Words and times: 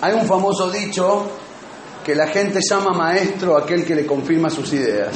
Hay 0.00 0.12
un 0.14 0.26
famoso 0.26 0.70
dicho 0.70 1.26
que 2.04 2.14
la 2.14 2.26
gente 2.26 2.60
llama 2.68 2.92
maestro 2.92 3.56
aquel 3.56 3.84
que 3.84 3.94
le 3.94 4.04
confirma 4.04 4.50
sus 4.50 4.72
ideas. 4.72 5.14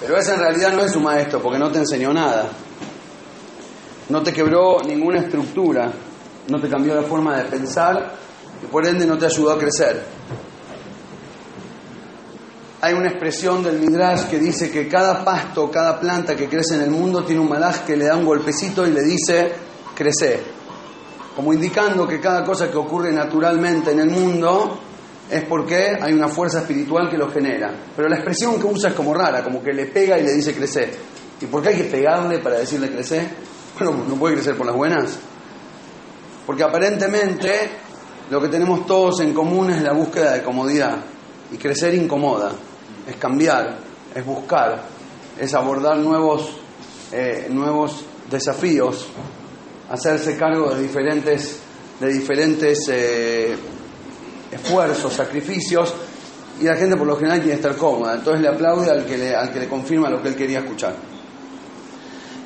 Pero 0.00 0.18
ese 0.18 0.34
en 0.34 0.40
realidad 0.40 0.72
no 0.74 0.82
es 0.82 0.92
su 0.92 1.00
maestro 1.00 1.40
porque 1.40 1.58
no 1.58 1.70
te 1.70 1.78
enseñó 1.78 2.12
nada. 2.12 2.50
No 4.10 4.22
te 4.22 4.34
quebró 4.34 4.82
ninguna 4.86 5.20
estructura, 5.20 5.90
no 6.48 6.60
te 6.60 6.68
cambió 6.68 6.94
la 6.94 7.04
forma 7.04 7.38
de 7.38 7.44
pensar 7.44 8.14
y 8.62 8.66
por 8.66 8.86
ende 8.86 9.06
no 9.06 9.16
te 9.16 9.24
ayudó 9.24 9.52
a 9.52 9.58
crecer. 9.58 10.04
Hay 12.82 12.92
una 12.92 13.08
expresión 13.08 13.62
del 13.62 13.78
Midrash 13.78 14.24
que 14.24 14.38
dice 14.38 14.70
que 14.70 14.88
cada 14.88 15.24
pasto, 15.24 15.70
cada 15.70 15.98
planta 15.98 16.36
que 16.36 16.50
crece 16.50 16.74
en 16.74 16.82
el 16.82 16.90
mundo 16.90 17.24
tiene 17.24 17.40
un 17.40 17.48
malaj 17.48 17.86
que 17.86 17.96
le 17.96 18.04
da 18.04 18.14
un 18.14 18.26
golpecito 18.26 18.86
y 18.86 18.90
le 18.90 19.00
dice, 19.00 19.54
crece. 19.94 20.40
Como 21.34 21.52
indicando 21.52 22.06
que 22.06 22.20
cada 22.20 22.44
cosa 22.44 22.70
que 22.70 22.76
ocurre 22.76 23.12
naturalmente 23.12 23.90
en 23.90 24.00
el 24.00 24.10
mundo 24.10 24.78
es 25.30 25.44
porque 25.44 25.98
hay 26.00 26.12
una 26.12 26.28
fuerza 26.28 26.60
espiritual 26.60 27.10
que 27.10 27.18
lo 27.18 27.30
genera. 27.30 27.74
Pero 27.96 28.08
la 28.08 28.16
expresión 28.16 28.60
que 28.60 28.66
usa 28.66 28.90
es 28.90 28.94
como 28.94 29.14
rara, 29.14 29.42
como 29.42 29.62
que 29.62 29.72
le 29.72 29.86
pega 29.86 30.18
y 30.18 30.22
le 30.22 30.32
dice 30.32 30.54
crecer. 30.54 30.94
¿Y 31.40 31.46
por 31.46 31.62
qué 31.62 31.70
hay 31.70 31.76
que 31.76 31.84
pegarle 31.84 32.38
para 32.38 32.58
decirle 32.58 32.90
crecer? 32.90 33.28
Bueno, 33.78 34.04
no 34.08 34.14
puede 34.16 34.34
crecer 34.34 34.56
por 34.56 34.66
las 34.66 34.76
buenas. 34.76 35.18
Porque 36.46 36.62
aparentemente 36.62 37.70
lo 38.30 38.40
que 38.40 38.48
tenemos 38.48 38.86
todos 38.86 39.20
en 39.20 39.32
común 39.32 39.70
es 39.70 39.82
la 39.82 39.92
búsqueda 39.92 40.32
de 40.32 40.42
comodidad. 40.42 40.98
Y 41.52 41.56
crecer 41.56 41.94
incomoda 41.94 42.52
es 43.06 43.16
cambiar, 43.16 43.76
es 44.14 44.24
buscar, 44.24 44.82
es 45.38 45.54
abordar 45.54 45.98
nuevos, 45.98 46.56
eh, 47.12 47.48
nuevos 47.50 48.04
desafíos, 48.30 49.08
hacerse 49.90 50.36
cargo 50.36 50.74
de 50.74 50.82
diferentes, 50.82 51.58
de 52.00 52.12
diferentes 52.12 52.88
eh, 52.88 53.54
esfuerzos, 54.50 55.12
sacrificios, 55.12 55.94
y 56.60 56.64
la 56.64 56.76
gente 56.76 56.96
por 56.96 57.06
lo 57.06 57.16
general 57.16 57.40
quiere 57.40 57.56
estar 57.56 57.76
cómoda, 57.76 58.14
entonces 58.14 58.40
le 58.42 58.48
aplaude 58.48 58.90
al 58.90 59.04
que 59.04 59.18
le, 59.18 59.34
al 59.34 59.52
que 59.52 59.60
le 59.60 59.68
confirma 59.68 60.08
lo 60.08 60.22
que 60.22 60.28
él 60.28 60.36
quería 60.36 60.60
escuchar. 60.60 60.94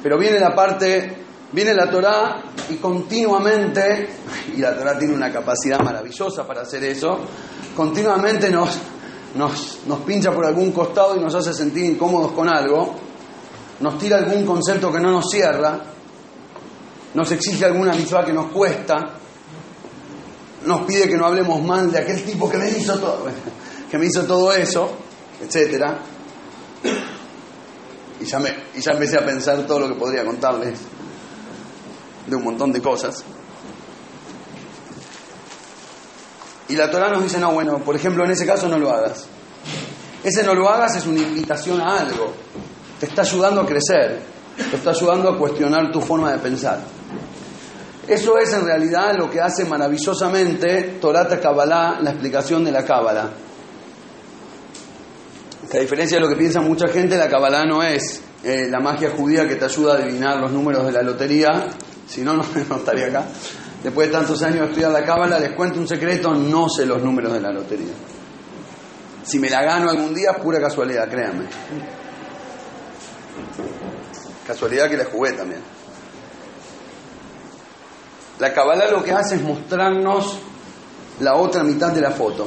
Pero 0.02 0.18
viene 0.18 0.38
la 0.38 0.54
parte, 0.54 1.16
viene 1.52 1.74
la 1.74 1.90
Torá 1.90 2.42
y 2.70 2.76
continuamente, 2.76 4.08
y 4.56 4.60
la 4.60 4.76
Torá 4.76 4.98
tiene 4.98 5.14
una 5.14 5.30
capacidad 5.30 5.80
maravillosa 5.80 6.46
para 6.46 6.62
hacer 6.62 6.84
eso, 6.84 7.18
continuamente 7.76 8.50
nos, 8.50 8.78
nos, 9.34 9.80
nos 9.86 9.98
pincha 10.00 10.32
por 10.32 10.46
algún 10.46 10.72
costado 10.72 11.16
y 11.16 11.20
nos 11.20 11.34
hace 11.34 11.52
sentir 11.52 11.84
incómodos 11.84 12.32
con 12.32 12.48
algo, 12.48 12.94
nos 13.80 13.98
tira 13.98 14.16
algún 14.16 14.46
concepto 14.46 14.90
que 14.90 15.00
no 15.00 15.10
nos 15.10 15.30
cierra, 15.30 15.80
nos 17.14 17.30
exige 17.32 17.64
alguna 17.64 17.92
misma 17.92 18.24
que 18.24 18.32
nos 18.32 18.50
cuesta, 18.50 18.96
nos 20.64 20.82
pide 20.82 21.08
que 21.08 21.16
no 21.16 21.26
hablemos 21.26 21.62
mal 21.62 21.90
de 21.90 21.98
aquel 21.98 22.22
tipo 22.24 22.48
que 22.50 22.58
me 22.58 22.70
hizo 22.70 22.98
todo, 22.98 23.26
que 23.90 23.98
me 23.98 24.06
hizo 24.06 24.24
todo 24.24 24.52
eso, 24.52 24.90
etcétera. 25.42 25.98
Y 28.20 28.24
ya, 28.24 28.38
me, 28.40 28.50
y 28.74 28.80
ya 28.80 28.92
empecé 28.92 29.16
a 29.16 29.24
pensar 29.24 29.64
todo 29.66 29.80
lo 29.80 29.88
que 29.88 29.94
podría 29.94 30.24
contarles 30.24 30.78
de 32.26 32.36
un 32.36 32.44
montón 32.44 32.72
de 32.72 32.82
cosas. 32.82 33.24
Y 36.68 36.76
la 36.76 36.90
Torah 36.90 37.10
nos 37.10 37.22
dice, 37.22 37.38
no, 37.38 37.52
bueno, 37.52 37.78
por 37.78 37.96
ejemplo, 37.96 38.24
en 38.24 38.32
ese 38.32 38.44
caso 38.44 38.68
no 38.68 38.78
lo 38.78 38.90
hagas. 38.90 39.26
Ese 40.22 40.42
no 40.42 40.54
lo 40.54 40.68
hagas 40.68 40.96
es 40.96 41.06
una 41.06 41.20
invitación 41.20 41.80
a 41.80 42.00
algo. 42.00 42.34
Te 43.00 43.06
está 43.06 43.22
ayudando 43.22 43.62
a 43.62 43.66
crecer, 43.66 44.20
te 44.70 44.76
está 44.76 44.90
ayudando 44.90 45.30
a 45.30 45.38
cuestionar 45.38 45.90
tu 45.92 46.00
forma 46.00 46.32
de 46.32 46.38
pensar. 46.38 46.80
Eso 48.08 48.38
es 48.38 48.50
en 48.54 48.64
realidad 48.64 49.14
lo 49.18 49.30
que 49.30 49.38
hace 49.38 49.66
maravillosamente 49.66 50.96
Torata 50.98 51.38
Kabbalah, 51.38 52.00
la 52.00 52.10
explicación 52.10 52.64
de 52.64 52.72
la 52.72 52.82
Kabbalah. 52.82 53.30
Que 55.70 55.76
a 55.76 55.80
diferencia 55.82 56.16
de 56.16 56.22
lo 56.22 56.28
que 56.30 56.36
piensa 56.36 56.62
mucha 56.62 56.88
gente, 56.88 57.18
la 57.18 57.28
Kabbalah 57.28 57.66
no 57.66 57.82
es 57.82 58.22
eh, 58.42 58.66
la 58.70 58.80
magia 58.80 59.10
judía 59.10 59.46
que 59.46 59.56
te 59.56 59.66
ayuda 59.66 59.92
a 59.92 59.96
adivinar 59.98 60.40
los 60.40 60.50
números 60.50 60.86
de 60.86 60.92
la 60.92 61.02
lotería, 61.02 61.68
si 62.06 62.22
no, 62.22 62.32
no, 62.36 62.44
no 62.70 62.76
estaría 62.76 63.08
acá. 63.08 63.26
Después 63.82 64.08
de 64.08 64.12
tantos 64.12 64.42
años 64.42 64.60
de 64.60 64.66
estudiar 64.68 64.90
la 64.90 65.04
Cábala, 65.04 65.38
les 65.38 65.52
cuento 65.52 65.78
un 65.78 65.86
secreto, 65.86 66.32
no 66.32 66.66
sé 66.70 66.86
los 66.86 67.02
números 67.02 67.34
de 67.34 67.40
la 67.42 67.52
lotería. 67.52 67.92
Si 69.22 69.38
me 69.38 69.50
la 69.50 69.62
gano 69.62 69.90
algún 69.90 70.14
día, 70.14 70.32
pura 70.32 70.58
casualidad, 70.58 71.06
créanme. 71.10 71.44
Casualidad 74.46 74.88
que 74.88 74.96
la 74.96 75.04
jugué 75.04 75.32
también. 75.32 75.60
La 78.38 78.52
Kabbalah 78.52 78.90
lo 78.90 79.02
que 79.02 79.12
hace 79.12 79.36
es 79.36 79.42
mostrarnos 79.42 80.38
la 81.20 81.34
otra 81.34 81.64
mitad 81.64 81.92
de 81.92 82.00
la 82.00 82.12
foto. 82.12 82.46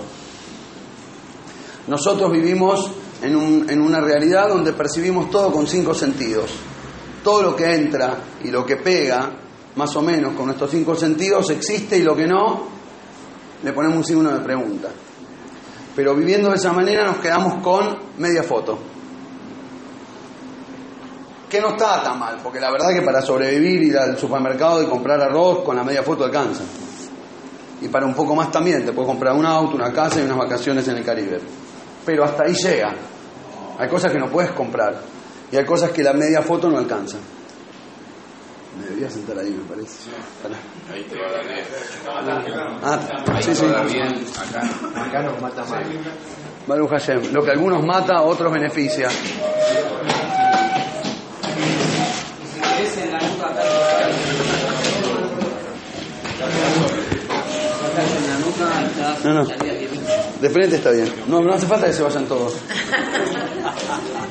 Nosotros 1.88 2.31
vivimos 2.31 2.91
en, 3.22 3.35
un, 3.35 3.69
en, 3.69 3.81
una 3.81 4.00
realidad 4.00 4.47
donde 4.47 4.74
percibimos 4.74 5.30
todo 5.30 5.51
con 5.51 5.68
cinco 5.68 5.94
sentidos. 5.94 6.51
Todo 7.24 7.44
lo 7.44 7.56
que 7.56 7.74
entra 7.74 8.18
y 8.44 8.50
lo 8.50 8.66
que 8.66 8.78
pega, 8.78 9.31
más 9.75 9.96
o 9.96 10.01
menos 10.01 10.34
con 10.34 10.46
nuestros 10.46 10.72
cinco 10.72 10.96
sentidos, 10.96 11.50
existe 11.50 11.97
y 11.97 12.03
lo 12.03 12.16
que 12.16 12.25
no, 12.25 12.68
le 13.63 13.74
ponemos 13.74 13.97
un 13.97 14.06
signo 14.06 14.31
de 14.31 14.40
pregunta. 14.40 14.90
Pero 15.96 16.16
viviendo 16.16 16.50
de 16.50 16.56
esa 16.56 16.72
manera 16.72 17.06
nos 17.06 17.18
quedamos 17.18 17.62
con 17.62 17.97
media 18.18 18.44
foto. 18.44 18.80
Que 21.51 21.59
no 21.59 21.72
está 21.72 22.01
tan 22.01 22.17
mal, 22.17 22.38
porque 22.41 22.62
la 22.62 22.72
verdad 22.72 22.94
que 22.94 23.01
para 23.01 23.22
sobrevivir, 23.22 23.84
ir 23.84 23.97
al 23.97 24.17
supermercado 24.17 24.81
y 24.81 24.85
comprar 24.85 25.19
arroz 25.22 25.63
con 25.66 25.75
la 25.75 25.84
media 25.84 26.01
foto 26.01 26.23
alcanza. 26.23 26.63
Y 27.81 27.89
para 27.89 28.06
un 28.06 28.13
poco 28.13 28.34
más 28.35 28.50
también, 28.51 28.85
te 28.85 28.94
puedes 28.94 29.09
comprar 29.09 29.35
un 29.35 29.45
auto, 29.45 29.75
una 29.75 29.91
casa 29.91 30.22
y 30.22 30.23
unas 30.23 30.38
vacaciones 30.38 30.88
en 30.88 30.95
el 30.97 31.03
Caribe. 31.03 31.41
Pero 32.06 32.23
hasta 32.23 32.44
ahí 32.44 32.53
llega. 32.53 32.94
Hay 33.78 33.89
cosas 33.89 34.13
que 34.13 34.17
no 34.19 34.29
puedes 34.29 34.51
comprar. 34.51 34.95
Y 35.51 35.57
hay 35.57 35.66
cosas 35.66 35.91
que 35.91 36.01
la 36.03 36.13
media 36.13 36.41
foto 36.41 36.69
no 36.69 36.78
alcanza. 36.78 37.17
Me 38.79 38.85
debería 38.85 39.09
sentar 39.09 39.38
ahí, 39.38 39.50
me 39.51 39.66
parece. 39.68 40.09
Ahí 40.94 41.03
te 41.03 41.19
va 41.19 41.28
a 41.28 42.23
dar 42.23 42.41
Ah, 42.81 43.41
sí, 43.41 43.53
sí. 43.53 43.66
bien. 43.91 44.25
Acá, 44.39 45.06
acá 45.06 45.22
nos 45.23 45.41
mata 45.41 45.66
mal. 45.66 45.83
Baruch 46.68 46.89
Hashem. 46.91 47.33
Lo 47.33 47.44
que 47.44 47.51
algunos 47.51 47.83
mata, 47.85 48.22
otros 48.22 48.53
beneficia. 48.53 49.09
No, 59.24 59.34
no. 59.34 59.46
De 60.42 60.50
frente 60.50 60.75
está 60.78 60.92
bien. 60.92 61.12
No, 61.28 61.42
no 61.42 61.53
hace 61.53 61.68
falta 61.68 61.88
que 61.88 61.94
se 61.94 62.03
vayan 62.03 62.25
todos. 62.25 62.56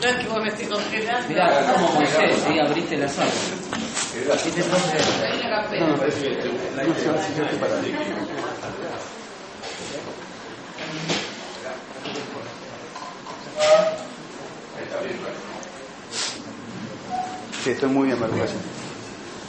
No 0.00 0.08
es 0.08 0.16
que 0.16 0.28
vos 0.28 0.42
me 0.42 0.50
congelando. 0.66 1.28
Mirá, 1.28 1.74
como 1.74 1.92
Moisés, 1.92 2.42
sí, 2.46 2.58
abriste 2.58 2.96
aguas. 2.96 3.18
Así 4.34 4.50
te 4.50 4.62
pones. 4.62 4.84
Hay 5.22 5.38
una 5.38 5.62
café. 5.62 5.78
No, 5.78 5.88
no, 5.88 5.96
parece 5.96 6.20
que 6.22 6.48
no 6.88 6.94
se 6.94 7.10
va 7.10 7.20
a 7.20 7.26
estoy 7.26 7.58
parado. 7.58 7.82
Sí, 17.62 17.70
estoy 17.70 17.88
muy 17.90 18.06
bien. 18.06 18.18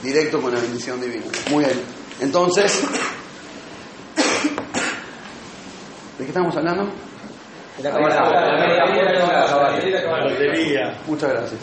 Directo 0.04 0.42
con 0.42 0.54
la 0.54 0.60
bendición 0.60 1.00
divina. 1.00 1.26
Muy 1.50 1.64
bien. 1.64 1.80
Entonces, 2.20 2.82
¿de 6.18 6.24
qué 6.24 6.30
estamos 6.30 6.56
hablando? 6.56 6.92
Lotería. 10.30 10.94
Muchas 11.08 11.30
gracias. 11.30 11.62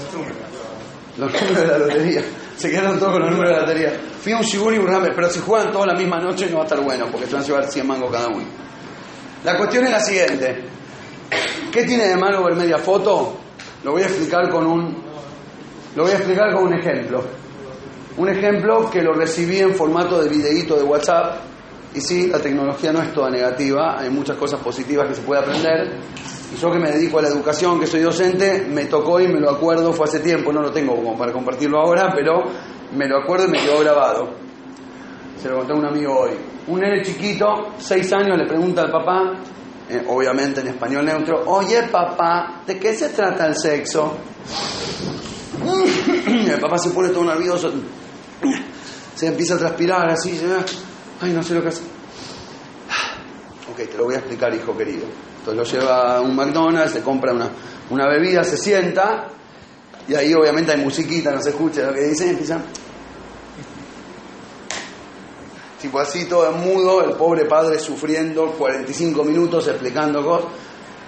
Los 1.19 1.33
números 1.33 1.61
de 1.61 1.67
la 1.67 1.79
lotería. 1.79 2.23
Se 2.57 2.71
quedaron 2.71 2.99
todos 2.99 3.13
con 3.13 3.23
los 3.23 3.31
números 3.31 3.51
de 3.51 3.57
la 3.57 3.63
lotería. 3.63 3.93
Fui 4.23 4.33
a 4.33 4.39
un 4.39 4.43
Shibur 4.43 4.75
y 4.75 4.79
un 4.79 4.87
Ramer, 4.87 5.13
pero 5.15 5.29
si 5.29 5.41
juegan 5.41 5.71
todos 5.73 5.87
la 5.87 5.95
misma 5.95 6.19
noche 6.19 6.49
no 6.49 6.57
va 6.57 6.63
a 6.63 6.65
estar 6.65 6.81
bueno, 6.81 7.07
porque 7.11 7.27
se 7.27 7.35
van 7.35 7.43
a 7.43 7.47
llevar 7.47 7.65
100 7.65 7.87
mangos 7.87 8.11
cada 8.11 8.29
uno. 8.29 8.47
La 9.45 9.57
cuestión 9.57 9.85
es 9.85 9.91
la 9.91 10.01
siguiente. 10.01 10.65
¿Qué 11.71 11.85
tiene 11.85 12.09
de 12.09 12.17
malo 12.17 12.45
ver 12.45 12.57
media 12.57 12.79
foto? 12.79 13.37
Lo 13.85 13.93
voy 13.93 14.03
a 14.03 14.07
explicar 14.07 14.49
con 14.49 14.67
un, 14.67 15.08
lo 15.99 16.05
voy 16.05 16.13
a 16.13 16.15
explicar 16.15 16.55
con 16.55 16.63
un 16.69 16.75
ejemplo. 16.75 17.25
Un 18.19 18.29
ejemplo 18.29 18.89
que 18.89 19.03
lo 19.03 19.15
recibí 19.15 19.59
en 19.59 19.75
formato 19.75 20.23
de 20.23 20.29
videíto 20.29 20.77
de 20.77 20.85
WhatsApp. 20.85 21.41
Y 21.93 22.01
sí, 22.01 22.29
la 22.29 22.39
tecnología 22.39 22.93
no 22.93 23.03
es 23.03 23.13
toda 23.13 23.29
negativa, 23.31 23.99
hay 23.99 24.09
muchas 24.09 24.37
cosas 24.37 24.61
positivas 24.61 25.09
que 25.09 25.17
se 25.17 25.23
puede 25.23 25.41
aprender. 25.41 25.97
Y 26.55 26.57
yo 26.57 26.71
que 26.71 26.79
me 26.79 26.93
dedico 26.93 27.19
a 27.19 27.23
la 27.23 27.29
educación, 27.29 27.81
que 27.81 27.89
soy 27.89 28.03
docente, 28.03 28.65
me 28.69 28.85
tocó 28.85 29.21
y 29.21 29.27
me 29.27 29.41
lo 29.41 29.51
acuerdo, 29.51 29.93
fue 29.93 30.07
hace 30.07 30.21
tiempo, 30.21 30.53
no 30.53 30.63
lo 30.63 30.71
tengo 30.71 30.95
como 30.95 31.19
para 31.19 31.33
compartirlo 31.33 31.81
ahora, 31.81 32.13
pero 32.15 32.45
me 32.95 33.09
lo 33.09 33.19
acuerdo 33.19 33.47
y 33.47 33.51
me 33.51 33.59
quedó 33.59 33.81
grabado. 33.81 34.29
Se 35.43 35.49
lo 35.49 35.57
conté 35.57 35.73
a 35.73 35.77
un 35.77 35.87
amigo 35.87 36.17
hoy. 36.17 36.31
Un 36.69 36.79
nene 36.79 37.03
chiquito, 37.03 37.71
seis 37.79 38.13
años, 38.13 38.39
le 38.39 38.47
pregunta 38.47 38.83
al 38.83 38.93
papá, 38.93 39.33
eh, 39.91 40.05
obviamente 40.07 40.61
en 40.61 40.69
español 40.69 41.05
neutro, 41.05 41.43
oye 41.47 41.83
papá, 41.91 42.63
¿de 42.65 42.79
qué 42.79 42.95
se 42.95 43.09
trata 43.09 43.49
el 43.49 43.57
sexo? 43.57 44.17
el 46.27 46.61
papá 46.61 46.79
se 46.79 46.91
pone 46.91 47.09
todo 47.11 47.25
nervioso. 47.25 47.73
se 49.15 49.27
empieza 49.27 49.55
a 49.55 49.59
transpirar 49.59 50.09
así, 50.11 50.41
ay, 51.21 51.33
no 51.33 51.43
sé 51.43 51.55
lo 51.55 51.63
que 51.63 51.69
hace. 51.69 51.83
Ok, 53.71 53.89
te 53.91 53.97
lo 53.97 54.05
voy 54.05 54.15
a 54.15 54.19
explicar, 54.19 54.55
hijo 54.55 54.77
querido. 54.77 55.07
Entonces 55.39 55.75
lo 55.75 55.81
lleva 55.81 56.17
a 56.17 56.21
un 56.21 56.35
McDonald's, 56.35 56.93
se 56.93 57.03
compra 57.03 57.33
una, 57.33 57.49
una 57.91 58.09
bebida, 58.09 58.45
se 58.45 58.57
sienta, 58.57 59.29
y 60.07 60.15
ahí 60.15 60.33
obviamente 60.35 60.73
hay 60.73 60.81
musiquita, 60.81 61.31
no 61.31 61.41
se 61.41 61.51
escucha 61.51 61.83
lo 61.83 61.93
que 61.93 62.03
dicen, 62.03 62.31
empieza. 62.31 62.61
Tipo 65.81 66.01
así, 66.01 66.25
todo 66.25 66.51
mudo, 66.53 67.05
el 67.05 67.13
pobre 67.13 67.45
padre 67.45 67.79
sufriendo 67.79 68.53
45 68.53 69.23
minutos 69.23 69.69
explicando 69.69 70.25
cosas. 70.25 70.51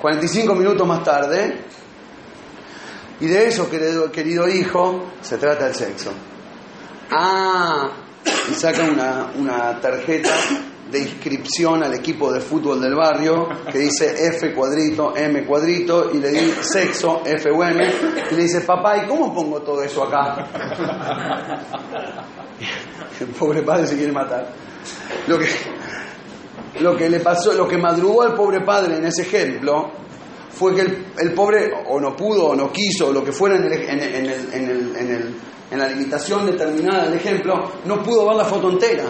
45 0.00 0.54
minutos 0.54 0.86
más 0.86 1.02
tarde, 1.02 1.64
y 3.20 3.26
de 3.26 3.48
eso, 3.48 3.68
querido, 3.68 4.10
querido 4.10 4.48
hijo, 4.48 5.12
se 5.20 5.36
trata 5.36 5.66
el 5.66 5.74
sexo. 5.74 6.10
Ah, 7.10 7.90
y 8.50 8.54
saca 8.54 8.84
una, 8.84 9.32
una 9.36 9.80
tarjeta 9.80 10.30
de 10.90 11.00
inscripción 11.00 11.82
al 11.84 11.94
equipo 11.94 12.32
de 12.32 12.40
fútbol 12.40 12.80
del 12.80 12.94
barrio 12.94 13.48
que 13.70 13.78
dice 13.78 14.26
F 14.28 14.52
cuadrito, 14.52 15.14
M 15.16 15.44
cuadrito 15.44 16.10
y 16.12 16.18
le 16.18 16.30
dice 16.30 16.62
sexo, 16.62 17.22
F 17.24 17.50
o 17.50 17.62
M 17.62 17.92
y 18.30 18.34
le 18.34 18.42
dice, 18.42 18.62
papá, 18.62 19.04
¿y 19.04 19.06
cómo 19.06 19.32
pongo 19.34 19.60
todo 19.62 19.82
eso 19.82 20.04
acá? 20.04 20.46
El 23.20 23.28
pobre 23.28 23.62
padre 23.62 23.86
se 23.86 23.96
quiere 23.96 24.12
matar. 24.12 24.48
Lo 25.26 25.38
que, 25.38 25.46
lo 26.80 26.96
que 26.96 27.08
le 27.08 27.20
pasó, 27.20 27.52
lo 27.52 27.68
que 27.68 27.76
madrugó 27.76 28.22
al 28.22 28.34
pobre 28.34 28.60
padre 28.62 28.96
en 28.96 29.04
ese 29.04 29.22
ejemplo 29.22 29.92
fue 30.52 30.74
que 30.74 30.82
el, 30.82 31.32
pobre 31.32 31.70
o 31.88 32.00
no 32.00 32.16
pudo 32.16 32.48
o 32.48 32.56
no 32.56 32.72
quiso, 32.72 33.08
o 33.08 33.12
lo 33.12 33.24
que 33.24 33.32
fuera 33.32 33.56
en, 33.56 35.78
la 35.78 35.88
limitación 35.88 36.46
determinada 36.46 37.04
del 37.04 37.14
ejemplo, 37.14 37.54
no 37.84 38.02
pudo 38.02 38.26
ver 38.26 38.36
la 38.36 38.44
foto 38.44 38.70
entera. 38.70 39.04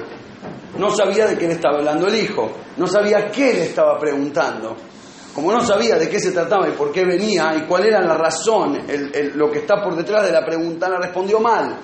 No 0.79 0.91
sabía 0.91 1.27
de 1.27 1.37
qué 1.37 1.47
estaba 1.47 1.79
hablando 1.79 2.07
el 2.07 2.17
hijo, 2.17 2.51
no 2.77 2.87
sabía 2.87 3.31
qué 3.31 3.55
le 3.55 3.65
estaba 3.65 3.99
preguntando. 3.99 4.77
Como 5.35 5.53
no 5.53 5.65
sabía 5.65 5.97
de 5.97 6.09
qué 6.09 6.19
se 6.19 6.33
trataba 6.33 6.69
y 6.69 6.73
por 6.73 6.91
qué 6.91 7.05
venía 7.05 7.55
y 7.57 7.63
cuál 7.63 7.87
era 7.87 8.03
la 8.03 8.15
razón, 8.15 8.79
lo 9.35 9.51
que 9.51 9.61
está 9.61 9.83
por 9.83 9.97
detrás 9.97 10.25
de 10.25 10.33
la 10.33 10.45
pregunta, 10.45 10.89
la 10.89 10.99
respondió 10.99 11.41
mal. 11.41 11.77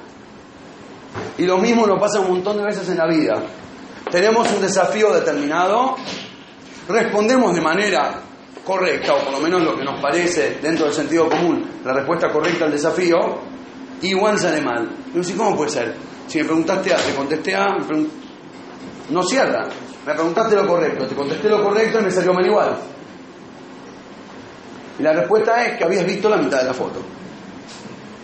Y 1.38 1.44
lo 1.44 1.58
mismo 1.58 1.86
nos 1.86 2.00
pasa 2.00 2.20
un 2.20 2.28
montón 2.28 2.58
de 2.58 2.64
veces 2.64 2.88
en 2.88 2.98
la 2.98 3.06
vida. 3.06 3.42
Tenemos 4.10 4.50
un 4.52 4.60
desafío 4.60 5.12
determinado, 5.12 5.96
respondemos 6.88 7.54
de 7.54 7.60
manera 7.60 8.25
correcta, 8.66 9.14
o 9.14 9.24
por 9.24 9.32
lo 9.32 9.38
menos 9.38 9.62
lo 9.62 9.76
que 9.76 9.84
nos 9.84 10.00
parece 10.00 10.58
dentro 10.60 10.86
del 10.86 10.94
sentido 10.94 11.28
común, 11.28 11.64
la 11.84 11.92
respuesta 11.92 12.32
correcta 12.32 12.64
al 12.64 12.72
desafío, 12.72 13.16
igual 14.02 14.38
sale 14.38 14.60
mal. 14.60 14.90
Yo 15.14 15.36
¿cómo 15.36 15.56
puede 15.56 15.70
ser? 15.70 15.94
Si 16.26 16.38
me 16.38 16.44
preguntaste 16.44 16.92
A, 16.92 16.96
te 16.96 17.14
contesté 17.14 17.54
A, 17.54 17.66
no 19.10 19.22
cierra. 19.22 19.68
Me 20.04 20.12
preguntaste 20.12 20.56
lo 20.56 20.66
correcto, 20.66 21.06
te 21.06 21.14
contesté 21.14 21.48
lo 21.48 21.62
correcto 21.62 22.00
y 22.00 22.02
me 22.02 22.10
salió 22.10 22.34
mal 22.34 22.44
igual. 22.44 22.76
Y 24.98 25.02
la 25.02 25.12
respuesta 25.12 25.64
es 25.64 25.78
que 25.78 25.84
habías 25.84 26.04
visto 26.04 26.28
la 26.28 26.36
mitad 26.36 26.58
de 26.58 26.64
la 26.64 26.74
foto. 26.74 27.00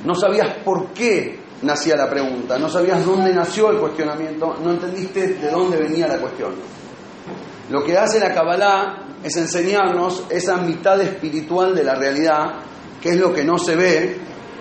No 0.05 0.15
sabías 0.15 0.57
por 0.65 0.89
qué 0.89 1.39
nacía 1.63 1.95
la 1.95 2.11
pregunta, 2.11 2.59
no 2.59 2.69
sabías 2.69 3.05
dónde 3.05 3.33
nació 3.33 3.71
el 3.71 3.79
cuestionamiento, 3.79 4.57
no 4.61 4.71
entendiste 4.73 5.35
de 5.35 5.51
dónde 5.51 5.77
venía 5.77 6.09
la 6.09 6.19
cuestión. 6.19 6.55
Lo 7.71 7.85
que 7.85 7.97
hace 7.97 8.19
la 8.19 8.35
Kabbalah 8.35 9.02
es 9.23 9.37
enseñarnos 9.37 10.25
esa 10.31 10.57
mitad 10.57 11.01
espiritual 11.01 11.75
de 11.75 11.85
la 11.85 11.95
realidad, 11.95 12.55
que 13.01 13.11
es 13.11 13.17
lo 13.17 13.33
que 13.33 13.45
no 13.45 13.59
se 13.59 13.77
ve, 13.77 14.17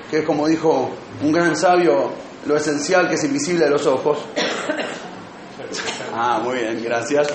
que 0.09 0.19
es 0.19 0.25
como 0.25 0.47
dijo 0.47 0.91
un 1.23 1.31
gran 1.31 1.55
sabio, 1.55 2.11
lo 2.45 2.55
esencial 2.55 3.07
que 3.07 3.15
es 3.15 3.23
invisible 3.23 3.65
de 3.65 3.71
los 3.71 3.85
ojos. 3.87 4.19
Ah, 6.13 6.41
muy 6.43 6.57
bien, 6.57 6.81
gracias. 6.83 7.27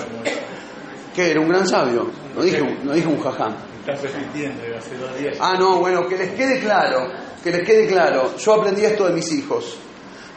¿Qué? 1.15 1.31
¿Era 1.31 1.41
un 1.41 1.49
gran 1.49 1.67
sabio? 1.67 2.09
No 2.35 2.43
dije, 2.43 2.61
no 2.83 2.93
dije 2.93 3.07
un 3.07 3.19
jajam. 3.19 3.55
Estás 3.79 4.01
repitiendo, 4.01 4.61
hace 4.77 4.95
dos 4.97 5.17
días. 5.17 5.37
Ah, 5.39 5.55
no, 5.57 5.79
bueno, 5.79 6.07
que 6.07 6.17
les 6.17 6.31
quede 6.31 6.59
claro, 6.59 7.09
que 7.43 7.51
les 7.51 7.65
quede 7.65 7.87
claro. 7.87 8.35
Yo 8.37 8.53
aprendí 8.53 8.85
esto 8.85 9.07
de 9.07 9.13
mis 9.13 9.31
hijos. 9.31 9.77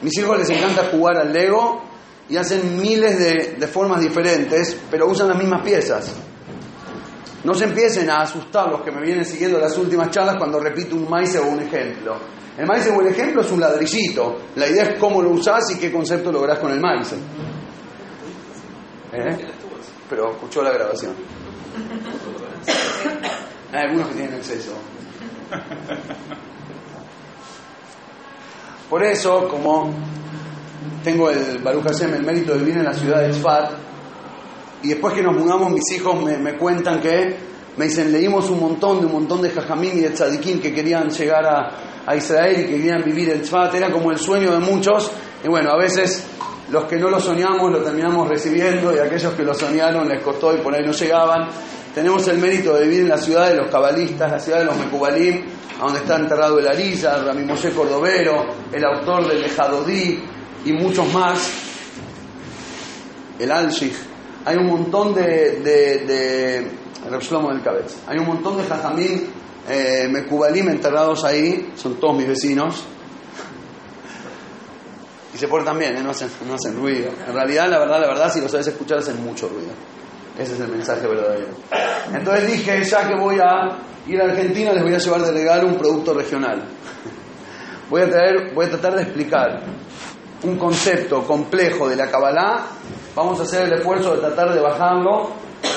Mis 0.02 0.16
hijos 0.18 0.38
les 0.38 0.48
encanta 0.50 0.88
jugar 0.90 1.18
al 1.18 1.32
Lego 1.32 1.82
y 2.28 2.36
hacen 2.36 2.80
miles 2.80 3.18
de, 3.18 3.56
de 3.58 3.66
formas 3.66 4.00
diferentes, 4.00 4.78
pero 4.90 5.06
usan 5.08 5.28
las 5.28 5.36
mismas 5.36 5.62
piezas. 5.62 6.14
No 7.44 7.54
se 7.54 7.64
empiecen 7.64 8.10
a 8.10 8.22
asustar 8.22 8.70
los 8.70 8.82
que 8.82 8.90
me 8.90 9.00
vienen 9.00 9.24
siguiendo 9.24 9.58
las 9.58 9.76
últimas 9.78 10.10
charlas 10.10 10.36
cuando 10.36 10.60
repito 10.60 10.96
un 10.96 11.08
maíz 11.08 11.34
o 11.36 11.46
un 11.46 11.60
ejemplo. 11.60 12.16
El 12.58 12.66
maíz 12.66 12.86
o 12.88 13.00
el 13.00 13.06
ejemplo 13.06 13.40
es 13.40 13.50
un 13.50 13.60
ladrillito. 13.60 14.40
La 14.56 14.68
idea 14.68 14.84
es 14.84 14.98
cómo 14.98 15.22
lo 15.22 15.30
usás 15.30 15.70
y 15.70 15.78
qué 15.78 15.90
concepto 15.90 16.30
lográs 16.30 16.58
con 16.58 16.70
el 16.70 16.80
maíz. 16.80 17.14
¿Eh? 19.12 19.38
Pero 20.08 20.32
escuchó 20.32 20.62
la 20.62 20.72
grabación. 20.72 21.14
Hay 23.72 23.86
algunos 23.86 24.08
que 24.08 24.14
tienen 24.14 24.34
acceso. 24.34 24.72
Por 28.90 29.04
eso, 29.04 29.48
como 29.48 29.94
tengo 31.04 31.30
el 31.30 31.58
Baruch 31.58 31.84
Hashem, 31.84 32.14
el 32.14 32.24
mérito 32.24 32.52
de 32.52 32.58
vivir 32.58 32.78
en 32.78 32.84
la 32.84 32.92
ciudad 32.92 33.20
de 33.20 33.30
Tzfat, 33.30 33.70
y 34.82 34.88
después 34.88 35.14
que 35.14 35.22
nos 35.22 35.36
mudamos, 35.36 35.70
mis 35.70 35.90
hijos 35.92 36.22
me, 36.22 36.56
cuentan 36.56 37.00
que, 37.00 37.36
me 37.76 37.86
dicen, 37.86 38.12
leímos 38.12 38.50
un 38.50 38.60
montón 38.60 39.00
de 39.00 39.06
un 39.06 39.12
montón 39.12 39.42
de 39.42 39.50
jajamín 39.50 39.98
y 39.98 40.00
de 40.00 40.10
tzadikim 40.10 40.60
que 40.60 40.72
querían 40.72 41.10
llegar 41.10 41.46
a, 41.46 41.70
a 42.06 42.16
Israel 42.16 42.60
y 42.60 42.64
que 42.64 42.76
querían 42.76 43.02
vivir 43.04 43.30
en 43.30 43.42
Tzfat, 43.42 43.74
era 43.74 43.90
como 43.90 44.10
el 44.10 44.18
sueño 44.18 44.52
de 44.52 44.58
muchos, 44.58 45.10
y 45.44 45.48
bueno, 45.48 45.70
a 45.70 45.76
veces 45.76 46.26
los 46.70 46.84
que 46.84 46.96
no 46.96 47.10
lo 47.10 47.20
soñamos 47.20 47.70
lo 47.70 47.78
terminamos 47.82 48.28
recibiendo 48.28 48.94
y 48.94 48.98
aquellos 48.98 49.34
que 49.34 49.42
lo 49.42 49.54
soñaron 49.54 50.08
les 50.08 50.22
costó 50.22 50.54
y 50.54 50.58
por 50.58 50.74
ahí 50.74 50.84
no 50.84 50.92
llegaban. 50.92 51.48
Tenemos 51.94 52.26
el 52.28 52.38
mérito 52.38 52.74
de 52.74 52.84
vivir 52.84 53.00
en 53.00 53.08
la 53.08 53.18
ciudad 53.18 53.48
de 53.48 53.56
los 53.56 53.70
cabalistas, 53.70 54.30
la 54.30 54.38
ciudad 54.38 54.60
de 54.60 54.66
los 54.66 54.76
Mecubalim, 54.76 55.42
donde 55.80 55.98
está 55.98 56.16
enterrado 56.16 56.58
el 56.58 56.68
Arilla, 56.68 57.16
Rami 57.24 57.44
Moshe 57.44 57.70
Cordovero, 57.70 58.46
el 58.72 58.84
autor 58.84 59.26
del 59.26 59.44
Ejadodí 59.44 60.22
y 60.64 60.72
muchos 60.72 61.12
más, 61.12 61.50
el 63.38 63.50
Alshich. 63.50 64.09
Hay 64.44 64.56
un 64.56 64.66
montón 64.66 65.14
de, 65.14 65.60
de, 65.60 66.70
del 67.08 67.62
Cabez. 67.62 67.96
Hay 68.06 68.18
un 68.18 68.26
montón 68.26 68.56
de 68.56 68.64
Jajamín 68.64 69.30
eh, 69.68 70.08
Mecubalim 70.10 70.68
enterrados 70.68 71.24
ahí, 71.24 71.72
son 71.76 72.00
todos 72.00 72.16
mis 72.16 72.26
vecinos. 72.26 72.84
Y 75.34 75.38
se 75.38 75.46
portan 75.46 75.78
bien, 75.78 75.96
¿eh? 75.96 76.02
no, 76.02 76.10
hacen, 76.10 76.28
no 76.46 76.54
hacen 76.54 76.76
ruido. 76.76 77.10
En 77.26 77.32
realidad, 77.32 77.68
la 77.68 77.78
verdad, 77.78 78.00
la 78.00 78.08
verdad, 78.08 78.32
si 78.32 78.40
lo 78.40 78.48
sabes 78.48 78.66
escuchar, 78.66 78.98
hacen 78.98 79.22
mucho 79.22 79.48
ruido. 79.48 79.70
Ese 80.38 80.54
es 80.54 80.60
el 80.60 80.68
mensaje 80.68 81.06
verdadero. 81.06 81.48
Entonces 82.12 82.50
dije, 82.50 82.82
ya 82.82 83.06
que 83.06 83.14
voy 83.14 83.38
a 83.38 83.78
ir 84.06 84.20
a 84.20 84.24
Argentina, 84.24 84.72
les 84.72 84.82
voy 84.82 84.94
a 84.94 84.98
llevar 84.98 85.22
de 85.22 85.32
regalo 85.32 85.68
un 85.68 85.76
producto 85.76 86.14
regional. 86.14 86.64
Voy 87.88 88.02
a, 88.02 88.08
traer, 88.08 88.54
voy 88.54 88.66
a 88.66 88.70
tratar 88.70 88.96
de 88.96 89.02
explicar 89.02 89.62
un 90.42 90.56
concepto 90.56 91.26
complejo 91.26 91.88
de 91.88 91.96
la 91.96 92.10
Kabbalah. 92.10 92.66
Vamos 93.14 93.40
a 93.40 93.42
hacer 93.42 93.64
el 93.66 93.72
esfuerzo 93.72 94.14
de 94.14 94.20
tratar 94.20 94.54
de 94.54 94.60
bajarlo 94.60 95.30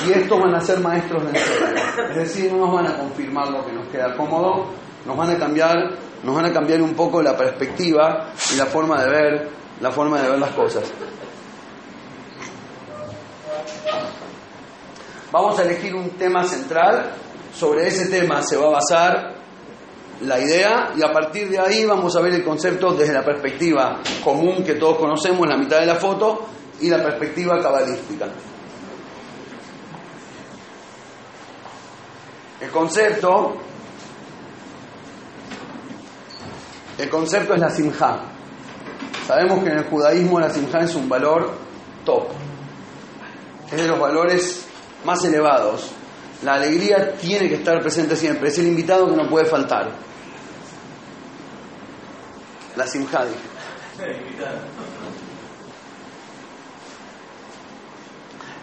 y 0.08 0.12
estos 0.12 0.40
van 0.40 0.56
a 0.56 0.62
ser 0.62 0.80
maestros 0.80 1.24
de 1.24 1.30
enseñanza. 1.30 2.10
Es 2.10 2.16
decir, 2.16 2.52
no 2.54 2.66
nos 2.66 2.76
van 2.76 2.88
a 2.88 2.98
confirmar 2.98 3.50
lo 3.50 3.66
que 3.66 3.72
nos 3.72 3.88
queda 3.88 4.16
cómodo, 4.16 4.68
nos 5.06 5.18
van 5.18 5.32
a 5.32 5.38
cambiar, 5.38 5.76
nos 6.24 6.36
van 6.36 6.46
a 6.46 6.54
cambiar 6.54 6.82
un 6.82 6.94
poco 6.94 7.22
la 7.22 7.36
perspectiva 7.36 8.32
y 8.54 8.58
la 8.58 8.66
forma 8.66 9.04
de 9.04 9.10
ver, 9.10 9.50
la 9.82 9.92
forma 9.92 10.22
de 10.22 10.30
ver 10.30 10.40
las 10.40 10.52
cosas. 10.52 10.84
Vamos 15.32 15.58
a 15.58 15.64
elegir 15.64 15.96
un 15.96 16.12
tema 16.12 16.44
central, 16.44 17.12
sobre 17.56 17.88
ese 17.88 18.08
tema 18.08 18.44
se 18.44 18.56
va 18.56 18.68
a 18.68 18.72
basar 18.72 19.34
la 20.22 20.40
idea 20.40 20.92
y 20.96 21.04
a 21.04 21.12
partir 21.12 21.50
de 21.50 21.60
ahí 21.60 21.86
vamos 21.86 22.16
a 22.16 22.22
ver 22.22 22.34
el 22.34 22.44
concepto 22.44 22.94
desde 22.94 23.14
la 23.14 23.24
perspectiva 23.24 24.00
común 24.24 24.64
que 24.64 24.76
todos 24.76 24.98
conocemos, 24.98 25.48
la 25.48 25.58
mitad 25.58 25.80
de 25.80 25.88
la 25.88 25.96
foto, 25.96 26.46
y 26.80 26.90
la 26.90 27.02
perspectiva 27.04 27.62
cabalística. 27.62 28.28
El 32.62 32.70
concepto, 32.70 33.58
el 36.98 37.10
concepto 37.10 37.54
es 37.54 37.60
la 37.60 37.70
simja. 37.70 38.22
Sabemos 39.28 39.64
que 39.64 39.70
en 39.70 39.78
el 39.80 39.86
judaísmo 39.86 40.40
la 40.40 40.50
simja 40.50 40.80
es 40.80 40.96
un 40.96 41.10
valor 41.10 41.52
top. 42.06 42.28
Es 43.72 43.82
de 43.82 43.88
los 43.88 44.00
valores 44.00 44.66
más 45.04 45.24
elevados. 45.26 45.92
La 46.44 46.56
alegría 46.56 47.16
tiene 47.16 47.48
que 47.50 47.56
estar 47.56 47.82
presente 47.82 48.16
siempre. 48.16 48.50
Es 48.50 48.58
el 48.60 48.68
invitado 48.68 49.10
que 49.10 49.16
no 49.16 49.30
puede 49.30 49.46
faltar. 49.46 49.92
La 52.76 52.88
simja, 52.88 53.26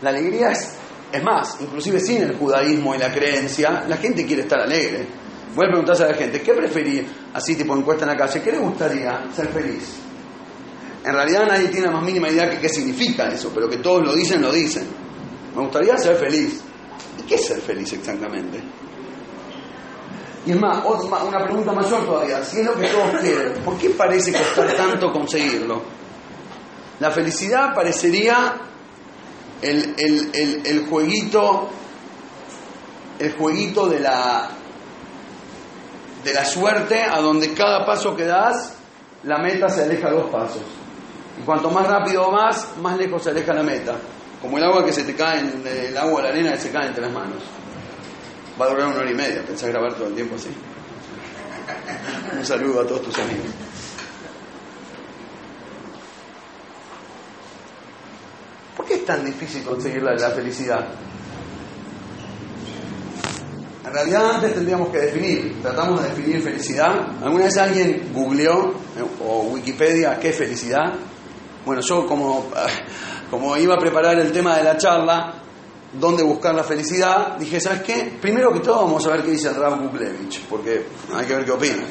La 0.03 0.11
alegría 0.11 0.53
es, 0.53 0.77
es 1.13 1.23
más, 1.23 1.61
inclusive 1.61 2.01
sin 2.01 2.23
el 2.23 2.37
judaísmo 2.37 2.95
y 2.95 2.99
la 2.99 3.13
creencia, 3.13 3.85
la 3.87 3.97
gente 3.97 4.25
quiere 4.25 4.43
estar 4.43 4.61
alegre. 4.61 5.07
Voy 5.55 5.67
a 5.67 5.69
preguntarse 5.69 6.05
a 6.05 6.09
la 6.09 6.15
gente, 6.15 6.41
¿qué 6.41 6.55
preferís? 6.55 7.03
Así 7.35 7.57
tipo 7.57 7.77
encuesta 7.77 8.05
en 8.05 8.11
la 8.11 8.17
calle, 8.17 8.41
¿qué 8.41 8.53
le 8.53 8.59
gustaría 8.59 9.25
ser 9.35 9.49
feliz? 9.49 9.97
En 11.05 11.13
realidad 11.13 11.47
nadie 11.47 11.69
tiene 11.69 11.87
la 11.87 11.93
más 11.93 12.05
mínima 12.05 12.29
idea 12.29 12.47
de 12.47 12.59
qué 12.59 12.69
significa 12.69 13.29
eso, 13.29 13.51
pero 13.55 13.69
que 13.69 13.79
todos 13.79 14.05
lo 14.05 14.15
dicen, 14.15 14.43
lo 14.43 14.53
dicen. 14.53 14.87
Me 15.55 15.63
gustaría 15.63 15.97
ser 15.97 16.17
feliz. 16.17 16.61
¿Y 17.19 17.23
qué 17.23 17.35
es 17.35 17.47
ser 17.47 17.61
feliz 17.61 17.93
exactamente? 17.93 18.61
Y 20.47 20.53
es 20.53 20.61
más, 20.61 20.83
una 20.85 21.45
pregunta 21.45 21.73
mayor 21.73 22.05
todavía, 22.07 22.43
si 22.45 22.61
es 22.61 22.67
lo 22.67 22.75
que 22.75 22.87
todos 22.89 23.21
quieren, 23.21 23.55
¿por 23.65 23.77
qué 23.77 23.91
parece 23.91 24.33
costar 24.33 24.75
tanto 24.75 25.13
conseguirlo? 25.13 25.83
La 26.99 27.11
felicidad 27.11 27.75
parecería 27.75 28.55
el, 29.63 29.95
el 30.65 30.87
jueguito, 30.89 31.69
el 33.19 33.33
jueguito 33.35 33.89
de 33.89 34.01
la, 34.01 34.51
de 36.25 36.35
la 36.35 36.45
suerte 36.45 37.03
a 37.03 37.21
donde 37.21 37.53
cada 37.55 37.85
paso 37.85 38.17
que 38.17 38.25
das, 38.25 38.75
la 39.25 39.39
meta 39.39 39.69
se 39.69 39.85
aleja 39.85 40.11
dos 40.11 40.31
pasos. 40.31 40.63
Y 41.39 41.43
cuanto 41.43 41.71
más 41.71 41.87
rápido 41.87 42.31
vas, 42.31 42.77
más 42.81 42.97
lejos 42.97 43.23
se 43.23 43.31
aleja 43.31 43.55
la 43.55 43.63
meta. 43.63 43.97
Como 44.41 44.59
el 44.59 44.65
agua 44.65 44.85
que 44.85 44.93
se 44.93 45.05
te 45.05 45.15
cae, 45.15 45.41
en, 45.41 45.63
el 45.67 45.97
agua 45.97 46.23
la 46.23 46.29
arena 46.31 46.53
que 46.53 46.59
se 46.59 46.71
cae 46.71 46.89
entre 46.89 47.03
las 47.03 47.13
manos. 47.13 47.43
Va 48.61 48.67
a 48.67 48.69
durar 48.71 48.89
una 48.89 48.97
hora 48.97 49.11
y 49.11 49.15
media, 49.15 49.43
pensás 49.47 49.69
grabar 49.69 49.95
todo 49.95 50.09
el 50.09 50.15
tiempo 50.15 50.37
así. 50.37 50.49
Un 52.37 52.45
saludo 52.45 52.81
a 52.81 52.87
todos 52.87 53.03
tus 53.03 53.19
amigos. 53.19 53.47
Qué 58.91 58.97
es 58.97 59.07
tan 59.07 59.25
difícil 59.25 59.63
conseguir 59.63 60.03
la, 60.03 60.15
la 60.17 60.31
felicidad? 60.31 60.85
En 63.87 63.93
realidad 63.93 64.33
antes 64.35 64.53
tendríamos 64.53 64.89
que 64.89 64.99
definir, 64.99 65.63
tratamos 65.63 66.03
de 66.03 66.09
definir 66.09 66.43
felicidad. 66.43 67.07
¿Alguna 67.23 67.45
vez 67.45 67.57
alguien 67.57 68.11
googleó 68.13 68.71
eh, 68.99 69.05
o 69.25 69.43
Wikipedia 69.53 70.19
qué 70.19 70.31
es 70.31 70.37
felicidad? 70.37 70.93
Bueno, 71.65 71.81
yo 71.83 72.05
como, 72.05 72.51
como 73.31 73.57
iba 73.57 73.77
a 73.77 73.79
preparar 73.79 74.19
el 74.19 74.33
tema 74.33 74.57
de 74.57 74.65
la 74.65 74.77
charla, 74.77 75.35
dónde 75.93 76.25
buscar 76.25 76.53
la 76.53 76.65
felicidad, 76.65 77.37
dije, 77.39 77.61
¿sabes 77.61 77.83
qué? 77.83 78.19
Primero 78.21 78.53
que 78.53 78.59
todo 78.59 78.87
vamos 78.87 79.07
a 79.07 79.11
ver 79.11 79.23
qué 79.23 79.31
dice 79.31 79.53
Rav 79.53 79.81
Buklevich, 79.81 80.43
porque 80.47 80.85
hay 81.15 81.27
que 81.27 81.37
ver 81.37 81.45
qué 81.45 81.53
opina. 81.53 81.85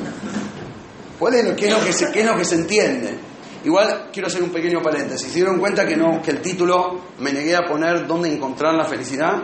¿Cuál 1.18 1.36
es 1.36 1.46
lo, 1.46 1.56
qué, 1.56 1.94
se, 1.94 2.12
qué 2.12 2.22
es 2.22 2.25
lo 2.25 2.36
que 2.36 2.46
se 2.46 2.56
entiende? 2.56 3.28
Igual 3.63 4.10
quiero 4.12 4.28
hacer 4.28 4.42
un 4.42 4.51
pequeño 4.51 4.82
paréntesis. 4.82 5.28
¿Se 5.28 5.36
dieron 5.36 5.60
cuenta 5.60 5.86
que, 5.86 5.98
no, 5.98 6.22
que 6.22 6.32
el 6.32 6.42
título 6.42 7.01
me 7.20 7.34
negué 7.34 7.56
a 7.56 7.66
poner 7.66 8.08
dónde 8.08 8.34
encontrar 8.34 8.74
la 8.74 8.86
felicidad? 8.86 9.44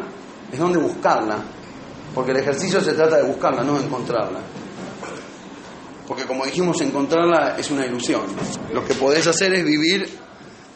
Es 0.52 0.58
dónde 0.60 0.80
buscarla. 0.80 1.44
Porque 2.14 2.32
el 2.32 2.38
ejercicio 2.38 2.80
se 2.80 2.94
trata 2.94 3.18
de 3.18 3.24
buscarla, 3.24 3.64
no 3.64 3.78
de 3.78 3.86
encontrarla. 3.86 4.40
Porque 6.08 6.24
como 6.24 6.46
dijimos, 6.46 6.80
encontrarla 6.82 7.56
es 7.58 7.70
una 7.72 7.86
ilusión. 7.86 8.24
Lo 8.74 8.86
que 8.86 8.94
podés 8.94 9.28
hacer 9.28 9.54
es 9.54 9.66
vivir, 9.66 10.08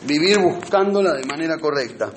vivir 0.05 0.39
buscándola 0.39 1.13
de 1.13 1.25
manera 1.25 1.57
correcta. 1.57 2.11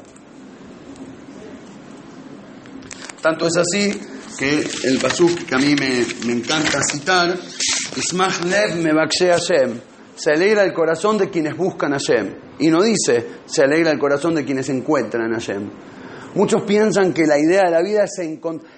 Tanto 3.21 3.47
es 3.47 3.57
así 3.57 4.01
que 4.37 4.67
el 4.85 4.99
pasuk 4.99 5.45
que 5.45 5.55
a 5.55 5.59
mí 5.59 5.77
me, 5.77 6.05
me 6.27 6.33
encanta 6.33 6.81
citar, 6.83 7.39
Ismach 7.95 8.43
Lev 8.45 8.77
me 8.77 8.91
Hashem, 8.91 9.81
se 10.15 10.33
alegra 10.33 10.65
el 10.65 10.73
corazón 10.73 11.19
de 11.19 11.31
quienes 11.31 11.57
buscan 11.57 11.93
a 11.93 11.99
Hashem. 11.99 12.35
Y 12.59 12.69
no 12.69 12.83
dice, 12.83 13.27
se 13.45 13.63
alegra 13.63 13.91
el 13.91 13.99
corazón 13.99 14.35
de 14.35 14.45
quienes 14.45 14.69
encuentran 14.69 15.33
a 15.33 15.37
Hashem. 15.37 15.71
Muchos 16.35 16.63
piensan 16.63 17.13
que 17.13 17.27
la 17.27 17.39
idea 17.39 17.65
de 17.65 17.71
la 17.71 17.83
vida 17.83 18.05
es 18.05 18.19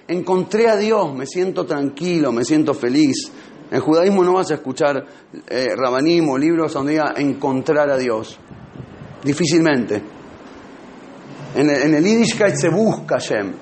encontré 0.07 0.67
a 0.67 0.75
Dios, 0.75 1.13
me 1.15 1.25
siento 1.25 1.65
tranquilo, 1.65 2.31
me 2.31 2.43
siento 2.43 2.73
feliz. 2.73 3.31
En 3.71 3.79
judaísmo 3.79 4.23
no 4.23 4.33
vas 4.33 4.51
a 4.51 4.55
escuchar 4.55 5.05
eh, 5.47 5.67
rabanismo, 5.75 6.37
libros 6.37 6.73
donde 6.73 6.93
diga 6.93 7.13
encontrar 7.17 7.89
a 7.89 7.97
Dios. 7.97 8.37
Difícilmente. 9.23 10.01
En 11.55 11.69
el, 11.69 11.81
en 11.83 11.95
el 11.95 12.25
se 12.25 12.69
busca 12.69 13.17
Shem. 13.17 13.53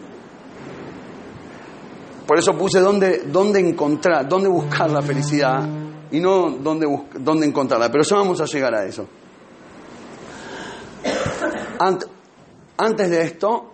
Por 2.25 2.39
eso 2.39 2.57
puse 2.57 2.79
dónde, 2.79 3.23
dónde 3.31 3.59
encontrar, 3.59 4.27
dónde 4.27 4.49
buscar 4.49 4.89
la 4.89 5.01
felicidad 5.01 5.82
y 6.13 6.19
no 6.19 6.51
dónde, 6.51 6.87
dónde 7.19 7.47
encontrarla. 7.47 7.91
Pero 7.91 8.03
ya 8.03 8.17
vamos 8.17 8.39
a 8.39 8.45
llegar 8.45 8.73
a 8.75 8.85
eso. 8.85 9.07
Antes 12.77 13.09
de 13.09 13.23
esto, 13.23 13.71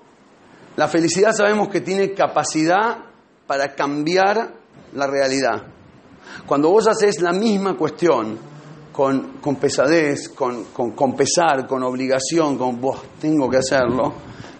la 0.77 0.87
felicidad 0.87 1.33
sabemos 1.33 1.67
que 1.67 1.81
tiene 1.81 2.13
capacidad 2.13 2.97
para 3.45 3.75
cambiar 3.75 4.53
la 4.93 5.05
realidad. 5.05 5.63
Cuando 6.45 6.69
vos 6.69 6.87
haces 6.87 7.21
la 7.21 7.33
misma 7.33 7.75
cuestión 7.75 8.39
con, 8.93 9.39
con 9.41 9.57
pesadez, 9.57 10.29
con, 10.29 10.65
con, 10.73 11.15
pesar, 11.17 11.67
con 11.67 11.83
obligación, 11.83 12.57
con 12.57 12.79
vos 12.79 13.01
tengo 13.19 13.49
que 13.49 13.57
hacerlo, 13.57 14.13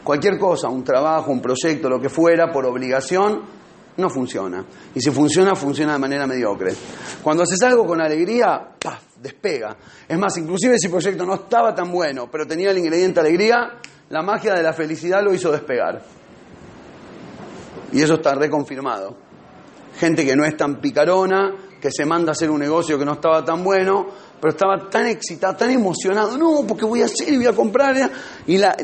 cualquier 0.04 0.38
cosa, 0.38 0.68
un 0.68 0.84
trabajo, 0.84 1.32
un 1.32 1.42
proyecto, 1.42 1.88
lo 1.88 2.02
que 2.02 2.10
fuera, 2.10 2.52
por 2.52 2.66
obligación, 2.66 3.59
no 4.00 4.10
funciona. 4.10 4.66
Y 4.96 5.02
si 5.02 5.12
funciona, 5.12 5.56
funciona 5.56 5.94
de 5.94 6.00
manera 6.00 6.26
mediocre. 6.26 6.74
Cuando 7.22 7.44
haces 7.44 7.62
algo 7.62 7.86
con 7.86 8.02
alegría, 8.02 8.76
¡paf! 8.80 9.10
despega. 9.22 9.76
Es 10.08 10.18
más, 10.18 10.38
inclusive 10.38 10.78
si 10.78 10.88
el 10.88 10.92
proyecto 10.92 11.26
no 11.26 11.36
estaba 11.36 11.76
tan 11.76 11.92
bueno, 11.92 12.30
pero 12.32 12.48
tenía 12.48 12.72
el 12.72 12.78
ingrediente 12.78 13.20
alegría, 13.20 13.80
la 14.10 14.22
magia 14.22 14.54
de 14.54 14.64
la 14.64 14.74
felicidad 14.74 15.24
lo 15.24 15.34
hizo 15.34 15.52
despegar. 15.52 16.02
Y 17.92 18.02
eso 18.02 18.16
está 18.16 18.36
reconfirmado. 18.36 19.18
Gente 20.00 20.26
que 20.26 20.36
no 20.36 20.46
es 20.46 20.56
tan 20.56 20.80
picarona, 20.80 21.54
que 21.82 21.92
se 21.92 22.06
manda 22.06 22.30
a 22.30 22.34
hacer 22.34 22.50
un 22.50 22.60
negocio 22.60 22.98
que 22.98 23.06
no 23.06 23.14
estaba 23.14 23.44
tan 23.44 23.64
bueno, 23.64 24.08
pero 24.40 24.52
estaba 24.52 24.90
tan 24.90 25.08
excitado, 25.08 25.56
tan 25.56 25.72
emocionado, 25.72 26.38
no, 26.38 26.66
porque 26.68 26.86
voy 26.86 27.02
a 27.02 27.06
hacer 27.06 27.34
y 27.34 27.38
voy 27.38 27.48
a 27.48 27.54
comprar. 27.54 28.12
Y 28.48 28.58
las 28.58 28.78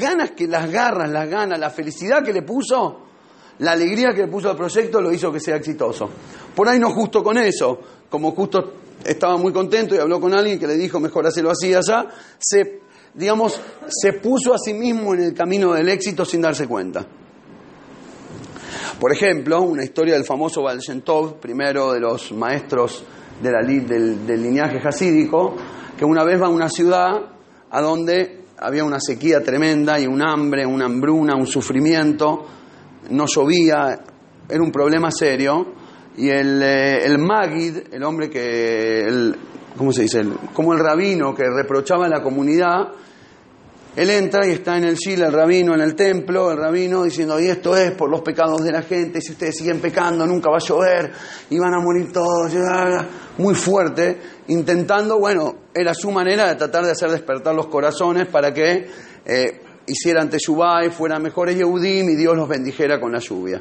ganas 0.00 0.30
que 0.32 0.46
las 0.46 0.70
garras, 0.70 1.10
las 1.10 1.28
ganas, 1.28 1.58
la 1.58 1.70
felicidad 1.70 2.22
que 2.22 2.32
le 2.32 2.42
puso, 2.42 3.11
la 3.58 3.72
alegría 3.72 4.14
que 4.14 4.22
le 4.22 4.28
puso 4.28 4.50
al 4.50 4.56
proyecto 4.56 5.00
lo 5.00 5.12
hizo 5.12 5.32
que 5.32 5.40
sea 5.40 5.56
exitoso. 5.56 6.08
Por 6.54 6.68
ahí 6.68 6.78
no 6.78 6.90
justo 6.90 7.22
con 7.22 7.38
eso, 7.38 7.78
como 8.10 8.32
justo 8.32 8.74
estaba 9.04 9.36
muy 9.36 9.52
contento 9.52 9.94
y 9.94 9.98
habló 9.98 10.20
con 10.20 10.34
alguien 10.34 10.58
que 10.58 10.66
le 10.66 10.76
dijo 10.76 11.00
mejor 11.00 11.26
hacerlo 11.26 11.50
así 11.50 11.74
allá, 11.74 12.06
se 12.38 12.82
digamos, 13.14 13.60
se 13.88 14.14
puso 14.14 14.54
a 14.54 14.58
sí 14.58 14.72
mismo 14.72 15.14
en 15.14 15.22
el 15.22 15.34
camino 15.34 15.72
del 15.72 15.88
éxito 15.88 16.24
sin 16.24 16.40
darse 16.40 16.66
cuenta. 16.66 17.04
Por 18.98 19.12
ejemplo, 19.12 19.60
una 19.62 19.84
historia 19.84 20.14
del 20.14 20.24
famoso 20.24 20.62
Baal 20.62 20.80
primero 21.40 21.92
de 21.92 22.00
los 22.00 22.32
maestros 22.32 23.04
del, 23.42 24.26
del 24.26 24.42
lineaje 24.42 24.78
hasídico, 24.86 25.56
que 25.98 26.04
una 26.04 26.24
vez 26.24 26.40
va 26.40 26.46
a 26.46 26.50
una 26.50 26.68
ciudad 26.68 27.10
a 27.70 27.80
donde 27.80 28.42
había 28.58 28.84
una 28.84 29.00
sequía 29.00 29.42
tremenda 29.42 29.98
y 29.98 30.06
un 30.06 30.22
hambre, 30.22 30.64
una 30.64 30.86
hambruna, 30.86 31.34
un 31.34 31.46
sufrimiento, 31.46 32.46
no 33.10 33.26
llovía, 33.26 34.00
era 34.48 34.62
un 34.62 34.72
problema 34.72 35.10
serio, 35.10 35.74
y 36.16 36.28
el, 36.28 36.62
eh, 36.62 37.04
el 37.04 37.18
Magid, 37.18 37.92
el 37.92 38.02
hombre 38.02 38.28
que, 38.28 39.00
el, 39.00 39.36
¿cómo 39.76 39.92
se 39.92 40.02
dice? 40.02 40.22
como 40.52 40.72
el 40.74 40.78
rabino 40.78 41.34
que 41.34 41.44
reprochaba 41.44 42.06
a 42.06 42.08
la 42.08 42.22
comunidad, 42.22 42.88
él 43.94 44.08
entra 44.08 44.46
y 44.46 44.52
está 44.52 44.78
en 44.78 44.84
el 44.84 44.96
Shil, 44.96 45.20
el 45.20 45.32
rabino 45.32 45.74
en 45.74 45.82
el 45.82 45.94
templo, 45.94 46.50
el 46.50 46.56
rabino 46.56 47.02
diciendo, 47.02 47.38
y 47.38 47.48
esto 47.48 47.76
es 47.76 47.90
por 47.92 48.10
los 48.10 48.22
pecados 48.22 48.62
de 48.62 48.72
la 48.72 48.82
gente, 48.82 49.20
si 49.20 49.32
ustedes 49.32 49.56
siguen 49.58 49.80
pecando 49.80 50.26
nunca 50.26 50.50
va 50.50 50.56
a 50.56 50.60
llover 50.60 51.12
y 51.50 51.58
van 51.58 51.74
a 51.74 51.80
morir 51.80 52.10
todos, 52.10 52.52
muy 53.36 53.54
fuerte, 53.54 54.18
intentando, 54.48 55.18
bueno, 55.18 55.56
era 55.74 55.92
su 55.92 56.10
manera 56.10 56.48
de 56.48 56.54
tratar 56.54 56.86
de 56.86 56.92
hacer 56.92 57.10
despertar 57.10 57.54
los 57.54 57.66
corazones 57.66 58.28
para 58.28 58.52
que 58.54 58.86
eh, 59.26 59.60
hicieran 59.92 60.28
Teshuvah 60.28 60.84
y 60.86 60.90
fueran 60.90 61.22
mejores 61.22 61.56
Yehudim 61.56 62.10
y 62.10 62.16
Dios 62.16 62.36
los 62.36 62.48
bendijera 62.48 63.00
con 63.00 63.12
la 63.12 63.18
lluvia. 63.18 63.60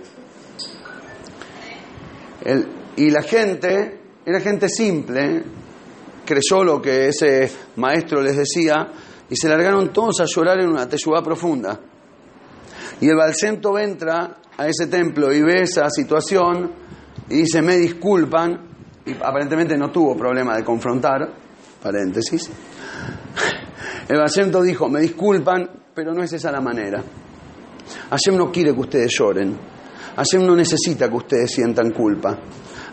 y 2.98 3.10
la 3.10 3.22
gente, 3.22 4.00
era 4.26 4.40
gente 4.40 4.68
simple, 4.68 5.44
creyó 6.26 6.64
lo 6.64 6.82
que 6.82 7.10
ese 7.10 7.52
maestro 7.76 8.22
les 8.22 8.38
decía, 8.38 8.92
y 9.30 9.36
se 9.36 9.48
largaron 9.48 9.94
todos 9.94 10.20
a 10.20 10.26
llorar 10.26 10.60
en 10.60 10.70
una 10.70 10.88
teyubá 10.88 11.24
profunda. 11.24 11.80
Y 13.00 13.08
el 13.08 13.16
Balcento 13.16 13.78
entra 13.80 14.38
a 14.58 14.68
ese 14.68 14.88
templo 14.88 15.32
y 15.34 15.42
ve 15.42 15.62
esa 15.62 15.90
situación 15.90 16.72
y 17.30 17.38
dice, 17.38 17.62
me 17.62 17.78
disculpan, 17.78 18.70
y 19.06 19.14
aparentemente 19.14 19.78
no 19.78 19.90
tuvo 19.90 20.16
problema 20.16 20.56
de 20.56 20.64
confrontar, 20.64 21.32
paréntesis. 21.82 22.50
El 24.08 24.18
Balcento 24.18 24.62
dijo, 24.62 24.90
me 24.90 25.00
disculpan, 25.00 25.70
pero 26.02 26.16
no 26.16 26.24
es 26.24 26.34
esa 26.34 26.52
la 26.52 26.62
manera. 26.62 27.04
Hashem 28.10 28.36
no 28.36 28.52
quiere 28.52 28.74
que 28.74 28.80
ustedes 28.80 29.16
lloren. 29.20 29.56
Hashem 30.16 30.44
no 30.48 30.56
necesita 30.56 31.08
que 31.08 31.16
ustedes 31.16 31.52
sientan 31.52 31.92
culpa. 31.92 32.40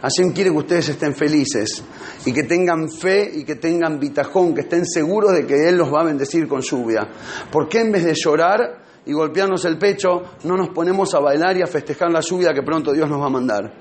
Hashem 0.02 0.34
quiere 0.34 0.50
que 0.50 0.58
ustedes 0.58 0.90
estén 0.90 1.14
felices 1.14 1.82
y 2.26 2.34
que 2.34 2.42
tengan 2.42 2.90
fe 2.90 3.30
y 3.34 3.44
que 3.44 3.54
tengan 3.54 3.98
bitajón, 3.98 4.54
que 4.54 4.60
estén 4.60 4.84
seguros 4.84 5.32
de 5.32 5.46
que 5.46 5.70
Él 5.70 5.78
los 5.78 5.90
va 5.90 6.02
a 6.02 6.04
bendecir 6.04 6.46
con 6.46 6.60
lluvia. 6.60 7.08
¿Por 7.50 7.66
qué 7.66 7.80
en 7.80 7.92
vez 7.92 8.04
de 8.04 8.12
llorar 8.12 8.82
y 9.06 9.14
golpearnos 9.14 9.64
el 9.64 9.78
pecho 9.78 10.24
no 10.44 10.58
nos 10.58 10.68
ponemos 10.68 11.14
a 11.14 11.20
bailar 11.20 11.56
y 11.56 11.62
a 11.62 11.66
festejar 11.66 12.10
la 12.10 12.20
lluvia 12.20 12.52
que 12.52 12.62
pronto 12.62 12.92
Dios 12.92 13.08
nos 13.08 13.22
va 13.22 13.26
a 13.28 13.30
mandar? 13.30 13.72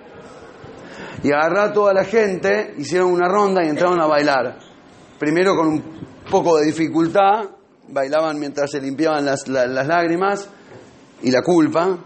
Y 1.21 1.33
agarrar 1.33 1.71
a 1.71 1.73
toda 1.73 1.93
la 1.93 2.05
gente, 2.05 2.75
hicieron 2.77 3.11
una 3.11 3.27
ronda 3.27 3.61
y 3.61 3.67
entraron 3.67 3.99
a 3.99 4.07
bailar. 4.07 4.57
primero 5.19 5.53
con 5.53 5.67
un 5.67 5.83
poco 6.31 6.57
de 6.59 6.67
dificultad, 6.67 7.56
bailaban 7.89 8.39
mientras 8.39 8.71
se 8.71 8.79
limpiaban 8.81 9.25
las, 9.25 9.47
la- 9.47 9.65
las 9.67 9.87
lágrimas 9.87 10.49
y 11.21 11.31
la 11.31 11.41
culpa 11.41 11.97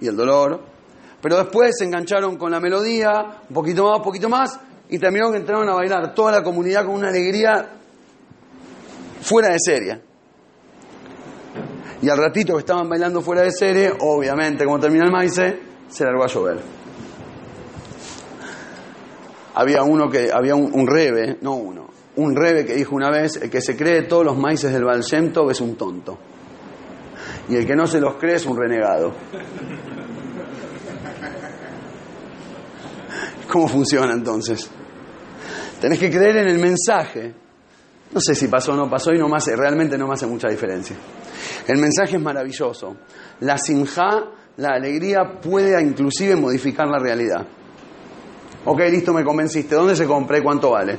y 0.00 0.06
el 0.08 0.16
dolor, 0.16 0.60
pero 1.20 1.36
después 1.38 1.76
se 1.78 1.84
engancharon 1.84 2.36
con 2.36 2.50
la 2.50 2.60
melodía, 2.60 3.40
un 3.48 3.54
poquito 3.54 3.84
más, 3.88 3.98
un 3.98 4.02
poquito 4.04 4.28
más, 4.28 4.60
y 4.88 4.98
terminaron 4.98 5.32
que 5.32 5.38
entraron 5.38 5.68
a 5.68 5.74
bailar 5.74 6.14
toda 6.14 6.32
la 6.32 6.42
comunidad 6.42 6.84
con 6.84 6.94
una 6.94 7.08
alegría 7.08 7.70
fuera 9.22 9.48
de 9.48 9.58
serie. 9.58 10.00
Y 12.02 12.08
al 12.10 12.18
ratito 12.18 12.52
que 12.54 12.60
estaban 12.60 12.88
bailando 12.88 13.20
fuera 13.22 13.42
de 13.42 13.50
serie, 13.50 13.90
obviamente, 14.00 14.64
como 14.64 14.78
termina 14.78 15.06
el 15.06 15.10
maíz, 15.10 15.32
se 15.34 16.04
largó 16.04 16.24
a 16.24 16.26
llover. 16.28 16.60
Había 19.54 19.82
uno 19.82 20.10
que, 20.10 20.30
había 20.30 20.54
un 20.54 20.86
rebe, 20.86 21.38
no 21.40 21.54
uno, 21.54 21.86
un 22.16 22.34
rebe 22.34 22.64
que 22.64 22.74
dijo 22.74 22.96
una 22.96 23.10
vez, 23.10 23.36
el 23.36 23.50
que 23.50 23.60
se 23.60 23.76
cree 23.76 24.02
todos 24.02 24.24
los 24.24 24.38
maíces 24.38 24.72
del 24.72 24.84
Tov 25.32 25.50
es 25.50 25.60
un 25.60 25.76
tonto. 25.76 26.18
Y 27.48 27.56
el 27.56 27.66
que 27.66 27.76
no 27.76 27.86
se 27.86 28.00
los 28.00 28.16
cree 28.16 28.36
es 28.36 28.46
un 28.46 28.56
renegado. 28.56 29.12
¿Cómo 33.52 33.68
funciona 33.68 34.12
entonces? 34.12 34.68
Tenés 35.80 35.98
que 35.98 36.10
creer 36.10 36.38
en 36.38 36.48
el 36.48 36.58
mensaje. 36.58 37.34
No 38.12 38.20
sé 38.20 38.34
si 38.34 38.48
pasó 38.48 38.72
o 38.72 38.76
no 38.76 38.88
pasó 38.88 39.12
y 39.12 39.18
no 39.18 39.28
me 39.28 39.36
hace, 39.36 39.54
realmente 39.54 39.98
no 39.98 40.08
me 40.08 40.14
hace 40.14 40.26
mucha 40.26 40.48
diferencia. 40.48 40.96
El 41.68 41.78
mensaje 41.78 42.16
es 42.16 42.22
maravilloso. 42.22 42.96
La 43.40 43.58
sinja, 43.58 44.24
la 44.56 44.70
alegría, 44.70 45.38
puede 45.40 45.80
inclusive 45.82 46.34
modificar 46.34 46.88
la 46.88 46.98
realidad. 46.98 47.46
Ok, 48.64 48.80
listo, 48.90 49.12
me 49.12 49.22
convenciste. 49.22 49.74
¿Dónde 49.74 49.94
se 49.94 50.06
compra 50.06 50.38
y 50.38 50.42
cuánto 50.42 50.70
vale? 50.70 50.98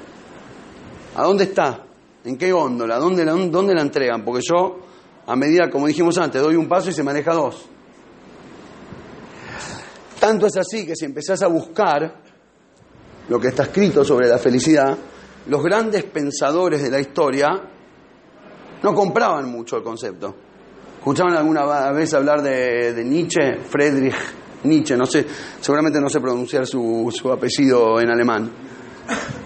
¿A 1.18 1.24
dónde 1.24 1.46
está? 1.46 1.84
¿En 2.24 2.38
qué 2.38 2.52
góndola? 2.52 2.98
¿Dónde 2.98 3.26
¿Dónde 3.26 3.74
la 3.74 3.82
entregan? 3.82 4.24
Porque 4.24 4.42
yo, 4.48 4.80
a 5.26 5.36
medida, 5.36 5.70
como 5.70 5.88
dijimos 5.88 6.18
antes, 6.18 6.42
doy 6.42 6.56
un 6.56 6.68
paso 6.68 6.90
y 6.90 6.94
se 6.94 7.04
maneja 7.04 7.34
dos. 7.34 7.66
Tanto 10.20 10.46
es 10.46 10.56
así 10.58 10.86
que 10.86 10.96
si 10.96 11.06
empezás 11.06 11.42
a 11.42 11.48
buscar 11.48 12.22
lo 13.28 13.40
que 13.40 13.48
está 13.48 13.64
escrito 13.64 14.06
sobre 14.06 14.28
la 14.28 14.38
felicidad, 14.38 14.98
los 15.48 15.64
grandes 15.64 16.04
pensadores 16.06 16.82
de 16.84 16.92
la 16.92 17.00
historia 17.00 17.48
no 18.84 18.94
compraban 18.94 19.50
mucho 19.50 19.78
el 19.78 19.84
concepto. 19.84 20.36
¿Escuchaban 21.00 21.36
alguna 21.36 21.92
vez 21.92 22.14
hablar 22.14 22.42
de, 22.42 22.94
de 22.94 23.04
Nietzsche? 23.04 23.58
Friedrich 23.70 24.16
Nietzsche, 24.64 24.98
no 24.98 25.06
sé, 25.06 25.26
seguramente 25.62 26.00
no 26.02 26.10
sé 26.10 26.20
pronunciar 26.20 26.66
su, 26.66 27.14
su 27.16 27.32
apellido 27.32 28.00
en 28.00 28.10
alemán. 28.10 28.52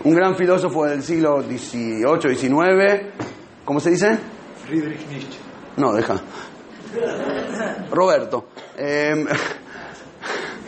Un 0.03 0.15
gran 0.15 0.35
filósofo 0.35 0.85
del 0.85 1.03
siglo 1.03 1.41
XVIII, 1.41 2.35
XIX, 2.35 2.55
¿cómo 3.63 3.79
se 3.79 3.91
dice? 3.91 4.17
Friedrich 4.65 5.07
Nietzsche. 5.07 5.39
No, 5.77 5.93
deja. 5.93 6.19
Roberto. 7.91 8.47
Eh, 8.77 9.25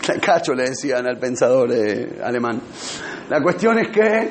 Cacho 0.22 0.54
le 0.54 0.70
decían 0.70 1.08
al 1.08 1.18
pensador 1.18 1.72
eh, 1.72 2.20
alemán. 2.24 2.62
La 3.30 3.42
cuestión 3.42 3.80
es 3.80 3.90
que 3.90 4.30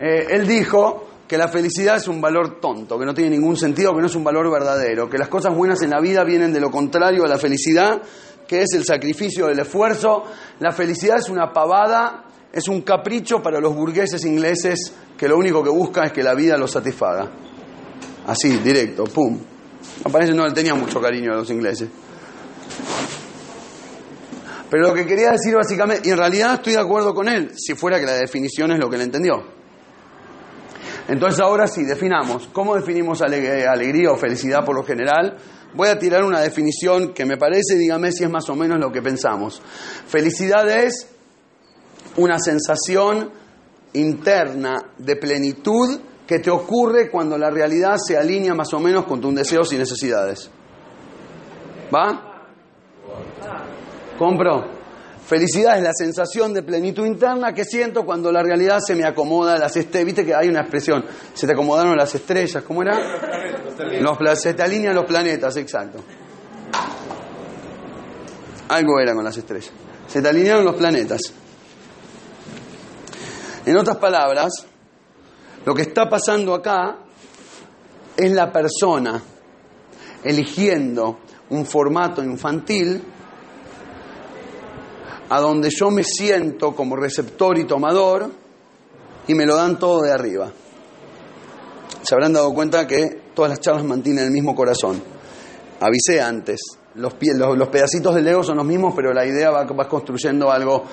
eh, 0.00 0.26
él 0.30 0.46
dijo 0.46 1.08
que 1.26 1.38
la 1.38 1.48
felicidad 1.48 1.96
es 1.96 2.08
un 2.08 2.20
valor 2.20 2.60
tonto, 2.60 2.98
que 2.98 3.06
no 3.06 3.14
tiene 3.14 3.30
ningún 3.30 3.56
sentido, 3.56 3.94
que 3.94 4.00
no 4.00 4.06
es 4.06 4.14
un 4.14 4.24
valor 4.24 4.50
verdadero, 4.50 5.08
que 5.08 5.16
las 5.16 5.28
cosas 5.28 5.54
buenas 5.54 5.80
en 5.82 5.90
la 5.90 6.00
vida 6.00 6.24
vienen 6.24 6.52
de 6.52 6.60
lo 6.60 6.70
contrario 6.70 7.24
a 7.24 7.28
la 7.28 7.38
felicidad, 7.38 8.02
que 8.46 8.62
es 8.62 8.74
el 8.74 8.84
sacrificio 8.84 9.46
del 9.46 9.60
esfuerzo. 9.60 10.24
La 10.58 10.72
felicidad 10.72 11.18
es 11.18 11.30
una 11.30 11.52
pavada, 11.52 12.24
es 12.52 12.68
un 12.68 12.82
capricho 12.82 13.42
para 13.42 13.60
los 13.60 13.74
burgueses 13.74 14.24
ingleses 14.24 14.92
que 15.16 15.28
lo 15.28 15.38
único 15.38 15.62
que 15.62 15.70
buscan 15.70 16.06
es 16.06 16.12
que 16.12 16.22
la 16.22 16.34
vida 16.34 16.56
los 16.58 16.70
satisfaga. 16.70 17.30
Así, 18.26 18.58
directo, 18.58 19.04
pum. 19.04 19.38
Me 20.04 20.10
parece 20.10 20.32
no 20.32 20.46
le 20.46 20.52
tenía 20.52 20.74
mucho 20.74 21.00
cariño 21.00 21.32
a 21.32 21.36
los 21.36 21.50
ingleses. 21.50 21.88
Pero 24.70 24.88
lo 24.88 24.94
que 24.94 25.06
quería 25.06 25.32
decir 25.32 25.54
básicamente, 25.54 26.08
y 26.08 26.12
en 26.12 26.18
realidad 26.18 26.54
estoy 26.54 26.72
de 26.74 26.80
acuerdo 26.80 27.14
con 27.14 27.28
él, 27.28 27.52
si 27.56 27.74
fuera 27.74 28.00
que 28.00 28.06
la 28.06 28.14
definición 28.14 28.72
es 28.72 28.78
lo 28.78 28.88
que 28.88 28.96
él 28.96 29.02
entendió. 29.02 29.42
Entonces 31.08 31.40
ahora 31.40 31.66
sí, 31.66 31.84
definamos. 31.84 32.48
¿Cómo 32.52 32.74
definimos 32.74 33.20
ale- 33.22 33.66
alegría 33.66 34.10
o 34.12 34.16
felicidad 34.16 34.64
por 34.64 34.74
lo 34.76 34.82
general? 34.84 35.36
Voy 35.74 35.88
a 35.88 35.98
tirar 35.98 36.24
una 36.24 36.40
definición 36.40 37.12
que 37.12 37.24
me 37.26 37.36
parece, 37.36 37.76
dígame 37.76 38.12
si 38.12 38.24
es 38.24 38.30
más 38.30 38.48
o 38.48 38.56
menos 38.56 38.78
lo 38.78 38.90
que 38.92 39.02
pensamos. 39.02 39.60
Felicidad 40.06 40.68
es 40.70 41.08
una 42.16 42.38
sensación 42.38 43.30
interna 43.94 44.82
de 44.98 45.16
plenitud 45.16 46.00
que 46.26 46.38
te 46.38 46.50
ocurre 46.50 47.10
cuando 47.10 47.36
la 47.36 47.50
realidad 47.50 47.96
se 47.96 48.16
alinea 48.16 48.54
más 48.54 48.72
o 48.72 48.80
menos 48.80 49.04
con 49.04 49.20
tus 49.20 49.34
deseos 49.34 49.72
y 49.72 49.76
necesidades. 49.76 50.50
¿Va? 51.94 52.46
¿Compro? 54.18 54.82
Felicidad 55.26 55.76
es 55.78 55.82
la 55.84 55.92
sensación 55.94 56.52
de 56.52 56.62
plenitud 56.62 57.06
interna 57.06 57.52
que 57.54 57.64
siento 57.64 58.04
cuando 58.04 58.30
la 58.32 58.42
realidad 58.42 58.78
se 58.84 58.94
me 58.94 59.04
acomoda 59.04 59.58
las 59.58 59.76
estrellas. 59.76 60.06
Viste 60.06 60.24
que 60.26 60.34
hay 60.34 60.48
una 60.48 60.60
expresión, 60.60 61.04
se 61.34 61.46
te 61.46 61.52
acomodaron 61.52 61.96
las 61.96 62.14
estrellas, 62.14 62.62
¿cómo 62.64 62.82
era? 62.82 62.98
Los, 64.00 64.18
pla- 64.18 64.36
se 64.36 64.54
te 64.54 64.62
alinean 64.62 64.94
los 64.94 65.04
planetas, 65.04 65.56
exacto. 65.56 65.98
Algo 68.68 68.98
era 69.00 69.14
con 69.14 69.24
las 69.24 69.36
estrellas. 69.36 69.70
Se 70.06 70.20
te 70.22 70.28
alinearon 70.28 70.64
los 70.64 70.74
planetas. 70.76 71.20
En 73.66 73.76
otras 73.76 73.96
palabras, 73.98 74.52
lo 75.64 75.74
que 75.74 75.82
está 75.82 76.08
pasando 76.08 76.54
acá 76.54 76.96
es 78.16 78.32
la 78.32 78.52
persona 78.52 79.22
eligiendo 80.24 81.18
un 81.50 81.64
formato 81.66 82.22
infantil 82.22 83.02
a 85.28 85.40
donde 85.40 85.70
yo 85.70 85.90
me 85.90 86.04
siento 86.04 86.74
como 86.74 86.96
receptor 86.96 87.58
y 87.58 87.64
tomador 87.64 88.30
y 89.26 89.34
me 89.34 89.46
lo 89.46 89.56
dan 89.56 89.78
todo 89.78 90.02
de 90.02 90.12
arriba. 90.12 90.50
Se 92.02 92.14
habrán 92.14 92.32
dado 92.32 92.52
cuenta 92.52 92.86
que 92.86 93.20
todas 93.34 93.50
las 93.50 93.60
charlas 93.60 93.84
mantienen 93.84 94.24
el 94.24 94.30
mismo 94.30 94.54
corazón. 94.54 95.00
Avisé 95.80 96.20
antes, 96.20 96.60
los, 96.96 97.14
pie- 97.14 97.34
los, 97.36 97.56
los 97.56 97.68
pedacitos 97.68 98.14
del 98.14 98.24
Lego 98.24 98.42
son 98.42 98.56
los 98.56 98.66
mismos, 98.66 98.92
pero 98.94 99.12
la 99.12 99.24
idea 99.24 99.50
va 99.50 99.66
construyendo 99.88 100.50
algo 100.50 100.84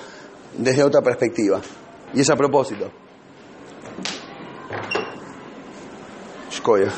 desde 0.56 0.82
otra 0.84 1.02
perspectiva. 1.02 1.60
Y 2.14 2.20
es 2.20 2.30
a 2.30 2.36
propósito. 2.36 2.90
Shkoya. 6.50 6.92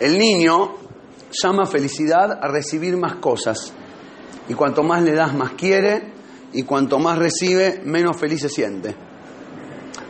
El 0.00 0.18
niño 0.18 0.74
llama 1.42 1.66
felicidad 1.66 2.38
a 2.42 2.48
recibir 2.48 2.96
más 2.96 3.16
cosas. 3.16 3.72
Y 4.48 4.54
cuanto 4.54 4.82
más 4.82 5.02
le 5.02 5.12
das, 5.12 5.34
más 5.34 5.52
quiere. 5.52 6.12
Y 6.52 6.62
cuanto 6.62 6.98
más 6.98 7.18
recibe, 7.18 7.82
menos 7.84 8.16
feliz 8.16 8.40
se 8.40 8.48
siente. 8.48 8.94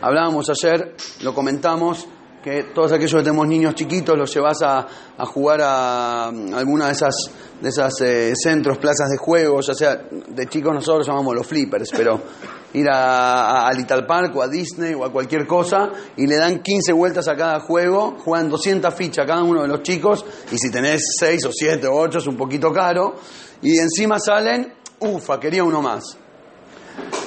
Hablábamos 0.01 0.49
ayer, 0.49 0.95
lo 1.21 1.33
comentamos, 1.33 2.07
que 2.47 2.63
todos 2.73 2.93
aquellos 2.93 3.11
que 3.11 3.23
tenemos 3.23 3.45
niños 3.45 3.75
chiquitos 3.75 4.17
los 4.17 4.33
llevas 4.33 4.61
a, 4.61 4.87
a 5.17 5.25
jugar 5.25 5.59
a 5.61 6.31
mm, 6.31 6.53
alguna 6.53 6.85
de 6.85 6.93
esas, 6.93 7.15
de 7.59 7.67
esas 7.67 7.93
eh, 8.01 8.33
centros, 8.41 8.77
plazas 8.77 9.09
de 9.09 9.17
juegos, 9.17 9.67
ya 9.67 9.73
sea 9.73 10.01
de 10.27 10.47
chicos 10.47 10.73
nosotros 10.73 11.05
llamamos 11.05 11.35
los 11.35 11.45
flippers, 11.45 11.89
pero 11.91 12.21
ir 12.73 12.89
a, 12.89 13.63
a, 13.63 13.67
a 13.67 13.73
Little 13.73 14.03
Park 14.03 14.33
o 14.37 14.41
a 14.41 14.47
Disney 14.47 14.93
o 14.93 15.03
a 15.03 15.11
cualquier 15.11 15.45
cosa 15.45 15.91
y 16.15 16.25
le 16.25 16.37
dan 16.37 16.61
15 16.61 16.93
vueltas 16.93 17.27
a 17.27 17.35
cada 17.35 17.59
juego, 17.59 18.15
juegan 18.17 18.49
200 18.49 18.93
fichas 18.93 19.25
cada 19.25 19.43
uno 19.43 19.63
de 19.63 19.67
los 19.67 19.81
chicos 19.81 20.23
y 20.49 20.57
si 20.57 20.71
tenés 20.71 21.01
6 21.19 21.45
o 21.47 21.51
7 21.51 21.85
o 21.87 21.95
8 21.95 22.19
es 22.19 22.27
un 22.27 22.37
poquito 22.37 22.71
caro 22.71 23.15
y 23.61 23.77
encima 23.77 24.19
salen, 24.19 24.73
ufa, 24.99 25.37
quería 25.37 25.65
uno 25.65 25.81
más. 25.81 26.17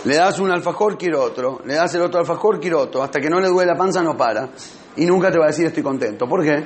Le 0.04 0.16
das 0.16 0.38
un 0.38 0.50
alfajor, 0.50 0.96
quiero 0.96 1.22
otro. 1.22 1.61
Le 1.66 1.74
das 1.74 1.94
el 1.94 2.00
otro 2.00 2.20
alfajor, 2.20 2.59
quiero 2.59 2.80
otro. 2.80 3.02
Hasta 3.02 3.20
que 3.20 3.28
no 3.28 3.38
le 3.38 3.48
duele 3.48 3.70
la 3.70 3.78
panza, 3.78 4.02
no 4.02 4.16
para. 4.16 4.48
Y 4.96 5.07
nunca 5.07 5.31
te 5.31 5.38
va 5.38 5.44
a 5.44 5.48
decir 5.48 5.66
estoy 5.66 5.83
contento. 5.83 6.29
¿Por 6.29 6.42
qué? 6.42 6.64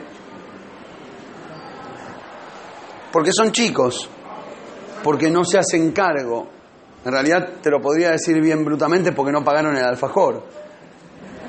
Porque 3.12 3.30
son 3.32 3.52
chicos. 3.52 4.08
Porque 5.02 5.30
no 5.30 5.44
se 5.44 5.58
hacen 5.58 5.92
cargo. 5.92 6.48
En 7.04 7.12
realidad 7.12 7.54
te 7.62 7.70
lo 7.70 7.80
podría 7.80 8.10
decir 8.10 8.40
bien 8.40 8.64
brutamente 8.64 9.12
porque 9.12 9.30
no 9.30 9.44
pagaron 9.44 9.76
el 9.76 9.84
alfajor. 9.84 10.42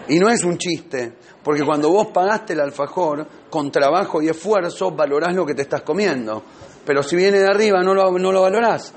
Y 0.08 0.20
no 0.20 0.30
es 0.30 0.44
un 0.44 0.58
chiste. 0.58 1.14
Porque 1.44 1.64
cuando 1.64 1.90
vos 1.90 2.08
pagaste 2.08 2.54
el 2.54 2.60
alfajor, 2.60 3.26
con 3.50 3.72
trabajo 3.72 4.22
y 4.22 4.28
esfuerzo, 4.28 4.92
valorás 4.92 5.34
lo 5.34 5.46
que 5.46 5.54
te 5.54 5.62
estás 5.62 5.82
comiendo. 5.82 6.44
Pero 6.86 7.02
si 7.02 7.16
viene 7.16 7.40
de 7.40 7.48
arriba, 7.48 7.82
no 7.82 7.94
lo, 7.94 8.12
no 8.18 8.32
lo 8.32 8.42
valorás. 8.42 8.94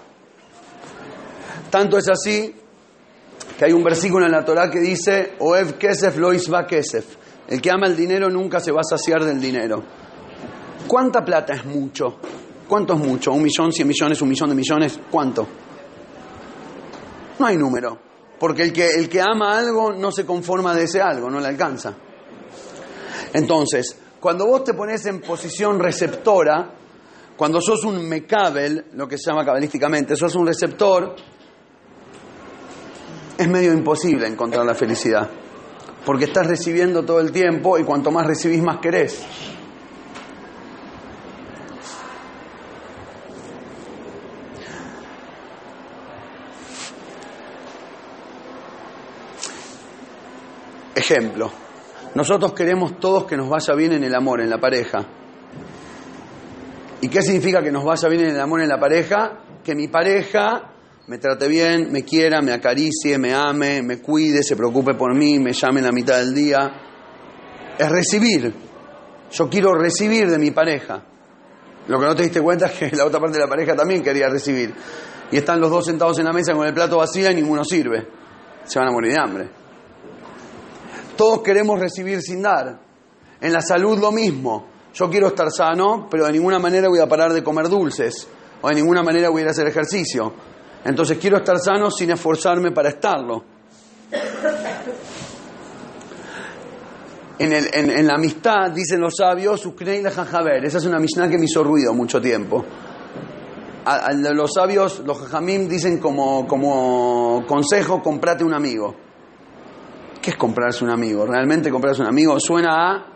Tanto 1.71 1.99
es 1.99 2.09
así 2.09 2.55
que 3.59 3.65
hay 3.65 3.73
un 3.73 3.85
versículo 3.85 4.27
en 4.27 4.33
la 4.33 4.45
Torah 4.45 4.71
que 4.71 4.81
dice, 4.81 5.35
Oev 5.41 5.79
kesef 5.79 6.17
lo 6.17 6.33
isba 6.33 6.67
kesef. 6.67 7.05
El 7.49 7.63
que 7.63 7.71
ama 7.71 7.87
el 7.87 7.97
dinero 7.97 8.29
nunca 8.29 8.61
se 8.61 8.71
va 8.71 8.81
a 8.81 8.85
saciar 8.85 9.25
del 9.25 9.41
dinero. 9.41 9.83
¿Cuánta 10.87 11.25
plata 11.25 11.55
es 11.55 11.65
mucho? 11.65 12.19
¿Cuánto 12.69 12.95
es 12.95 13.01
mucho? 13.01 13.33
¿Un 13.33 13.43
millón, 13.43 13.73
cien 13.73 13.89
millones, 13.89 14.21
un 14.21 14.29
millón 14.29 14.51
de 14.51 14.55
millones? 14.55 15.01
¿Cuánto? 15.11 15.47
No 17.39 17.47
hay 17.47 17.57
número. 17.57 17.99
Porque 18.39 18.63
el 18.63 18.73
que, 18.73 18.91
el 18.91 19.09
que 19.09 19.21
ama 19.21 19.59
algo 19.59 19.93
no 19.93 20.13
se 20.13 20.25
conforma 20.25 20.75
de 20.75 20.85
ese 20.85 21.01
algo, 21.01 21.31
no 21.31 21.41
le 21.41 21.49
alcanza. 21.49 21.95
Entonces, 23.33 23.99
cuando 24.21 24.47
vos 24.47 24.65
te 24.65 24.75
pones 24.75 25.05
en 25.07 25.21
posición 25.21 25.79
receptora, 25.79 26.75
cuando 27.37 27.61
sos 27.61 27.85
un 27.85 28.07
mecabel, 28.09 28.87
lo 28.93 29.09
que 29.09 29.17
se 29.17 29.31
llama 29.31 29.45
cabalísticamente, 29.45 30.17
sos 30.17 30.35
un 30.35 30.47
receptor, 30.47 31.17
es 33.37 33.49
medio 33.49 33.73
imposible 33.73 34.27
encontrar 34.27 34.67
la 34.67 34.75
felicidad. 34.75 35.29
Porque 36.09 36.25
estás 36.25 36.47
recibiendo 36.47 37.05
todo 37.05 37.21
el 37.21 37.31
tiempo 37.33 37.79
y 37.79 37.85
cuanto 37.85 38.11
más 38.11 38.27
recibís, 38.27 38.63
más 38.63 38.79
querés. 38.79 39.23
Ejemplo, 50.95 51.53
nosotros 52.15 52.55
queremos 52.55 52.99
todos 52.99 53.27
que 53.27 53.37
nos 53.37 53.51
vaya 53.51 53.75
bien 53.75 53.93
en 53.93 54.05
el 54.05 54.15
amor, 54.15 54.41
en 54.41 54.49
la 54.49 54.59
pareja. 54.59 55.05
¿Y 57.03 57.09
qué 57.11 57.21
significa 57.21 57.61
que 57.63 57.71
nos 57.71 57.85
vaya 57.85 58.09
bien 58.09 58.23
en 58.23 58.31
el 58.31 58.41
amor, 58.41 58.63
en 58.63 58.69
la 58.71 58.81
pareja? 58.81 59.41
Que 59.63 59.75
mi 59.75 59.89
pareja 59.89 60.73
me 61.09 61.17
trate 61.17 61.49
bien, 61.49 61.91
me 61.91 62.05
quiera, 62.05 62.43
me 62.43 62.53
acaricie, 62.53 63.17
me 63.17 63.33
ame, 63.33 63.83
me 63.83 63.99
cuide, 63.99 64.43
se 64.43 64.55
preocupe 64.55 64.93
por 64.93 65.15
mí, 65.15 65.39
me 65.39 65.55
llame 65.55 65.81
en 65.81 65.87
la 65.87 65.93
mitad 65.93 66.19
del 66.19 66.35
día. 66.35 66.71
Es 67.79 67.91
recibir. 67.91 68.53
Yo 69.31 69.49
quiero 69.49 69.73
recibir 69.75 70.31
de 70.31 70.39
mi 70.39 70.51
pareja. 70.51 71.03
Lo 71.87 71.99
que 71.99 72.05
no 72.05 72.15
te 72.15 72.25
diste 72.25 72.43
cuenta 72.43 72.67
es 72.67 72.73
que 72.73 72.95
la 72.95 73.07
otra 73.07 73.21
parte 73.21 73.39
de 73.39 73.45
la 73.45 73.49
pareja 73.49 73.75
también 73.75 74.03
quería 74.03 74.29
recibir. 74.29 74.75
Y 75.31 75.39
están 75.39 75.59
los 75.61 75.71
dos 75.71 75.87
sentados 75.87 76.19
en 76.19 76.27
la 76.27 76.33
mesa 76.33 76.53
con 76.53 76.67
el 76.67 76.75
plato 76.75 76.99
vacío 76.99 77.31
y 77.31 77.35
ninguno 77.35 77.65
sirve. 77.65 78.07
Se 78.65 78.79
van 78.79 78.89
a 78.89 78.93
morir 78.93 79.13
de 79.15 79.19
hambre. 79.19 79.49
Todos 81.17 81.41
queremos 81.41 81.81
recibir 81.81 82.21
sin 82.21 82.43
dar. 82.43 82.81
En 83.41 83.53
la 83.55 83.63
salud 83.63 83.99
lo 83.99 84.13
mismo. 84.13 84.67
Yo 84.93 85.09
quiero 85.09 85.29
estar 85.29 85.51
sano, 85.51 86.07
pero 86.11 86.27
de 86.27 86.33
ninguna 86.33 86.59
manera 86.59 86.89
voy 86.89 87.01
a 87.01 87.07
parar 87.07 87.33
de 87.33 87.43
comer 87.43 87.71
dulces. 87.71 88.29
O 88.61 88.69
de 88.69 88.75
ninguna 88.75 89.03
manera 89.03 89.31
voy 89.31 89.41
a 89.41 89.43
ir 89.45 89.49
a 89.49 89.53
hacer 89.53 89.67
ejercicio. 89.67 90.58
Entonces 90.85 91.19
quiero 91.19 91.39
estar 91.39 91.59
sano 91.59 91.91
sin 91.91 92.11
esforzarme 92.11 92.71
para 92.71 92.91
estarlo. 92.91 93.45
En, 97.39 97.53
el, 97.53 97.69
en, 97.73 98.07
la 98.07 98.15
amistad, 98.15 98.71
dicen 98.73 99.01
los 99.01 99.15
sabios, 99.17 99.65
Uknei 99.65 100.03
jajaber. 100.03 100.65
Esa 100.65 100.79
es 100.79 100.87
una 100.87 100.99
Mishnah 100.99 101.29
que 101.29 101.39
me 101.39 101.45
hizo 101.45 101.63
ruido 101.63 101.95
mucho 101.95 102.21
tiempo. 102.21 102.65
Los 104.35 104.53
sabios, 104.55 105.03
los 105.07 105.19
jajamim, 105.19 105.69
dicen 105.69 105.99
como, 105.99 106.47
como 106.47 107.45
consejo, 107.47 108.03
comprate 108.03 108.45
un 108.45 108.55
amigo. 108.55 108.95
¿Qué 110.21 110.31
es 110.31 110.37
comprarse 110.37 110.85
un 110.85 110.91
amigo? 110.91 111.25
Realmente 111.25 111.71
comprarse 111.71 112.03
un 112.03 112.09
amigo 112.09 112.39
suena 112.41 112.91
a, 112.91 113.07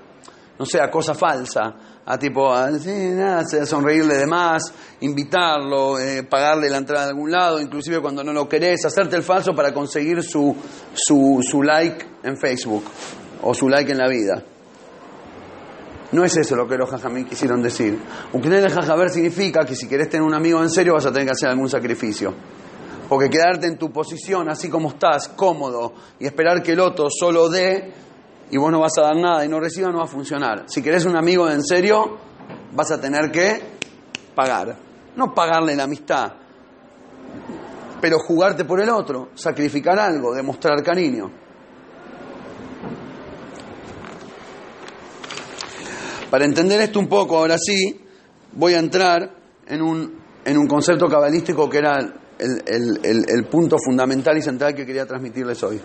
no 0.59 0.65
sé, 0.65 0.81
a 0.81 0.91
cosa 0.91 1.15
falsa, 1.15 1.75
a 2.05 2.19
tipo, 2.19 2.53
a, 2.53 2.71
nada, 2.71 3.45
sonreírle 3.65 4.17
de 4.17 4.27
más, 4.27 4.73
invitarlo, 5.01 5.99
eh, 5.99 6.25
pagarle 6.25 6.69
la 6.69 6.79
entrada 6.79 7.05
de 7.05 7.11
algún 7.11 7.31
lado, 7.31 7.61
inclusive 7.61 8.01
cuando 8.01 8.25
no 8.25 8.33
lo 8.33 8.49
querés, 8.49 8.85
hacerte 8.85 9.17
el 9.17 9.23
falso 9.23 9.55
para 9.55 9.73
conseguir 9.73 10.23
su, 10.23 10.55
su, 10.95 11.41
su 11.43 11.63
like 11.63 12.05
en 12.25 12.37
Facebook 12.37 12.85
o 13.43 13.55
su 13.55 13.69
like 13.69 13.93
en 13.93 13.99
la 13.99 14.09
vida. 14.09 14.43
No 16.13 16.25
es 16.25 16.37
eso 16.37 16.57
lo 16.57 16.69
que 16.69 16.77
los 16.77 16.91
jajamín 16.91 17.25
quisieron 17.25 17.63
decir. 17.63 17.99
De 18.33 18.71
jajaber 18.71 19.09
significa 19.09 19.65
que 19.65 19.75
si 19.75 19.89
querés 19.89 20.11
tener 20.11 20.27
un 20.27 20.35
amigo 20.35 20.63
en 20.63 20.69
serio 20.69 20.93
vas 20.93 21.07
a 21.07 21.13
tener 21.13 21.27
que 21.27 21.33
hacer 21.33 21.49
algún 21.49 21.71
sacrificio. 21.71 22.35
Porque 23.09 23.31
quedarte 23.31 23.67
en 23.67 23.79
tu 23.79 23.91
posición 23.91 24.51
así 24.51 24.69
como 24.69 24.91
estás, 24.91 25.29
cómodo, 25.29 25.95
y 26.19 26.27
esperar 26.27 26.63
que 26.63 26.73
el 26.73 26.81
otro 26.81 27.07
solo 27.09 27.49
dé 27.49 27.93
y 28.53 28.59
vos 28.59 28.71
no 28.71 28.81
vas 28.81 28.93
a 28.99 29.03
dar 29.03 29.17
nada 29.17 29.47
y 29.47 29.49
no 29.49 29.59
reciba, 29.59 29.91
no 29.91 29.99
va 29.99 30.05
a 30.05 30.07
funcionar. 30.07 30.65
Si 30.67 30.83
querés 30.83 31.07
un 31.07 31.17
amigo 31.17 31.49
en 31.49 31.65
serio, 31.65 32.19
vas 32.73 32.91
a 32.91 33.01
tener 33.01 33.33
que 33.33 33.63
pagar. 34.35 34.77
No 35.17 35.33
pagarle 35.33 35.75
la 35.75 35.85
amistad, 35.85 36.35
pero 37.99 38.19
jugarte 38.19 38.67
por 38.67 38.79
el 38.83 38.91
otro, 38.91 39.31
sacrificar 39.35 39.99
algo, 39.99 40.35
demostrar 40.35 40.83
cariño. 40.83 41.31
Para 46.31 46.45
entender 46.45 46.83
esto 46.83 46.99
un 46.99 47.09
poco, 47.09 47.39
ahora 47.39 47.57
sí, 47.57 48.05
voy 48.53 48.75
a 48.75 48.81
entrar 48.81 49.31
en 49.67 49.81
un, 49.81 50.21
en 50.45 50.59
un 50.59 50.67
concepto 50.67 51.09
cabalístico 51.09 51.71
que 51.71 51.79
era 51.79 52.01
el, 52.01 52.63
el, 52.67 53.01
el, 53.03 53.25
el 53.31 53.45
punto 53.47 53.77
fundamental 53.83 54.37
y 54.37 54.43
central 54.43 54.75
que 54.75 54.85
quería 54.85 55.07
transmitirles 55.07 55.63
hoy. 55.63 55.81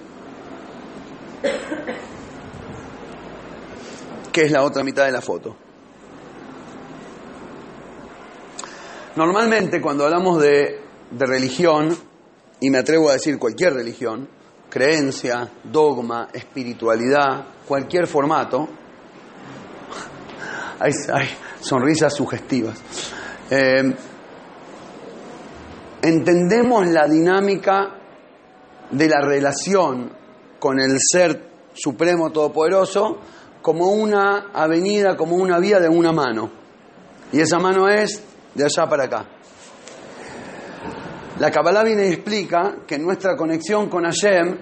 Que 4.38 4.44
es 4.44 4.52
la 4.52 4.62
otra 4.62 4.84
mitad 4.84 5.04
de 5.04 5.12
la 5.12 5.20
foto. 5.20 5.56
Normalmente 9.16 9.82
cuando 9.82 10.06
hablamos 10.06 10.40
de, 10.40 10.80
de, 11.10 11.26
religión, 11.26 11.98
y 12.60 12.70
me 12.70 12.78
atrevo 12.78 13.10
a 13.10 13.14
decir 13.14 13.40
cualquier 13.40 13.74
religión, 13.74 14.30
creencia, 14.70 15.50
dogma, 15.64 16.28
espiritualidad, 16.32 17.48
cualquier 17.68 18.06
formato, 18.06 18.70
hay, 20.82 20.94
sonrisas 21.60 22.14
sugestivas. 22.14 22.80
Eh, 23.50 23.92
entendemos 26.04 26.86
la 26.86 27.08
dinámica 27.08 27.90
de 28.92 29.10
la 29.10 29.20
relación 29.20 30.12
con 30.60 30.80
el 30.80 30.96
ser 31.00 31.42
supremo 31.74 32.32
todopoderoso 32.32 33.18
como 33.62 33.88
una 33.92 34.52
avenida, 34.54 35.16
como 35.16 35.36
una 35.36 35.60
vía 35.60 35.80
de 35.80 35.90
una 35.90 36.12
mano. 36.12 36.50
Y 37.32 37.40
esa 37.42 37.60
mano 37.60 37.90
es 37.90 38.24
de 38.54 38.64
allá 38.64 38.90
para 38.90 39.04
acá. 39.04 39.26
La 41.40 41.52
Kabbalah 41.52 41.84
viene 41.84 42.08
y 42.08 42.14
explica 42.14 42.78
que 42.88 42.98
nuestra 42.98 43.36
conexión 43.36 43.90
con 43.90 44.04
Hashem 44.06 44.58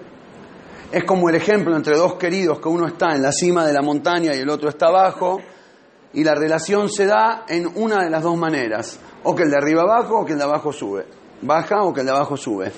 es 0.92 1.04
como 1.06 1.30
el 1.30 1.36
ejemplo 1.36 1.76
entre 1.76 1.98
dos 1.98 2.16
queridos, 2.16 2.60
que 2.60 2.68
uno 2.68 2.88
está 2.88 3.16
en 3.16 3.22
la 3.22 3.32
cima 3.32 3.66
de 3.66 3.74
la 3.74 3.82
montaña 3.82 4.34
y 4.36 4.40
el 4.40 4.50
otro 4.50 4.70
está 4.70 4.88
abajo, 4.88 5.40
y 6.14 6.24
la 6.24 6.36
relación 6.36 6.90
se 6.90 7.06
da 7.06 7.46
en 7.48 7.68
una 7.76 8.04
de 8.04 8.10
las 8.10 8.24
dos 8.24 8.38
maneras, 8.38 9.00
o 9.24 9.36
que 9.36 9.44
el 9.44 9.52
de 9.52 9.58
arriba 9.58 9.84
abajo 9.84 10.20
o 10.20 10.26
que 10.26 10.34
el 10.34 10.38
de 10.38 10.44
abajo 10.44 10.72
sube, 10.72 11.06
baja 11.42 11.84
o 11.84 11.94
que 11.94 12.02
el 12.02 12.06
de 12.06 12.12
abajo 12.12 12.38
sube. 12.38 12.72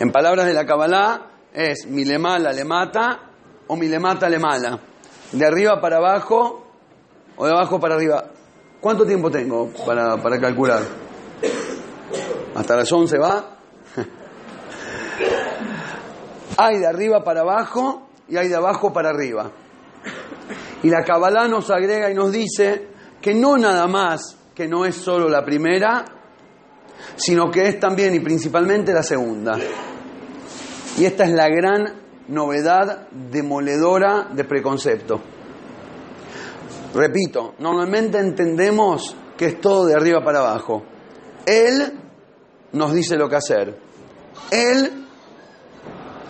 En 0.00 0.10
palabras 0.10 0.46
de 0.46 0.54
la 0.54 0.64
Kabbalah 0.66 1.26
es 1.52 1.86
mi 1.86 2.04
le 2.04 2.18
mala 2.18 2.52
le 2.52 2.64
mata 2.64 3.20
o 3.66 3.76
mi 3.76 3.88
le 3.88 3.98
mata 3.98 4.28
le 4.28 4.38
mala 4.38 4.78
de 5.32 5.46
arriba 5.46 5.80
para 5.80 5.96
abajo 5.96 6.64
o 7.36 7.46
de 7.46 7.52
abajo 7.52 7.78
para 7.80 7.94
arriba. 7.94 8.24
¿Cuánto 8.80 9.04
tiempo 9.04 9.30
tengo 9.30 9.70
para, 9.86 10.16
para 10.16 10.40
calcular? 10.40 10.82
¿Hasta 12.54 12.76
las 12.76 12.90
11 12.90 13.18
va? 13.18 13.58
hay 16.56 16.78
de 16.78 16.86
arriba 16.86 17.22
para 17.22 17.40
abajo 17.40 18.08
y 18.28 18.36
hay 18.36 18.48
de 18.48 18.56
abajo 18.56 18.92
para 18.92 19.10
arriba. 19.10 19.50
Y 20.82 20.90
la 20.90 21.02
Kabbalah 21.02 21.48
nos 21.48 21.70
agrega 21.70 22.10
y 22.10 22.14
nos 22.14 22.32
dice 22.32 22.88
que 23.20 23.34
no 23.34 23.56
nada 23.56 23.86
más 23.86 24.36
que 24.54 24.66
no 24.68 24.84
es 24.84 24.96
solo 24.96 25.28
la 25.28 25.44
primera, 25.44 26.04
sino 27.16 27.50
que 27.50 27.68
es 27.68 27.78
también 27.78 28.14
y 28.14 28.20
principalmente 28.20 28.92
la 28.92 29.02
segunda. 29.02 29.58
Y 30.96 31.04
esta 31.04 31.24
es 31.24 31.30
la 31.30 31.48
gran 31.48 32.07
novedad 32.28 33.08
demoledora 33.10 34.28
de 34.32 34.44
preconcepto. 34.44 35.20
Repito, 36.94 37.54
normalmente 37.58 38.18
entendemos 38.18 39.14
que 39.36 39.46
es 39.46 39.60
todo 39.60 39.86
de 39.86 39.94
arriba 39.94 40.22
para 40.24 40.40
abajo. 40.40 40.82
Él 41.44 41.92
nos 42.72 42.92
dice 42.92 43.16
lo 43.16 43.28
que 43.28 43.36
hacer. 43.36 43.78
Él 44.50 45.06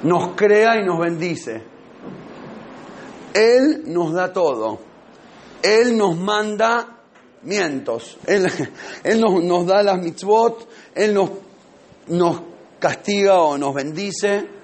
nos 0.02 0.34
crea 0.34 0.80
y 0.80 0.84
nos 0.84 0.98
bendice. 0.98 1.62
Él 3.34 3.82
nos 3.86 4.12
da 4.12 4.32
todo. 4.32 4.80
Él 5.62 5.96
nos 5.96 6.16
manda 6.16 6.98
mientos. 7.42 8.18
Él, 8.26 8.46
él 9.04 9.20
nos, 9.20 9.42
nos, 9.42 9.66
da 9.66 9.82
las 9.82 10.00
mitzvot. 10.00 10.68
Él 10.94 11.14
nos, 11.14 11.30
nos 12.08 12.42
castiga 12.78 13.40
o 13.40 13.56
nos 13.58 13.74
bendice. 13.74 14.57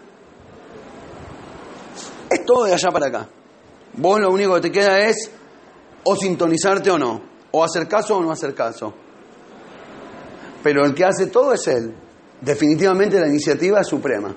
Es 2.35 2.44
todo 2.44 2.64
de 2.64 2.75
allá 2.75 2.90
para 2.90 3.07
acá. 3.07 3.29
Vos 3.92 4.20
lo 4.20 4.33
único 4.33 4.57
que 4.57 4.62
te 4.62 4.73
queda 4.73 4.99
es 4.99 5.31
o 6.03 6.16
sintonizarte 6.16 6.90
o 6.90 6.99
no, 6.99 7.23
o 7.53 7.62
hacer 7.62 7.87
caso 7.87 8.16
o 8.16 8.23
no 8.23 8.33
hacer 8.33 8.53
caso. 8.57 8.92
Pero 10.61 10.85
el 10.85 10.94
que 10.94 11.05
hace 11.05 11.29
todo 11.29 11.53
es 11.53 11.64
él. 11.68 11.94
Definitivamente 12.40 13.20
la 13.20 13.29
iniciativa 13.29 13.81
es 13.81 13.87
suprema. 13.87 14.35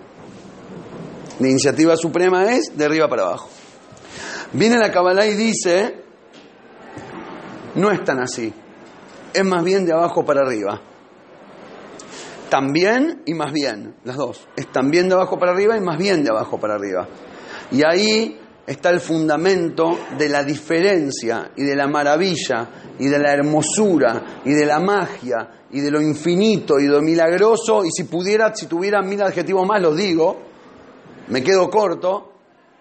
La 1.39 1.47
iniciativa 1.47 1.95
suprema 1.95 2.53
es 2.53 2.77
de 2.77 2.85
arriba 2.85 3.07
para 3.07 3.23
abajo. 3.23 3.49
Viene 4.53 4.77
la 4.77 4.91
Kabbalah 4.91 5.25
y 5.25 5.33
dice, 5.33 6.03
no 7.73 7.89
es 7.89 8.03
tan 8.03 8.19
así. 8.19 8.53
es 9.33 9.43
más 9.43 9.63
bien 9.63 9.87
de 9.87 9.93
abajo 9.93 10.23
para 10.23 10.41
arriba. 10.41 10.81
También 12.49 13.23
y 13.25 13.33
más 13.33 13.51
bien, 13.51 13.95
las 14.03 14.17
dos. 14.17 14.47
Es 14.55 14.71
también 14.71 15.09
de 15.09 15.15
abajo 15.15 15.39
para 15.39 15.51
arriba 15.51 15.75
y 15.75 15.81
más 15.81 15.97
bien 15.97 16.23
de 16.23 16.29
abajo 16.29 16.59
para 16.59 16.75
arriba. 16.75 17.07
Y 17.71 17.83
ahí 17.83 18.39
está 18.65 18.89
el 18.89 18.99
fundamento 18.99 19.97
de 20.17 20.29
la 20.29 20.43
diferencia 20.43 21.51
y 21.55 21.63
de 21.63 21.75
la 21.75 21.87
maravilla 21.87 22.69
y 22.99 23.07
de 23.07 23.17
la 23.17 23.33
hermosura 23.33 24.41
y 24.43 24.51
de 24.51 24.65
la 24.65 24.79
magia 24.79 25.49
y 25.71 25.79
de 25.79 25.89
lo 25.89 26.01
infinito 26.01 26.79
y 26.79 26.83
de 26.83 26.89
lo 26.89 27.01
milagroso. 27.01 27.85
Y 27.85 27.91
si 27.91 28.03
pudiera, 28.03 28.53
si 28.53 28.67
tuviera 28.67 29.01
mil 29.01 29.21
adjetivos 29.21 29.65
más, 29.65 29.81
los 29.81 29.95
digo, 29.95 30.37
me 31.29 31.41
quedo 31.41 31.69
corto, 31.69 32.33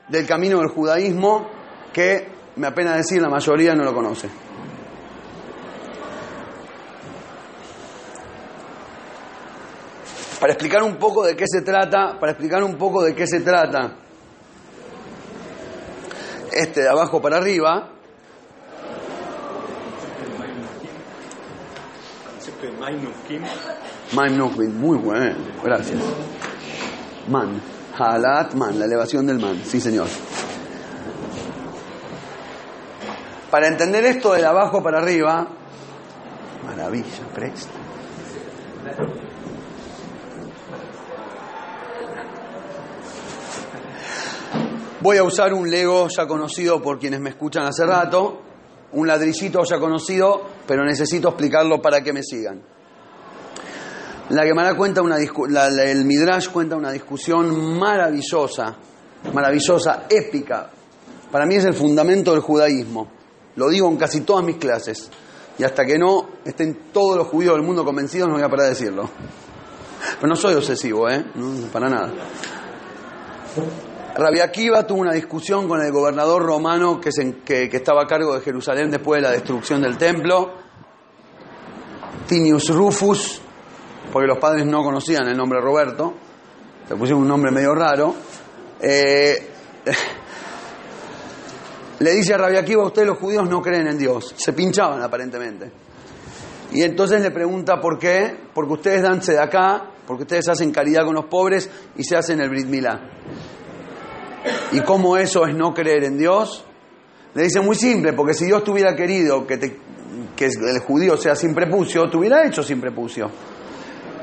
del 0.08 0.26
camino 0.26 0.58
del 0.58 0.68
judaísmo 0.68 1.48
que 1.92 2.28
me 2.56 2.68
apena 2.68 2.96
decir 2.96 3.20
la 3.20 3.28
mayoría 3.28 3.74
no 3.74 3.84
lo 3.84 3.92
conoce. 3.92 4.28
Para 10.38 10.52
explicar 10.52 10.82
un 10.82 10.96
poco 10.96 11.24
de 11.24 11.34
qué 11.34 11.44
se 11.46 11.62
trata, 11.62 12.18
para 12.20 12.32
explicar 12.32 12.62
un 12.62 12.76
poco 12.76 13.02
de 13.02 13.14
qué 13.14 13.26
se 13.26 13.40
trata 13.40 14.05
este 16.56 16.82
de 16.82 16.88
abajo 16.88 17.20
para 17.20 17.36
arriba, 17.36 17.90
Nukvin, 24.36 24.78
muy 24.78 24.96
bueno, 24.98 25.36
gracias. 25.62 26.00
Man, 27.28 27.60
Halat 27.98 28.54
Man, 28.54 28.78
la 28.78 28.84
elevación 28.84 29.26
del 29.26 29.38
man, 29.38 29.60
sí 29.64 29.80
señor. 29.80 30.06
Para 33.50 33.68
entender 33.68 34.04
esto 34.04 34.32
de 34.34 34.44
abajo 34.44 34.82
para 34.82 34.98
arriba, 34.98 35.48
maravilla, 36.64 37.26
presta. 37.34 37.70
Voy 45.00 45.18
a 45.18 45.24
usar 45.24 45.52
un 45.52 45.70
Lego 45.70 46.08
ya 46.08 46.26
conocido 46.26 46.80
por 46.80 46.98
quienes 46.98 47.20
me 47.20 47.28
escuchan 47.30 47.64
hace 47.64 47.84
rato, 47.84 48.40
un 48.92 49.06
ladrillito 49.06 49.62
ya 49.64 49.78
conocido, 49.78 50.42
pero 50.66 50.84
necesito 50.84 51.28
explicarlo 51.28 51.82
para 51.82 52.00
que 52.02 52.14
me 52.14 52.22
sigan. 52.22 52.62
La 54.30 54.44
Gemara 54.44 54.74
cuenta 54.74 55.02
una 55.02 55.18
el 55.18 56.04
Midrash 56.04 56.48
cuenta 56.48 56.76
una 56.76 56.92
discusión 56.92 57.78
maravillosa, 57.78 58.74
maravillosa, 59.34 60.06
épica. 60.08 60.70
Para 61.30 61.44
mí 61.44 61.56
es 61.56 61.66
el 61.66 61.74
fundamento 61.74 62.32
del 62.32 62.40
judaísmo. 62.40 63.08
Lo 63.56 63.68
digo 63.68 63.88
en 63.88 63.98
casi 63.98 64.22
todas 64.22 64.44
mis 64.44 64.56
clases. 64.56 65.10
Y 65.58 65.64
hasta 65.64 65.84
que 65.84 65.98
no 65.98 66.28
estén 66.44 66.90
todos 66.92 67.18
los 67.18 67.28
judíos 67.28 67.54
del 67.54 67.64
mundo 67.64 67.84
convencidos, 67.84 68.28
no 68.28 68.34
voy 68.34 68.42
a 68.42 68.48
parar 68.48 68.64
de 68.64 68.70
decirlo. 68.70 69.10
Pero 70.20 70.28
no 70.28 70.36
soy 70.36 70.54
obsesivo, 70.54 71.08
¿eh? 71.08 71.22
Para 71.70 71.88
nada. 71.88 72.12
Rabbi 74.18 74.40
Akiva 74.40 74.86
tuvo 74.86 75.00
una 75.00 75.12
discusión 75.12 75.68
con 75.68 75.82
el 75.82 75.92
gobernador 75.92 76.42
romano 76.42 76.98
que, 76.98 77.10
estaba 77.70 78.04
a 78.04 78.06
cargo 78.06 78.34
de 78.34 78.40
Jerusalén 78.40 78.90
después 78.90 79.20
de 79.20 79.28
la 79.28 79.32
destrucción 79.32 79.82
del 79.82 79.98
templo, 79.98 80.54
Tinius 82.26 82.70
Rufus, 82.70 83.42
porque 84.10 84.26
los 84.26 84.38
padres 84.38 84.64
no 84.64 84.82
conocían 84.82 85.28
el 85.28 85.36
nombre 85.36 85.60
Roberto, 85.60 86.14
le 86.88 86.96
pusieron 86.96 87.22
un 87.22 87.28
nombre 87.28 87.50
medio 87.50 87.74
raro. 87.74 88.14
Eh, 88.80 89.50
le 91.98 92.10
dice 92.12 92.32
a 92.32 92.38
Rabbi 92.38 92.56
Akiva, 92.56 92.86
ustedes 92.86 93.08
los 93.08 93.18
judíos 93.18 93.46
no 93.46 93.60
creen 93.60 93.86
en 93.86 93.98
Dios, 93.98 94.34
se 94.34 94.54
pinchaban 94.54 95.02
aparentemente. 95.02 95.70
Y 96.72 96.82
entonces 96.82 97.20
le 97.20 97.32
pregunta 97.32 97.82
por 97.82 97.98
qué, 97.98 98.34
porque 98.54 98.72
ustedes 98.72 99.02
dan 99.02 99.20
de 99.20 99.38
acá, 99.38 99.90
porque 100.06 100.22
ustedes 100.22 100.48
hacen 100.48 100.72
caridad 100.72 101.04
con 101.04 101.14
los 101.14 101.26
pobres 101.26 101.68
y 101.96 102.02
se 102.02 102.16
hacen 102.16 102.40
el 102.40 102.48
Brit 102.48 102.66
Milá. 102.66 103.10
¿Y 104.72 104.80
cómo 104.80 105.16
eso 105.16 105.46
es 105.46 105.54
no 105.54 105.72
creer 105.72 106.04
en 106.04 106.18
Dios? 106.18 106.64
Le 107.34 107.42
dice 107.42 107.60
muy 107.60 107.76
simple, 107.76 108.12
porque 108.12 108.34
si 108.34 108.46
Dios 108.46 108.64
tuviera 108.64 108.94
querido 108.94 109.46
que, 109.46 109.54
el 109.54 110.78
judío 110.80 111.16
sea 111.16 111.34
sin 111.34 111.54
prepucio, 111.54 112.08
te 112.10 112.16
hubiera 112.16 112.46
hecho 112.46 112.62
sin 112.62 112.80
prepucio. 112.80 113.30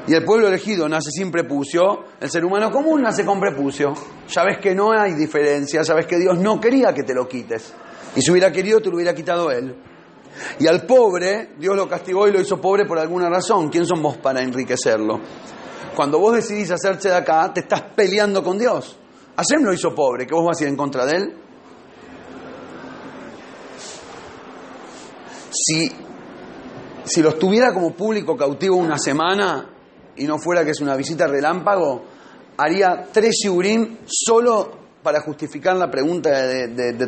Y 0.07 0.13
el 0.13 0.25
pueblo 0.25 0.47
elegido 0.47 0.89
nace 0.89 1.11
sin 1.11 1.31
prepucio, 1.31 2.05
el 2.19 2.29
ser 2.29 2.43
humano 2.43 2.71
común 2.71 3.01
nace 3.01 3.23
con 3.23 3.39
prepucio. 3.39 3.93
Ya 4.27 4.43
ves 4.43 4.57
que 4.57 4.75
no 4.75 4.91
hay 4.91 5.13
diferencia, 5.13 5.81
ya 5.81 5.93
ves 5.93 6.07
que 6.07 6.17
Dios 6.17 6.37
no 6.39 6.59
quería 6.59 6.93
que 6.93 7.03
te 7.03 7.13
lo 7.13 7.27
quites. 7.27 7.73
Y 8.15 8.21
si 8.21 8.31
hubiera 8.31 8.51
querido, 8.51 8.81
te 8.81 8.89
lo 8.89 8.95
hubiera 8.95 9.13
quitado 9.13 9.49
él. 9.51 9.75
Y 10.59 10.67
al 10.67 10.85
pobre, 10.85 11.51
Dios 11.57 11.75
lo 11.75 11.87
castigó 11.87 12.27
y 12.27 12.31
lo 12.31 12.41
hizo 12.41 12.59
pobre 12.59 12.85
por 12.85 12.99
alguna 12.99 13.29
razón. 13.29 13.69
¿Quién 13.69 13.85
son 13.85 14.01
vos 14.01 14.17
para 14.17 14.41
enriquecerlo? 14.41 15.19
Cuando 15.95 16.19
vos 16.19 16.35
decidís 16.35 16.71
hacerse 16.71 17.09
de 17.09 17.15
acá, 17.15 17.51
te 17.53 17.61
estás 17.61 17.83
peleando 17.95 18.43
con 18.43 18.57
Dios. 18.57 18.97
Hashem 19.35 19.63
lo 19.63 19.73
hizo 19.73 19.93
pobre, 19.95 20.27
¿qué 20.27 20.33
vos 20.33 20.45
vas 20.45 20.59
a 20.59 20.63
ir 20.63 20.69
en 20.69 20.75
contra 20.75 21.05
de 21.05 21.17
él? 21.17 21.33
Si, 25.49 25.91
si 27.03 27.21
los 27.21 27.37
tuviera 27.39 27.73
como 27.73 27.93
público 27.93 28.35
cautivo 28.35 28.75
una 28.75 28.97
semana 28.97 29.69
y 30.15 30.25
no 30.25 30.37
fuera 30.37 30.63
que 30.63 30.71
es 30.71 30.81
una 30.81 30.95
visita 30.95 31.27
relámpago, 31.27 32.03
haría 32.57 33.07
tres 33.11 33.35
shiurim 33.43 33.97
solo 34.05 34.83
para 35.01 35.21
justificar 35.21 35.75
la 35.75 35.91
pregunta 35.91 36.29
de, 36.47 36.67
de, 36.67 36.93
de 36.93 37.07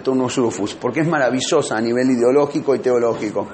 porque 0.79 0.99
es 0.99 1.07
maravillosa 1.07 1.77
a 1.77 1.81
nivel 1.81 2.11
ideológico 2.11 2.75
y 2.75 2.79
teológico. 2.79 3.47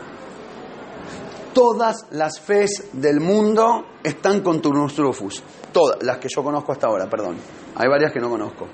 Todas 1.53 2.05
las 2.11 2.39
fes 2.39 2.89
del 2.93 3.19
mundo 3.19 3.85
están 4.03 4.41
con 4.41 4.61
Turnus 4.61 4.97
Rufus. 4.97 5.43
Todas, 5.73 6.01
las 6.01 6.17
que 6.17 6.29
yo 6.33 6.43
conozco 6.43 6.71
hasta 6.71 6.87
ahora, 6.87 7.09
perdón. 7.09 7.37
Hay 7.75 7.89
varias 7.89 8.13
que 8.13 8.19
no 8.19 8.29
conozco. 8.29 8.67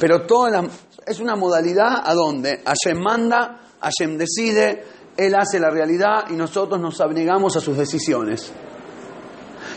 Pero 0.00 0.22
todas 0.22 0.52
las, 0.52 0.64
es 1.06 1.20
una 1.20 1.36
modalidad 1.36 2.02
a 2.04 2.14
donde 2.14 2.62
Hashem 2.64 3.00
manda, 3.00 3.60
Hashem 3.80 4.18
decide, 4.18 4.84
Él 5.16 5.34
hace 5.36 5.60
la 5.60 5.70
realidad 5.70 6.24
y 6.30 6.32
nosotros 6.32 6.80
nos 6.80 7.00
abnegamos 7.00 7.56
a 7.56 7.60
sus 7.60 7.76
decisiones. 7.76 8.52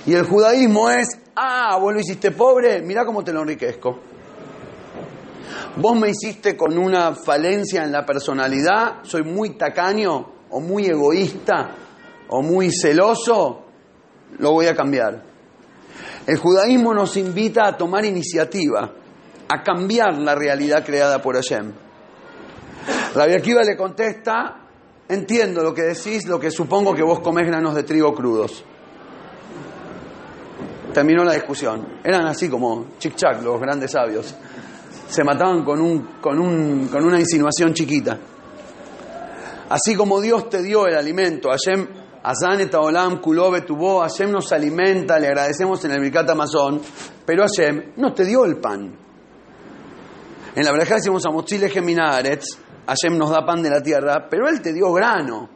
Y 0.08 0.14
el 0.14 0.26
judaísmo 0.26 0.90
es, 0.90 1.10
ah, 1.36 1.78
vos 1.80 1.94
lo 1.94 2.00
hiciste 2.00 2.32
pobre, 2.32 2.82
mirá 2.82 3.06
cómo 3.06 3.24
te 3.24 3.32
lo 3.32 3.42
enriquezco. 3.42 4.00
Vos 5.78 6.00
me 6.00 6.10
hiciste 6.10 6.58
con 6.58 6.78
una 6.78 7.14
falencia 7.14 7.84
en 7.84 7.92
la 7.92 8.04
personalidad, 8.04 9.04
soy 9.04 9.24
muy 9.24 9.52
tacaño 9.52 10.32
o 10.50 10.60
muy 10.60 10.88
egoísta 10.88 11.76
o 12.32 12.42
muy 12.42 12.72
celoso, 12.72 13.66
lo 14.40 14.52
voy 14.52 14.66
a 14.68 14.76
cambiar. 14.76 15.22
El 16.26 16.38
judaísmo 16.38 16.94
nos 16.94 17.18
invita 17.18 17.68
a 17.68 17.78
tomar 17.78 18.06
iniciativa, 18.06 18.90
a 19.50 19.64
cambiar 19.64 20.18
la 20.18 20.34
realidad 20.34 20.86
creada 20.86 21.22
por 21.22 21.36
Hashem. 21.36 21.72
Rabbi 23.16 23.34
Akiva 23.34 23.64
le 23.64 23.76
contesta, 23.76 24.62
entiendo 25.10 25.62
lo 25.62 25.74
que 25.74 25.84
decís, 25.84 26.26
lo 26.26 26.40
que 26.40 26.52
supongo 26.52 26.94
que 26.94 27.04
vos 27.04 27.20
comés 27.20 27.48
granos 27.48 27.76
de 27.76 27.84
trigo 27.84 28.14
crudos. 28.14 28.64
Terminó 30.94 31.24
la 31.26 31.34
discusión. 31.34 32.00
Eran 32.04 32.28
así 32.28 32.50
como 32.50 32.98
chic-chac 32.98 33.42
los 33.42 33.60
grandes 33.60 33.92
sabios. 33.92 34.34
Se 35.10 35.24
mataban 35.24 35.66
con, 35.66 35.82
un, 35.82 36.04
con, 36.22 36.40
un, 36.40 36.88
con 36.88 37.04
una 37.04 37.20
insinuación 37.20 37.74
chiquita. 37.74 38.18
Así 39.70 39.96
como 39.96 40.22
Dios 40.22 40.50
te 40.50 40.62
dio 40.62 40.88
el 40.88 40.96
alimento, 40.96 41.50
Hashem, 41.50 42.01
Azan 42.24 42.62
et 42.62 42.74
Olam, 42.76 43.20
Kulobe 43.20 43.62
tuvo, 43.62 44.02
Hashem 44.02 44.32
nos 44.32 44.52
alimenta, 44.52 45.18
le 45.18 45.28
agradecemos 45.28 45.84
en 45.86 45.92
el 45.92 46.02
Birkat 46.02 46.30
Amazon, 46.30 46.80
pero 47.26 47.44
Hashem 47.44 47.94
no 47.98 48.14
te 48.14 48.26
dio 48.26 48.46
el 48.46 48.58
pan. 48.58 48.96
En 50.54 50.64
la 50.64 50.72
verdad 50.72 50.98
decimos 50.98 51.26
a 51.26 51.32
Mochile 51.32 51.70
Geminaretz, 51.70 52.58
Hashem 52.86 53.18
nos 53.18 53.32
da 53.32 53.46
pan 53.46 53.64
de 53.64 53.70
la 53.70 53.82
tierra, 53.82 54.28
pero 54.30 54.48
Él 54.48 54.62
te 54.62 54.74
dio 54.74 54.92
grano. 54.92 55.50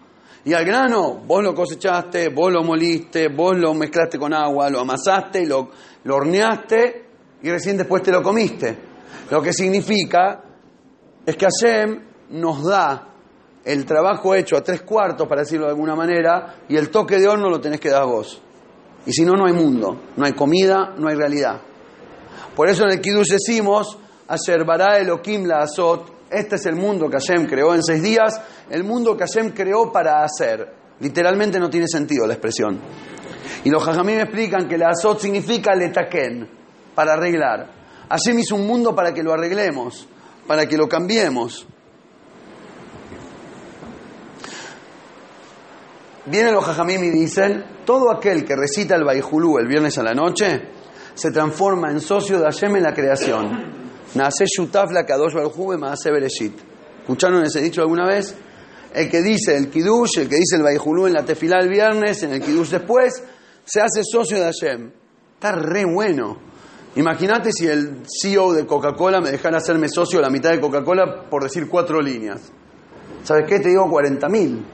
Y 0.46 0.54
al 0.54 0.64
grano, 0.64 1.24
vos 1.26 1.44
lo 1.44 1.54
cosechaste, 1.54 2.30
vos 2.30 2.52
lo 2.52 2.64
moliste, 2.64 3.30
vos 3.30 3.58
lo 3.58 3.74
mezclaste 3.74 4.18
con 4.18 4.34
agua, 4.34 4.70
lo 4.70 4.80
amasaste, 4.80 5.46
lo, 5.46 5.70
lo 6.04 6.16
horneaste 6.16 7.06
y 7.42 7.50
recién 7.50 7.78
después 7.78 8.04
te 8.04 8.12
lo 8.12 8.22
comiste. 8.22 8.78
Lo 9.32 9.42
que 9.42 9.52
significa 9.54 10.44
es 11.26 11.36
que 11.36 11.46
Hashem 11.46 12.00
nos 12.30 12.64
da 12.64 13.15
el 13.66 13.86
trabajo 13.86 14.36
hecho 14.36 14.56
a 14.56 14.64
tres 14.64 14.82
cuartos, 14.84 15.28
para 15.28 15.42
decirlo 15.42 15.66
de 15.66 15.72
alguna 15.72 15.96
manera, 15.96 16.56
y 16.70 16.78
el 16.78 16.90
toque 16.90 17.18
de 17.18 17.28
horno 17.28 17.50
lo 17.50 17.60
tenés 17.60 17.80
que 17.80 17.90
dar 17.90 18.06
vos. 18.06 18.42
Y 19.06 19.12
si 19.12 19.26
no, 19.26 19.34
no 19.34 19.46
hay 19.46 19.54
mundo, 19.54 20.02
no 20.16 20.26
hay 20.26 20.34
comida, 20.34 20.94
no 20.98 21.10
hay 21.10 21.16
realidad. 21.16 21.62
Por 22.56 22.70
eso 22.70 22.84
en 22.86 22.92
el 22.92 23.02
Kiddush 23.02 23.32
decimos, 23.32 23.98
bara 24.66 25.00
Elohim 25.00 25.46
la 25.46 25.64
azot, 25.64 26.14
este 26.30 26.56
es 26.56 26.66
el 26.66 26.76
mundo 26.76 27.10
que 27.10 27.18
Hashem 27.18 27.48
creó 27.48 27.74
en 27.76 27.84
seis 27.84 28.02
días, 28.02 28.42
el 28.70 28.84
mundo 28.84 29.18
que 29.18 29.26
Hashem 29.26 29.52
creó 29.52 29.92
para 29.92 30.24
hacer. 30.24 30.74
Literalmente 31.00 31.60
no 31.60 31.70
tiene 31.70 31.88
sentido 31.88 32.26
la 32.26 32.34
expresión. 32.34 32.80
Y 33.64 33.70
los 33.70 33.84
jajamí 33.84 34.14
me 34.14 34.22
explican 34.22 34.68
que 34.68 34.78
la 34.78 34.90
azot 34.90 35.20
significa 35.20 35.76
letaken, 35.76 36.48
para 36.94 37.14
arreglar. 37.14 37.68
Hashem 38.10 38.40
hizo 38.40 38.56
un 38.56 38.66
mundo 38.66 38.96
para 38.96 39.14
que 39.14 39.24
lo 39.24 39.34
arreglemos, 39.34 40.08
para 40.48 40.68
que 40.68 40.78
lo 40.78 40.88
cambiemos. 40.88 41.68
Vienen 46.28 46.54
los 46.54 46.66
jajamim 46.66 47.04
y 47.04 47.10
dicen, 47.12 47.64
todo 47.86 48.12
aquel 48.12 48.46
que 48.46 48.56
recita 48.56 48.96
el 48.96 49.04
Baijulú 49.04 49.60
el 49.60 49.68
viernes 49.68 49.98
a 49.98 50.04
la 50.04 50.14
noche, 50.14 50.70
se 51.14 51.32
transforma 51.32 51.92
en 51.92 52.02
socio 52.02 52.40
de 52.40 52.46
Hashem 52.46 52.76
en 52.78 52.84
la 52.84 52.94
creación. 52.94 53.86
Nace 54.16 54.46
Shutaf 54.46 54.92
la 54.92 55.06
Kadosh 55.06 55.34
Baruj 55.34 55.78
Maase 55.78 56.12
Bereshit. 56.12 56.54
¿Escucharon 57.02 57.44
ese 57.44 57.62
dicho 57.62 57.82
alguna 57.82 58.08
vez? 58.08 58.36
El 58.94 59.10
que 59.10 59.22
dice 59.22 59.56
el 59.56 59.70
Kiddush, 59.70 60.20
el 60.20 60.30
que 60.30 60.38
dice 60.38 60.56
el 60.56 60.64
Baijulú 60.64 61.06
en 61.06 61.14
la 61.14 61.24
tefilá 61.24 61.60
el 61.60 61.70
viernes, 61.70 62.24
en 62.24 62.32
el 62.32 62.42
Kiddush 62.42 62.70
después, 62.70 63.24
se 63.64 63.82
hace 63.82 64.02
socio 64.04 64.38
de 64.38 64.46
Hashem. 64.46 64.92
Está 65.36 65.52
re 65.52 65.86
bueno. 65.86 66.40
Imagínate 66.96 67.52
si 67.52 67.68
el 67.68 68.04
CEO 68.08 68.54
de 68.54 68.66
Coca-Cola 68.66 69.20
me 69.20 69.32
dejara 69.32 69.58
hacerme 69.58 69.90
socio 69.90 70.22
la 70.22 70.30
mitad 70.30 70.52
de 70.52 70.62
Coca-Cola 70.62 71.30
por 71.30 71.44
decir 71.44 71.68
cuatro 71.68 72.02
líneas. 72.02 72.42
¿Sabes 73.24 73.46
qué? 73.48 73.60
Te 73.60 73.70
digo 73.70 73.90
40 73.90 74.30
mil. 74.30 74.66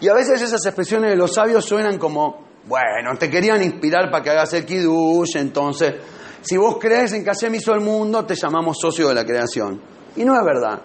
Y 0.00 0.08
a 0.08 0.14
veces 0.14 0.40
esas 0.40 0.64
expresiones 0.64 1.10
de 1.10 1.16
los 1.16 1.34
sabios 1.34 1.64
suenan 1.64 1.98
como, 1.98 2.46
bueno, 2.66 3.16
te 3.18 3.28
querían 3.28 3.62
inspirar 3.62 4.10
para 4.10 4.22
que 4.22 4.30
hagas 4.30 4.52
el 4.54 4.64
kiddush, 4.64 5.36
entonces, 5.36 5.94
si 6.40 6.56
vos 6.56 6.78
crees 6.80 7.12
en 7.12 7.22
que 7.22 7.30
Hashem 7.30 7.54
hizo 7.54 7.74
el 7.74 7.80
mundo, 7.80 8.24
te 8.24 8.34
llamamos 8.34 8.78
socio 8.80 9.08
de 9.08 9.14
la 9.14 9.24
creación. 9.24 9.80
Y 10.16 10.24
no 10.24 10.34
es 10.34 10.44
verdad. 10.44 10.80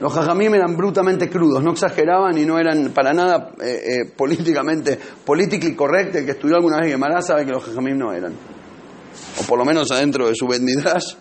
Los 0.00 0.14
jajamim 0.14 0.54
eran 0.54 0.74
brutamente 0.74 1.28
crudos, 1.28 1.62
no 1.62 1.72
exageraban 1.72 2.36
y 2.38 2.46
no 2.46 2.58
eran 2.58 2.90
para 2.94 3.12
nada 3.12 3.52
eh, 3.60 3.82
eh, 3.84 4.12
políticamente, 4.16 4.98
politically 5.24 5.76
correct. 5.76 6.14
El 6.14 6.24
que 6.24 6.30
estudió 6.30 6.56
alguna 6.56 6.78
vez 6.78 6.90
Gemara 6.90 7.20
sabe 7.20 7.44
que 7.44 7.52
los 7.52 7.62
jajamim 7.62 7.98
no 7.98 8.10
eran. 8.10 8.32
O 8.32 9.46
por 9.46 9.58
lo 9.58 9.64
menos 9.66 9.90
adentro 9.90 10.26
de 10.26 10.34
su 10.34 10.46
bendidrash. 10.48 11.14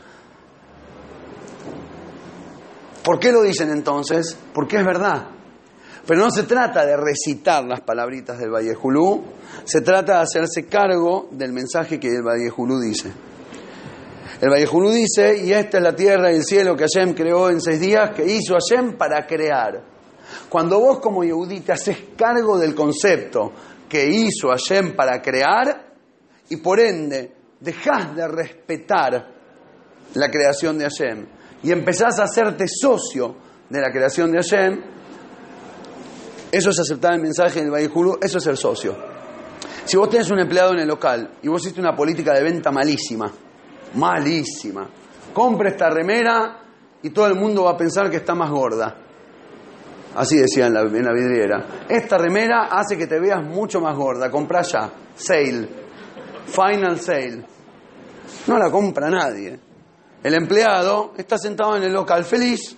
¿Por 3.03 3.19
qué 3.19 3.33
lo 3.33 3.41
dicen 3.41 3.69
entonces? 3.69 4.37
Porque 4.53 4.77
es 4.77 4.85
verdad. 4.85 5.38
Pero 6.09 6.21
no 6.21 6.31
se 6.31 6.41
trata 6.41 6.87
de 6.87 6.97
recitar 6.97 7.63
las 7.65 7.81
palabritas 7.81 8.39
del 8.39 8.49
Vallejulú, 8.49 9.23
se 9.63 9.81
trata 9.81 10.15
de 10.15 10.21
hacerse 10.23 10.65
cargo 10.65 11.27
del 11.29 11.53
mensaje 11.53 11.99
que 11.99 12.07
el 12.07 12.23
Vallejulú 12.23 12.79
dice. 12.79 13.11
El 14.41 14.49
Vallejulú 14.49 14.89
dice, 14.89 15.37
y 15.37 15.53
esta 15.53 15.77
es 15.77 15.83
la 15.83 15.95
tierra 15.95 16.31
y 16.31 16.37
el 16.37 16.43
cielo 16.43 16.75
que 16.75 16.85
Hashem 16.91 17.13
creó 17.13 17.51
en 17.51 17.61
seis 17.61 17.79
días, 17.79 18.09
que 18.15 18.25
hizo 18.25 18.55
Hashem 18.55 18.97
para 18.97 19.27
crear. 19.27 19.83
Cuando 20.49 20.79
vos 20.79 20.97
como 20.97 21.23
Yehudí 21.23 21.59
te 21.59 21.73
haces 21.73 21.97
cargo 22.17 22.57
del 22.57 22.73
concepto 22.73 23.51
que 23.87 24.07
hizo 24.07 24.47
Hashem 24.49 24.95
para 24.95 25.21
crear, 25.21 25.93
y 26.49 26.55
por 26.55 26.79
ende 26.79 27.35
dejás 27.59 28.15
de 28.15 28.27
respetar 28.27 29.27
la 30.15 30.31
creación 30.31 30.79
de 30.79 30.85
Hashem, 30.85 31.27
y 31.61 31.71
empezás 31.71 32.17
a 32.17 32.23
hacerte 32.23 32.65
socio 32.67 33.35
de 33.69 33.79
la 33.79 33.91
creación 33.91 34.31
de 34.31 34.37
Hashem, 34.39 34.98
eso 36.51 36.69
es 36.71 36.79
aceptar 36.79 37.13
el 37.13 37.21
mensaje 37.21 37.61
del 37.61 37.71
Vallejulú, 37.71 38.17
eso 38.21 38.37
es 38.39 38.47
el 38.47 38.57
socio. 38.57 38.95
Si 39.85 39.97
vos 39.97 40.09
tenés 40.09 40.29
un 40.29 40.39
empleado 40.39 40.73
en 40.73 40.79
el 40.79 40.87
local 40.87 41.37
y 41.41 41.47
vos 41.47 41.61
hiciste 41.61 41.79
una 41.79 41.95
política 41.95 42.33
de 42.33 42.43
venta 42.43 42.71
malísima, 42.71 43.31
malísima, 43.95 44.87
compra 45.33 45.69
esta 45.69 45.89
remera 45.89 46.59
y 47.01 47.09
todo 47.09 47.27
el 47.27 47.35
mundo 47.35 47.63
va 47.63 47.71
a 47.71 47.77
pensar 47.77 48.09
que 48.09 48.17
está 48.17 48.35
más 48.35 48.49
gorda. 48.49 48.95
Así 50.15 50.37
decía 50.37 50.67
en 50.67 50.73
la, 50.73 50.81
en 50.81 51.05
la 51.05 51.13
vidriera. 51.13 51.85
Esta 51.87 52.17
remera 52.17 52.65
hace 52.65 52.97
que 52.97 53.07
te 53.07 53.19
veas 53.19 53.43
mucho 53.43 53.79
más 53.79 53.95
gorda, 53.95 54.29
comprá 54.31 54.61
ya, 54.63 54.91
sale, 55.15 55.67
final 56.45 56.99
sale. 56.99 57.45
No 58.47 58.57
la 58.57 58.71
compra 58.71 59.09
nadie. 59.09 59.59
El 60.23 60.33
empleado 60.33 61.13
está 61.17 61.37
sentado 61.37 61.77
en 61.77 61.83
el 61.83 61.93
local 61.93 62.25
feliz, 62.25 62.75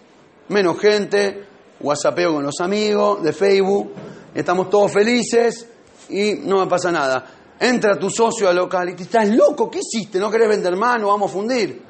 menos 0.50 0.80
gente, 0.80 1.46
whatsappeo 1.84 2.34
con 2.34 2.44
los 2.44 2.60
amigos 2.62 3.24
de 3.24 3.34
Facebook, 3.34 3.92
estamos 4.34 4.70
todos 4.70 4.92
felices 4.92 5.68
y 6.10 6.34
no 6.44 6.60
me 6.60 6.68
pasa 6.68 6.92
nada. 6.92 7.26
Entra 7.60 7.98
tu 7.98 8.10
socio 8.10 8.50
al 8.50 8.56
local 8.56 8.90
y 8.90 8.96
te 8.96 9.04
estás 9.04 9.30
loco, 9.30 9.70
¿qué 9.70 9.80
hiciste? 9.80 10.20
¿No 10.20 10.32
querés 10.32 10.50
vender 10.50 10.76
más? 10.76 11.00
¿No 11.00 11.08
vamos 11.08 11.30
a 11.30 11.34
fundir? 11.34 11.82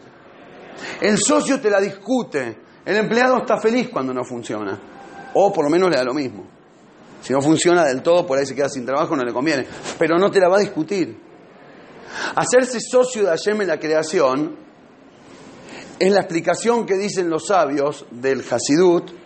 El 1.00 1.18
socio 1.18 1.60
te 1.60 1.70
la 1.70 1.80
discute. 1.80 2.58
El 2.86 2.98
empleado 2.98 3.38
está 3.38 3.58
feliz 3.58 3.90
cuando 3.90 4.14
no 4.14 4.24
funciona. 4.24 4.80
O 5.34 5.54
por 5.54 5.66
lo 5.66 5.72
menos 5.72 5.90
le 5.90 5.98
da 5.98 6.04
lo 6.04 6.14
mismo. 6.14 6.46
Si 7.22 7.32
no 7.32 7.42
funciona 7.42 7.86
del 7.86 8.02
todo, 8.02 8.26
por 8.26 8.38
ahí 8.38 8.46
se 8.46 8.56
queda 8.56 8.68
sin 8.68 8.86
trabajo, 8.86 9.16
no 9.16 9.24
le 9.24 9.32
conviene. 9.32 9.66
Pero 9.98 10.18
no 10.18 10.30
te 10.32 10.40
la 10.40 10.50
va 10.50 10.58
a 10.58 10.60
discutir. 10.60 11.18
Hacerse 12.36 12.80
socio 12.82 13.24
de 13.24 13.30
Hashem 13.30 13.62
en 13.62 13.68
la 13.68 13.80
creación 13.80 14.56
es 16.00 16.12
la 16.12 16.22
explicación 16.22 16.86
que 16.86 16.98
dicen 16.98 17.30
los 17.30 17.46
sabios 17.48 18.06
del 18.12 18.44
Hasidut 18.50 19.21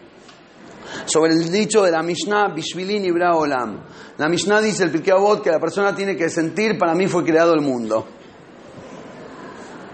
sobre 1.06 1.34
el 1.34 1.52
dicho 1.52 1.84
de 1.84 1.92
la 1.92 2.02
Mishnah, 2.02 2.54
Bishvilin 2.54 3.06
Ibra 3.06 3.36
Olam. 3.36 3.82
La 4.18 4.30
Mishnah 4.30 4.62
dice, 4.62 4.84
el 4.84 4.92
Pirkei 4.92 5.14
que 5.44 5.52
la 5.52 5.60
persona 5.60 5.96
tiene 5.96 6.16
que 6.16 6.30
sentir, 6.30 6.78
para 6.78 6.96
mí 6.96 7.08
fue 7.08 7.24
creado 7.24 7.54
el 7.54 7.62
mundo. 7.62 8.08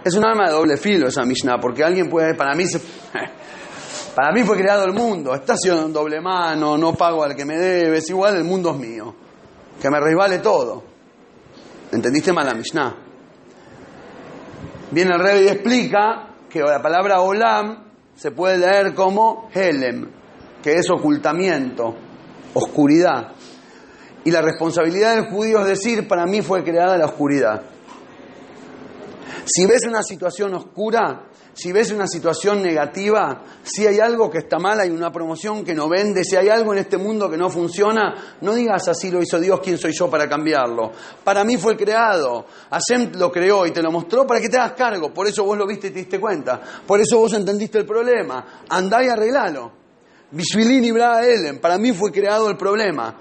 Es 0.03 0.15
un 0.15 0.25
arma 0.25 0.47
de 0.47 0.53
doble 0.53 0.77
filo 0.77 1.07
esa 1.07 1.23
Mishnah, 1.23 1.59
porque 1.59 1.83
alguien 1.83 2.09
puede, 2.09 2.35
para 2.35 2.55
mí, 2.55 2.65
se, 2.65 2.79
para 4.15 4.31
mí 4.31 4.43
fue 4.43 4.57
creado 4.57 4.85
el 4.85 4.93
mundo, 4.93 5.33
está 5.33 5.53
haciendo 5.53 5.85
en 5.85 5.93
doble 5.93 6.21
mano, 6.21 6.77
no 6.77 6.93
pago 6.93 7.23
al 7.23 7.35
que 7.35 7.45
me 7.45 7.57
debe, 7.57 7.97
es 7.97 8.09
igual, 8.09 8.35
el 8.37 8.43
mundo 8.43 8.71
es 8.71 8.77
mío, 8.77 9.15
que 9.81 9.89
me 9.89 9.99
resbale 9.99 10.39
todo. 10.39 10.83
¿Entendiste 11.91 12.31
mal 12.31 12.45
la 12.45 12.53
Mishnah? 12.53 12.95
Viene 14.91 15.11
el 15.13 15.19
rey 15.19 15.45
y 15.45 15.47
explica 15.47 16.35
que 16.49 16.59
la 16.59 16.81
palabra 16.81 17.21
Olam 17.21 17.91
se 18.15 18.31
puede 18.31 18.57
leer 18.57 18.93
como 18.93 19.49
Helem, 19.53 20.20
que 20.61 20.73
es 20.73 20.89
ocultamiento, 20.89 21.95
oscuridad. 22.53 23.33
Y 24.23 24.31
la 24.31 24.41
responsabilidad 24.41 25.15
del 25.15 25.25
judío 25.25 25.61
es 25.61 25.67
decir, 25.67 26.07
para 26.07 26.25
mí 26.25 26.41
fue 26.41 26.63
creada 26.63 26.97
la 26.97 27.05
oscuridad. 27.05 27.63
Si 29.45 29.65
ves 29.65 29.85
una 29.87 30.03
situación 30.03 30.53
oscura, 30.53 31.31
si 31.53 31.71
ves 31.71 31.91
una 31.91 32.07
situación 32.07 32.61
negativa, 32.61 33.43
si 33.63 33.85
hay 33.85 33.99
algo 33.99 34.29
que 34.29 34.39
está 34.39 34.57
mal, 34.59 34.79
hay 34.79 34.89
una 34.89 35.11
promoción 35.11 35.63
que 35.63 35.73
no 35.73 35.89
vende, 35.89 36.23
si 36.23 36.35
hay 36.35 36.49
algo 36.49 36.73
en 36.73 36.79
este 36.79 36.97
mundo 36.97 37.29
que 37.29 37.37
no 37.37 37.49
funciona, 37.49 38.37
no 38.41 38.53
digas 38.53 38.87
así 38.87 39.11
lo 39.11 39.21
hizo 39.21 39.39
Dios, 39.39 39.59
¿quién 39.61 39.77
soy 39.77 39.91
yo 39.93 40.09
para 40.09 40.29
cambiarlo? 40.29 40.91
Para 41.23 41.43
mí 41.43 41.57
fue 41.57 41.75
creado, 41.75 42.45
Hashem 42.69 43.13
lo 43.15 43.31
creó 43.31 43.65
y 43.65 43.71
te 43.71 43.81
lo 43.81 43.91
mostró 43.91 44.25
para 44.25 44.39
que 44.39 44.49
te 44.49 44.57
hagas 44.57 44.73
cargo, 44.73 45.13
por 45.13 45.27
eso 45.27 45.43
vos 45.43 45.57
lo 45.57 45.67
viste 45.67 45.87
y 45.87 45.91
te 45.91 45.99
diste 45.99 46.19
cuenta, 46.19 46.61
por 46.85 47.01
eso 47.01 47.17
vos 47.17 47.33
entendiste 47.33 47.79
el 47.79 47.85
problema, 47.85 48.63
andá 48.69 49.03
y 49.03 49.09
arreglalo. 49.09 49.80
Bishvilin 50.31 50.83
Ibra 50.83 51.25
Elen, 51.25 51.59
para 51.59 51.77
mí 51.77 51.91
fue 51.91 52.11
creado 52.11 52.49
el 52.49 52.57
problema. 52.57 53.15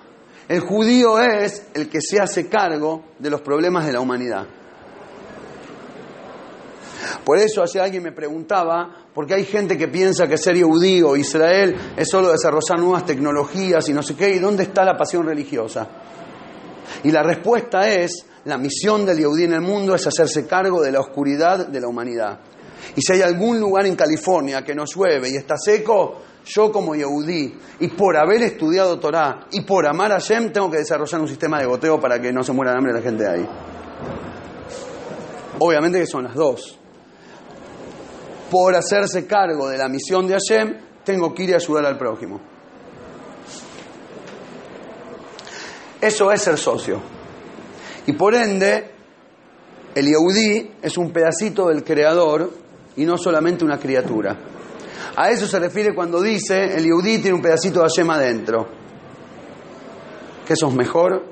El 0.48 0.60
judío 0.60 1.20
es 1.20 1.66
el 1.74 1.88
que 1.88 2.00
se 2.00 2.20
hace 2.20 2.48
cargo 2.48 3.04
de 3.18 3.30
los 3.30 3.40
problemas 3.40 3.86
de 3.86 3.92
la 3.92 4.00
humanidad. 4.00 4.46
Por 7.24 7.38
eso 7.38 7.62
hace 7.62 7.80
alguien 7.80 8.02
me 8.02 8.12
preguntaba, 8.12 9.06
porque 9.14 9.34
hay 9.34 9.44
gente 9.44 9.76
que 9.76 9.88
piensa 9.88 10.26
que 10.26 10.36
ser 10.36 10.60
judío, 10.60 11.16
Israel, 11.16 11.76
es 11.96 12.08
solo 12.08 12.30
desarrollar 12.30 12.78
nuevas 12.78 13.04
tecnologías 13.04 13.88
y 13.88 13.92
no 13.92 14.02
sé 14.02 14.14
qué, 14.14 14.30
¿y 14.30 14.38
dónde 14.38 14.64
está 14.64 14.84
la 14.84 14.96
pasión 14.96 15.26
religiosa? 15.26 15.88
Y 17.02 17.10
la 17.10 17.22
respuesta 17.22 17.88
es, 17.88 18.26
la 18.44 18.58
misión 18.58 19.04
del 19.04 19.18
Yehudí 19.18 19.44
en 19.44 19.54
el 19.54 19.60
mundo 19.60 19.94
es 19.94 20.06
hacerse 20.06 20.46
cargo 20.46 20.82
de 20.82 20.92
la 20.92 21.00
oscuridad 21.00 21.66
de 21.66 21.80
la 21.80 21.88
humanidad. 21.88 22.40
Y 22.96 23.02
si 23.02 23.12
hay 23.12 23.22
algún 23.22 23.60
lugar 23.60 23.86
en 23.86 23.96
California 23.96 24.62
que 24.62 24.74
no 24.74 24.84
llueve 24.84 25.30
y 25.30 25.36
está 25.36 25.56
seco, 25.56 26.22
yo 26.44 26.72
como 26.72 26.94
Yehudí, 26.94 27.54
y 27.80 27.88
por 27.88 28.16
haber 28.16 28.42
estudiado 28.42 28.98
Torah 28.98 29.46
y 29.52 29.62
por 29.62 29.86
amar 29.86 30.12
a 30.12 30.18
Shem, 30.18 30.52
tengo 30.52 30.70
que 30.70 30.78
desarrollar 30.78 31.20
un 31.20 31.28
sistema 31.28 31.58
de 31.58 31.66
goteo 31.66 32.00
para 32.00 32.20
que 32.20 32.32
no 32.32 32.42
se 32.42 32.52
muera 32.52 32.72
de 32.72 32.78
hambre 32.78 32.92
la 32.92 33.02
gente 33.02 33.28
ahí. 33.28 33.46
Obviamente 35.58 36.00
que 36.00 36.06
son 36.06 36.24
las 36.24 36.34
dos. 36.34 36.78
Por 38.50 38.74
hacerse 38.74 39.26
cargo 39.26 39.68
de 39.68 39.78
la 39.78 39.88
misión 39.88 40.26
de 40.26 40.34
Hashem, 40.34 40.76
tengo 41.04 41.34
que 41.34 41.44
ir 41.44 41.54
a 41.54 41.56
ayudar 41.56 41.86
al 41.86 41.98
prójimo. 41.98 42.40
Eso 46.00 46.32
es 46.32 46.40
ser 46.40 46.56
socio. 46.56 47.00
Y 48.06 48.12
por 48.14 48.34
ende, 48.34 48.90
el 49.94 50.06
Yehudí 50.06 50.72
es 50.80 50.96
un 50.96 51.12
pedacito 51.12 51.68
del 51.68 51.84
Creador 51.84 52.50
y 52.96 53.04
no 53.04 53.18
solamente 53.18 53.64
una 53.64 53.78
criatura. 53.78 54.36
A 55.16 55.30
eso 55.30 55.46
se 55.46 55.58
refiere 55.58 55.94
cuando 55.94 56.20
dice 56.20 56.74
el 56.76 56.84
Yehudí 56.84 57.18
tiene 57.18 57.34
un 57.34 57.42
pedacito 57.42 57.80
de 57.80 57.88
Hashem 57.88 58.10
adentro. 58.10 58.68
¿Que 60.46 60.54
eso 60.54 60.68
es 60.68 60.74
mejor? 60.74 61.24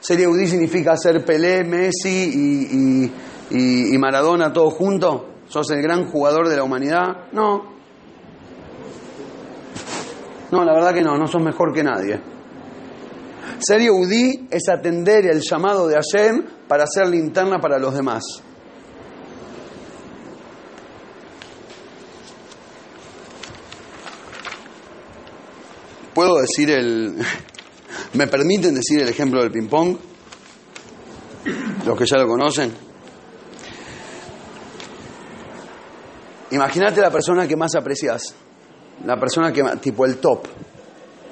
Ser 0.00 0.18
Yehudí 0.18 0.46
significa 0.46 0.96
ser 0.96 1.24
Pelé, 1.24 1.64
Messi 1.64 2.08
y, 2.08 3.10
y, 3.50 3.94
y, 3.94 3.98
Maradona 3.98 4.52
todos 4.52 4.74
juntos. 4.74 5.22
¿Sos 5.48 5.70
el 5.70 5.82
gran 5.82 6.10
jugador 6.10 6.48
de 6.48 6.56
la 6.56 6.64
humanidad? 6.64 7.28
No. 7.32 7.76
No, 10.50 10.64
la 10.64 10.72
verdad 10.72 10.94
que 10.94 11.02
no, 11.02 11.16
no 11.16 11.26
sos 11.26 11.42
mejor 11.42 11.72
que 11.72 11.82
nadie. 11.82 12.20
Ser 13.58 13.80
Yehudí 13.80 14.48
es 14.50 14.68
atender 14.68 15.26
el 15.26 15.40
llamado 15.40 15.88
de 15.88 15.96
Hashem 15.96 16.44
para 16.68 16.84
ser 16.86 17.08
linterna 17.08 17.58
para 17.58 17.78
los 17.78 17.94
demás. 17.94 18.22
¿Puedo 26.16 26.40
decir 26.40 26.70
el... 26.70 27.14
¿Me 28.14 28.26
permiten 28.26 28.74
decir 28.74 29.02
el 29.02 29.08
ejemplo 29.10 29.42
del 29.42 29.52
ping-pong? 29.52 29.98
Los 31.84 31.98
que 31.98 32.06
ya 32.06 32.16
lo 32.16 32.26
conocen. 32.26 32.72
Imagínate 36.52 37.02
la 37.02 37.10
persona 37.10 37.46
que 37.46 37.54
más 37.54 37.74
aprecias. 37.74 38.34
La 39.04 39.20
persona 39.20 39.52
que 39.52 39.62
más, 39.62 39.78
tipo 39.78 40.06
el 40.06 40.16
top. 40.16 40.46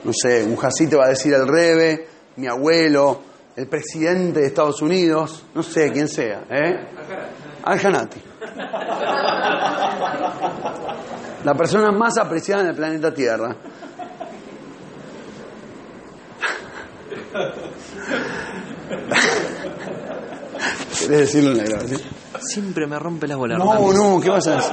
No 0.05 0.13
sé, 0.13 0.45
un 0.45 0.57
jasí 0.57 0.87
te 0.87 0.97
va 0.97 1.07
a 1.07 1.09
decir 1.09 1.33
el 1.33 1.49
rebe, 1.49 2.07
mi 2.37 2.47
abuelo, 2.47 3.23
el 3.57 3.67
presidente 3.67 4.41
de 4.41 4.49
Estados 4.49 4.83
Unidos, 4.83 5.47
no 5.55 5.63
sé 5.63 5.93
quién 5.93 6.09
sea, 6.09 6.45
¿eh? 6.51 6.87
Al-Hanati. 7.63 8.21
La 11.45 11.55
persona 11.55 11.91
más 11.91 12.19
apreciada 12.19 12.65
en 12.65 12.69
el 12.69 12.75
planeta 12.75 13.15
Tierra. 13.15 13.57
¿Querés 20.99 21.19
decirlo 21.19 21.51
en 21.51 21.59
la 21.59 21.65
grabación? 21.65 22.01
Siempre 22.41 22.87
me 22.87 22.99
rompe 22.99 23.27
las 23.27 23.37
bolas. 23.37 23.59
No, 23.59 23.93
no, 23.93 24.21
¿qué 24.21 24.31
vas 24.31 24.47
a 24.47 24.59
hacer? 24.59 24.73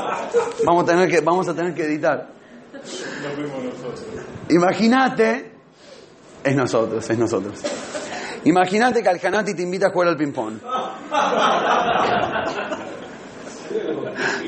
Vamos 0.65 0.83
a 0.83 0.85
tener 0.85 1.09
que, 1.09 1.21
vamos 1.21 1.47
a 1.47 1.53
tener 1.53 1.73
que 1.73 1.85
editar. 1.85 2.29
Imagínate, 4.49 5.53
es 6.43 6.55
nosotros, 6.55 7.09
es 7.09 7.17
nosotros. 7.17 7.59
Imagínate 8.43 9.01
que 9.03 9.09
Aljanati 9.09 9.53
te 9.53 9.61
invita 9.61 9.87
a 9.87 9.91
jugar 9.91 10.09
al 10.09 10.17
ping-pong. 10.17 10.59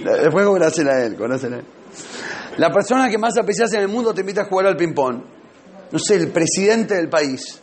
Después 0.03 0.45
conocen 0.45 0.87
a 0.87 0.99
él, 1.03 1.15
conocen 1.15 1.53
a 1.53 1.57
él. 1.57 1.65
La 2.57 2.71
persona 2.71 3.09
que 3.09 3.17
más 3.17 3.37
aprecias 3.37 3.73
en 3.73 3.81
el 3.81 3.87
mundo 3.87 4.13
te 4.13 4.21
invita 4.21 4.41
a 4.41 4.45
jugar 4.45 4.67
al 4.67 4.77
ping-pong. 4.77 5.23
No 5.91 5.99
sé, 5.99 6.15
el 6.15 6.31
presidente 6.31 6.95
del 6.95 7.09
país, 7.09 7.61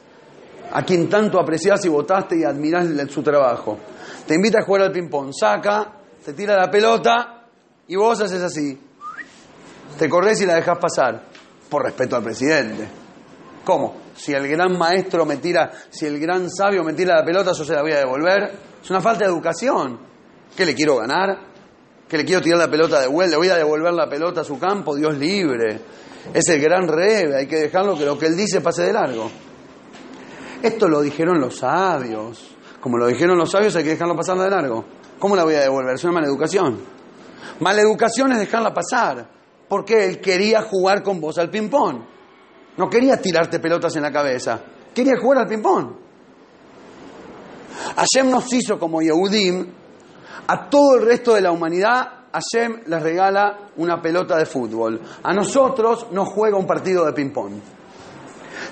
a 0.72 0.82
quien 0.84 1.08
tanto 1.08 1.40
apreciás 1.40 1.84
y 1.84 1.88
votaste 1.88 2.38
y 2.38 2.44
admirás 2.44 2.88
su 3.10 3.22
trabajo. 3.22 3.78
Te 4.26 4.34
invita 4.34 4.60
a 4.60 4.64
jugar 4.64 4.82
al 4.82 4.92
ping-pong. 4.92 5.32
Saca, 5.32 5.92
te 6.24 6.32
tira 6.32 6.56
la 6.56 6.70
pelota 6.70 7.46
y 7.88 7.96
vos 7.96 8.20
haces 8.20 8.42
así. 8.42 8.78
Te 9.98 10.08
corres 10.08 10.40
y 10.40 10.46
la 10.46 10.54
dejas 10.54 10.78
pasar. 10.78 11.24
Por 11.68 11.84
respeto 11.84 12.16
al 12.16 12.22
presidente. 12.22 12.88
¿Cómo? 13.64 13.96
Si 14.14 14.32
el 14.32 14.48
gran 14.48 14.76
maestro 14.76 15.24
me 15.24 15.36
tira, 15.36 15.70
si 15.88 16.06
el 16.06 16.18
gran 16.18 16.50
sabio 16.50 16.82
me 16.82 16.92
tira 16.94 17.16
la 17.16 17.24
pelota, 17.24 17.52
yo 17.52 17.64
se 17.64 17.74
la 17.74 17.82
voy 17.82 17.92
a 17.92 17.98
devolver. 17.98 18.52
Es 18.82 18.90
una 18.90 19.00
falta 19.00 19.24
de 19.24 19.30
educación. 19.30 19.98
¿Qué 20.56 20.66
le 20.66 20.74
quiero 20.74 20.96
ganar? 20.96 21.38
¿Que 22.08 22.18
le 22.18 22.24
quiero 22.24 22.42
tirar 22.42 22.58
la 22.58 22.70
pelota 22.70 23.00
de 23.00 23.06
vuelta? 23.06 23.32
¿Le 23.32 23.36
voy 23.36 23.48
a 23.48 23.56
devolver 23.56 23.92
la 23.92 24.08
pelota 24.08 24.40
a 24.40 24.44
su 24.44 24.58
campo? 24.58 24.96
Dios 24.96 25.16
libre. 25.16 25.80
Es 26.34 26.48
el 26.48 26.60
gran 26.60 26.88
rebe, 26.88 27.36
hay 27.36 27.46
que 27.46 27.56
dejarlo 27.56 27.96
que 27.96 28.04
lo 28.04 28.18
que 28.18 28.26
él 28.26 28.36
dice 28.36 28.60
pase 28.60 28.82
de 28.82 28.92
largo. 28.92 29.30
Esto 30.62 30.88
lo 30.88 31.00
dijeron 31.00 31.40
los 31.40 31.58
sabios. 31.58 32.56
Como 32.80 32.98
lo 32.98 33.06
dijeron 33.06 33.36
los 33.38 33.50
sabios, 33.50 33.74
hay 33.76 33.84
que 33.84 33.90
dejarlo 33.90 34.16
pasar 34.16 34.38
de 34.38 34.50
largo. 34.50 34.84
¿Cómo 35.18 35.36
la 35.36 35.44
voy 35.44 35.54
a 35.54 35.60
devolver? 35.60 35.94
Es 35.94 36.04
una 36.04 36.14
maleducación. 36.14 36.78
Maleducación 37.60 38.32
es 38.32 38.38
dejarla 38.38 38.72
pasar. 38.72 39.28
Porque 39.68 40.04
él 40.04 40.20
quería 40.20 40.62
jugar 40.62 41.02
con 41.02 41.20
vos 41.20 41.38
al 41.38 41.50
ping-pong. 41.50 42.02
No 42.76 42.88
quería 42.88 43.20
tirarte 43.20 43.58
pelotas 43.58 43.94
en 43.96 44.02
la 44.02 44.12
cabeza. 44.12 44.60
Quería 44.94 45.14
jugar 45.20 45.38
al 45.38 45.46
ping-pong. 45.46 45.92
Hashem 47.96 48.30
nos 48.30 48.52
hizo 48.52 48.78
como 48.78 49.00
Yehudim. 49.00 49.66
A 50.46 50.68
todo 50.68 50.96
el 50.96 51.06
resto 51.06 51.34
de 51.34 51.42
la 51.42 51.52
humanidad, 51.52 52.24
Hashem 52.32 52.82
les 52.86 53.02
regala 53.02 53.70
una 53.76 54.00
pelota 54.00 54.36
de 54.36 54.46
fútbol. 54.46 55.00
A 55.22 55.32
nosotros 55.32 56.08
nos 56.12 56.28
juega 56.28 56.56
un 56.56 56.66
partido 56.66 57.04
de 57.06 57.12
ping-pong. 57.12 57.52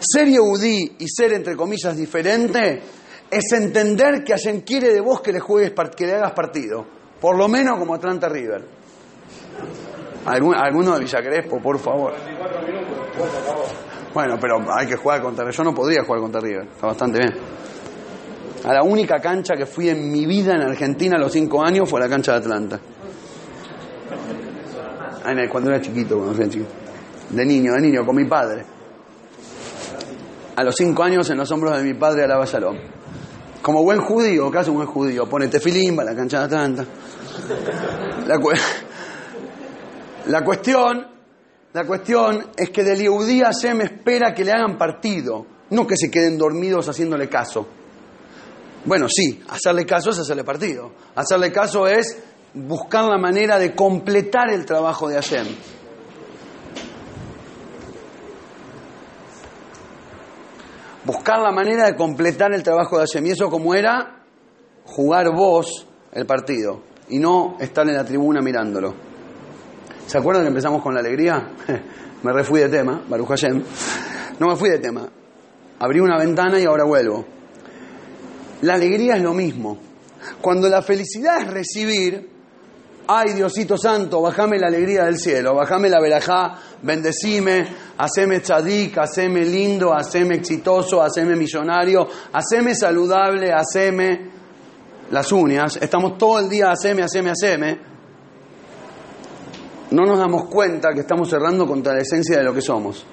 Ser 0.01 0.29
Yehudí 0.29 0.97
y 0.99 1.09
ser, 1.09 1.33
entre 1.33 1.57
comillas, 1.57 1.97
diferente 1.97 2.81
es 3.31 3.53
entender 3.53 4.25
que 4.25 4.33
Hashem 4.33 4.63
quiere 4.63 4.93
de 4.93 5.01
vos 5.01 5.21
que 5.21 5.33
le 5.33 5.41
juegues, 5.41 5.73
que 5.97 6.07
le 6.07 6.15
hagas 6.15 6.33
partido. 6.33 6.87
Por 7.21 7.37
lo 7.37 7.49
menos 7.49 7.79
como 7.79 7.95
Atlanta 7.95 8.29
River. 8.29 8.65
¿Algún, 10.25 10.55
alguno 10.55 10.95
de 10.95 11.01
Villa 11.01 11.21
Crespo, 11.21 11.61
por 11.61 11.79
favor. 11.79 12.15
Bueno, 14.15 14.37
pero 14.41 14.59
hay 14.73 14.87
que 14.87 14.97
jugar 14.97 15.21
contra 15.21 15.45
River. 15.45 15.57
Yo 15.57 15.65
no 15.65 15.75
podría 15.75 16.05
jugar 16.05 16.21
contra 16.21 16.41
River. 16.41 16.69
Está 16.75 16.87
bastante 16.87 17.19
bien. 17.19 17.35
A 18.65 18.73
la 18.73 18.83
única 18.83 19.21
cancha 19.21 19.55
que 19.55 19.67
fui 19.67 19.89
en 19.89 20.11
mi 20.11 20.27
vida 20.27 20.55
en 20.55 20.63
Argentina 20.63 21.17
a 21.17 21.21
los 21.21 21.33
cinco 21.33 21.63
años 21.63 21.89
fue 21.89 22.01
la 22.01 22.09
cancha 22.09 22.33
de 22.33 22.39
Atlanta. 22.39 22.81
Cuando 25.51 25.71
era 25.71 25.81
chiquito, 25.81 26.17
cuando 26.17 26.41
era 26.41 26.49
chiquito. 26.49 26.71
De 27.31 27.45
niño, 27.45 27.75
de 27.75 27.81
niño, 27.81 28.07
con 28.07 28.17
mi 28.17 28.25
padre. 28.25 28.65
A 30.59 30.65
los 30.65 30.75
cinco 30.75 31.05
años 31.05 31.31
en 31.31 31.39
los 31.39 31.49
hombros 31.53 31.77
de 31.77 31.85
mi 31.85 31.95
padre 31.95 32.25
alaba 32.25 32.45
Shalom. 32.45 32.77
Como 33.63 33.85
buen 33.85 34.01
judío, 34.01 34.51
casi 34.51 34.71
un 34.71 34.79
buen 34.79 34.89
judío, 34.89 35.29
pone 35.29 35.47
tefilín, 35.47 35.97
va 35.97 36.03
a 36.03 36.07
la 36.07 36.17
cancha 36.17 36.41
de 36.41 36.45
Atlanta. 36.47 36.85
La, 38.27 38.41
la 40.27 40.45
cuestión, 40.45 41.07
la 41.73 41.87
cuestión 41.87 42.45
es 42.57 42.71
que 42.71 42.83
del 42.83 42.99
Yehudí 42.99 43.41
Hashem 43.41 43.83
espera 43.83 44.35
que 44.35 44.45
le 44.45 44.51
hagan 44.51 44.77
partido, 44.77 45.47
no 45.71 45.87
que 45.87 45.95
se 45.97 46.11
queden 46.11 46.37
dormidos 46.37 46.89
haciéndole 46.89 47.29
caso. 47.29 47.69
Bueno, 48.85 49.07
sí, 49.09 49.41
hacerle 49.49 49.87
caso 49.87 50.11
es 50.11 50.19
hacerle 50.19 50.43
partido. 50.43 50.91
Hacerle 51.15 51.53
caso 51.53 51.87
es 51.87 52.19
buscar 52.53 53.05
la 53.05 53.19
manera 53.19 53.61
de 53.61 53.77
completar 53.77 54.51
el 54.51 54.67
trabajo 54.67 55.07
de 55.09 55.15
Hashem. 55.15 55.47
Buscar 61.09 61.41
la 61.41 61.51
manera 61.51 61.87
de 61.87 61.97
completar 61.97 62.53
el 62.53 62.63
trabajo 62.63 62.99
de 62.99 63.07
Hashem. 63.07 63.25
¿Y 63.25 63.31
eso 63.31 63.49
como 63.49 63.75
era? 63.75 64.25
Jugar 64.85 65.35
vos 65.35 65.87
el 66.13 66.27
partido 66.27 66.83
y 67.09 67.19
no 67.19 67.57
estar 67.59 67.89
en 67.89 67.95
la 67.95 68.05
tribuna 68.05 68.43
mirándolo. 68.43 68.95
¿Se 70.07 70.19
acuerdan 70.19 70.45
que 70.45 70.49
empezamos 70.49 70.83
con 70.83 70.93
la 70.93 71.01
alegría? 71.01 71.55
me 72.23 72.31
refui 72.31 72.61
de 72.61 72.69
tema, 72.69 73.03
Baruch 73.09 73.27
Hashem. 73.27 73.63
No 74.39 74.49
me 74.49 74.57
fui 74.57 74.69
de 74.69 74.81
tema. 74.81 75.09
Abrí 75.79 75.99
una 75.99 76.19
ventana 76.19 76.61
y 76.61 76.67
ahora 76.67 76.85
vuelvo. 76.85 77.25
La 78.61 78.75
alegría 78.75 79.17
es 79.17 79.23
lo 79.23 79.33
mismo. 79.33 79.79
Cuando 80.43 80.69
la 80.69 80.83
felicidad 80.83 81.41
es 81.41 81.51
recibir, 81.51 82.29
ay 83.07 83.33
Diosito 83.33 83.79
Santo, 83.79 84.21
bajame 84.21 84.59
la 84.59 84.67
alegría 84.67 85.05
del 85.05 85.17
cielo, 85.17 85.55
bajame 85.55 85.89
la 85.89 86.03
verajá, 86.03 86.59
bendecime, 86.83 87.67
haceme 87.97 88.41
tzadik, 88.41 88.99
haceme 88.99 89.45
lindo, 89.45 89.93
haceme 89.93 90.37
exitoso, 90.37 91.03
haceme 91.03 91.37
millonario, 91.37 92.07
haceme 92.33 92.75
saludable, 92.75 93.53
haceme 93.53 94.31
las 95.11 95.33
uñas. 95.33 95.79
Estamos 95.81 96.19
todo 96.19 96.39
el 96.39 96.49
día 96.49 96.71
haceme, 96.71 97.03
haceme, 97.03 97.31
haceme. 97.31 97.79
No 99.91 100.05
nos 100.05 100.19
damos 100.19 100.45
cuenta 100.45 100.93
que 100.93 101.01
estamos 101.01 101.29
cerrando 101.29 101.67
contra 101.67 101.95
la 101.95 102.03
esencia 102.03 102.39
de 102.39 102.45
lo 102.45 102.53
que 102.53 102.61
somos. 102.61 103.05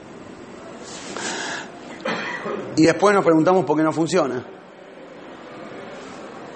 Y 2.75 2.83
después 2.83 3.15
nos 3.15 3.23
preguntamos 3.23 3.63
por 3.63 3.77
qué 3.77 3.83
no 3.83 3.93
funciona. 3.93 4.45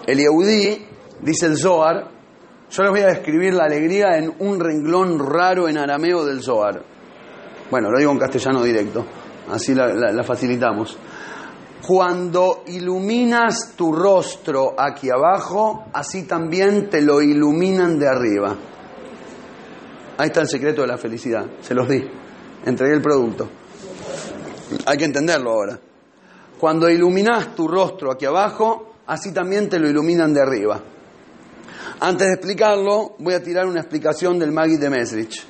El 0.05 0.17
Yehudí, 0.17 0.85
dice 1.21 1.45
el 1.45 1.57
Zohar, 1.57 2.09
yo 2.69 2.83
les 2.83 2.91
voy 2.91 3.01
a 3.01 3.07
describir 3.07 3.53
la 3.53 3.63
alegría 3.63 4.17
en 4.17 4.33
un 4.39 4.59
renglón 4.59 5.19
raro 5.19 5.69
en 5.69 5.77
arameo 5.77 6.25
del 6.25 6.43
Zohar. 6.43 6.83
Bueno, 7.69 7.91
lo 7.91 7.99
digo 7.99 8.11
en 8.11 8.17
castellano 8.17 8.63
directo, 8.63 9.05
así 9.51 9.75
la, 9.75 10.23
facilitamos. 10.23 10.97
Cuando 11.85 12.63
iluminas 12.67 13.73
tu 13.75 13.91
rostro 13.91 14.73
aquí 14.77 15.09
abajo, 15.09 15.85
así 15.93 16.23
también 16.23 16.89
te 16.89 17.01
lo 17.01 17.21
iluminan 17.21 17.99
de 17.99 18.07
arriba. 18.07 18.55
Ahí 20.17 20.27
está 20.27 20.41
el 20.41 20.47
secreto 20.47 20.81
de 20.81 20.87
la 20.87 20.97
felicidad, 20.97 21.45
se 21.61 21.73
los 21.73 21.87
di, 21.87 22.03
entregué 22.65 22.93
el 22.93 23.01
producto. 23.01 23.47
Hay 24.85 24.97
que 24.97 25.05
entenderlo 25.05 25.51
ahora. 25.51 25.79
Cuando 26.59 26.89
iluminas 26.89 27.55
tu 27.55 27.67
rostro 27.67 28.11
aquí 28.11 28.25
abajo, 28.25 28.95
así 29.07 29.31
también 29.31 29.69
te 29.69 29.79
lo 29.79 29.87
iluminan 29.87 30.33
de 30.33 30.41
arriba. 30.41 30.81
Antes 32.01 32.27
de 32.27 32.33
explicarlo, 32.33 33.15
voy 33.19 33.33
a 33.33 33.43
tirar 33.43 33.65
una 33.65 33.79
explicación 33.79 34.39
del 34.39 34.51
Magui 34.51 34.77
de 34.77 34.89
Mesrich. 34.89 35.43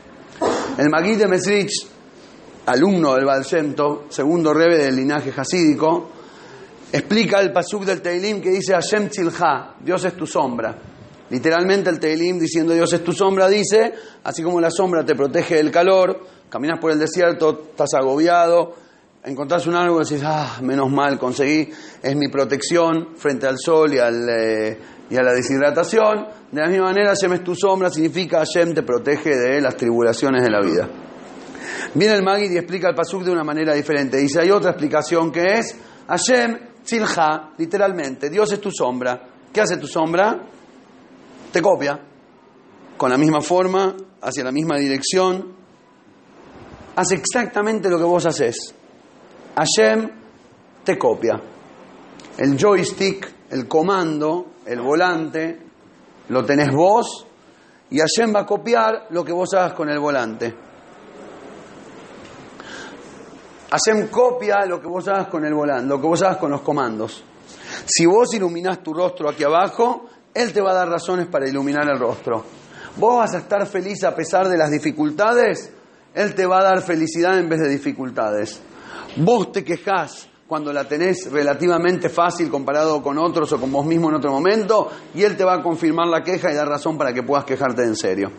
El 0.78 0.90
Magui 0.90 1.16
de 1.16 1.28
Mesrich, 1.28 1.72
alumno 2.70 3.16
del 3.16 3.76
Tov, 3.76 4.04
segundo 4.10 4.54
rebe 4.54 4.78
del 4.78 4.96
linaje 4.96 5.34
hasídico, 5.36 6.10
explica 6.92 7.42
el 7.42 7.52
pasuk 7.52 7.84
del 7.84 8.02
Teilim 8.02 8.42
que 8.42 8.52
dice 8.52 8.74
Hashem 8.74 9.10
Tzilha, 9.10 9.76
Dios 9.80 10.06
es 10.06 10.14
tu 10.14 10.28
sombra. 10.28 10.76
Literalmente 11.32 11.90
el 11.90 12.00
Teilim 12.00 12.40
diciendo 12.40 12.74
Dios 12.74 12.94
es 12.94 13.04
tu 13.04 13.12
sombra 13.12 13.48
dice, 13.48 13.94
así 14.24 14.44
como 14.44 14.62
la 14.62 14.70
sombra 14.70 15.04
te 15.04 15.16
protege 15.16 15.56
del 15.56 15.72
calor, 15.72 16.26
caminas 16.50 16.80
por 16.80 16.92
el 16.92 17.00
desierto, 17.00 17.70
estás 17.72 17.96
agobiado, 17.96 18.76
encontrás 19.24 19.66
un 19.66 19.76
árbol 19.76 20.04
y 20.04 20.10
decís, 20.10 20.24
ah, 20.26 20.60
menos 20.62 20.92
mal, 20.92 21.18
conseguí, 21.18 21.70
es 22.04 22.16
mi 22.16 22.30
protección 22.30 23.16
frente 23.16 23.48
al 23.48 23.58
sol 23.58 23.94
y, 23.94 23.98
eh, 23.98 24.78
y 25.10 25.16
a 25.16 25.24
la 25.24 25.34
deshidratación. 25.34 26.28
De 26.52 26.62
la 26.62 26.68
misma 26.68 26.86
manera, 26.86 27.10
Hashem 27.10 27.34
es 27.34 27.44
tu 27.44 27.56
sombra, 27.56 27.90
significa 27.90 28.40
Hashem 28.40 28.74
te 28.74 28.84
protege 28.84 29.36
de 29.36 29.62
las 29.62 29.76
tribulaciones 29.76 30.44
de 30.44 30.50
la 30.50 30.62
vida. 30.62 31.09
Viene 31.94 32.14
el 32.14 32.24
Magid 32.24 32.52
y 32.52 32.58
explica 32.58 32.90
el 32.90 32.96
Pasuk 32.96 33.24
de 33.24 33.32
una 33.32 33.44
manera 33.44 33.74
diferente. 33.74 34.18
Dice, 34.18 34.42
hay 34.42 34.52
otra 34.52 34.72
explicación 34.72 35.32
que 35.32 35.60
es, 35.60 35.76
Hashem 36.08 36.84
Tzilha, 36.84 37.52
literalmente, 37.58 38.30
Dios 38.30 38.52
es 38.52 38.62
tu 38.62 38.72
sombra. 38.72 39.22
¿Qué 39.52 39.62
hace 39.62 39.78
tu 39.78 39.88
sombra? 39.88 40.40
Te 41.52 41.62
copia. 41.62 42.00
Con 42.98 43.10
la 43.10 43.18
misma 43.18 43.42
forma, 43.42 43.96
hacia 44.22 44.44
la 44.44 44.52
misma 44.52 44.78
dirección. 44.78 45.54
Hace 46.96 47.16
exactamente 47.16 47.90
lo 47.90 47.98
que 47.98 48.04
vos 48.04 48.26
haces. 48.26 48.74
Hashem 49.56 50.10
te 50.84 50.98
copia. 50.98 51.42
El 52.38 52.58
joystick, 52.58 53.34
el 53.50 53.68
comando, 53.68 54.54
el 54.66 54.82
volante, 54.82 55.60
lo 56.30 56.46
tenés 56.46 56.72
vos 56.74 57.26
y 57.90 57.98
Hashem 58.00 58.34
va 58.36 58.42
a 58.42 58.46
copiar 58.46 59.08
lo 59.10 59.26
que 59.26 59.32
vos 59.32 59.54
hagas 59.54 59.74
con 59.74 59.90
el 59.90 60.00
volante. 60.00 60.69
Hashem 63.72 64.08
copia 64.08 64.66
lo 64.66 64.82
que 64.82 64.88
vos 64.88 65.08
hagas 65.08 65.28
con 65.28 65.46
el 65.46 65.54
volante, 65.54 65.88
lo 65.88 66.02
que 66.02 66.08
vos 66.08 66.22
hagas 66.24 66.38
con 66.38 66.52
los 66.52 66.62
comandos. 66.62 67.24
Si 67.86 68.06
vos 68.06 68.34
iluminás 68.34 68.82
tu 68.82 68.94
rostro 68.94 69.30
aquí 69.30 69.44
abajo, 69.44 70.08
Él 70.34 70.52
te 70.52 70.62
va 70.62 70.72
a 70.72 70.74
dar 70.74 70.90
razones 70.90 71.28
para 71.28 71.48
iluminar 71.48 71.88
el 71.90 72.00
rostro. 72.00 72.44
Vos 72.98 73.18
vas 73.18 73.36
a 73.36 73.40
estar 73.40 73.66
feliz 73.68 74.04
a 74.04 74.16
pesar 74.16 74.50
de 74.50 74.58
las 74.58 74.72
dificultades, 74.72 75.72
Él 76.16 76.34
te 76.34 76.48
va 76.48 76.60
a 76.60 76.64
dar 76.64 76.82
felicidad 76.82 77.38
en 77.38 77.48
vez 77.48 77.60
de 77.60 77.70
dificultades. 77.70 78.60
Vos 79.18 79.52
te 79.52 79.64
quejás 79.64 80.28
cuando 80.48 80.74
la 80.74 80.88
tenés 80.88 81.32
relativamente 81.32 82.10
fácil 82.10 82.50
comparado 82.50 83.04
con 83.04 83.20
otros 83.20 83.54
o 83.54 83.60
con 83.60 83.72
vos 83.72 83.86
mismo 83.86 84.10
en 84.10 84.16
otro 84.16 84.32
momento, 84.32 84.90
y 85.14 85.22
Él 85.22 85.38
te 85.38 85.44
va 85.44 85.56
a 85.56 85.62
confirmar 85.62 86.08
la 86.08 86.24
queja 86.24 86.52
y 86.52 86.56
dar 86.56 86.68
razón 86.68 86.98
para 86.98 87.14
que 87.14 87.22
puedas 87.22 87.46
quejarte 87.46 87.84
en 87.84 87.96
serio. 87.96 88.32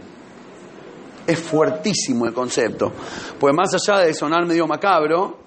Es 1.31 1.39
fuertísimo 1.39 2.27
el 2.27 2.35
concepto. 2.35 2.93
Pues 3.39 3.55
más 3.55 3.73
allá 3.73 4.01
de 4.01 4.13
sonar 4.13 4.45
medio 4.47 4.67
macabro, 4.67 5.39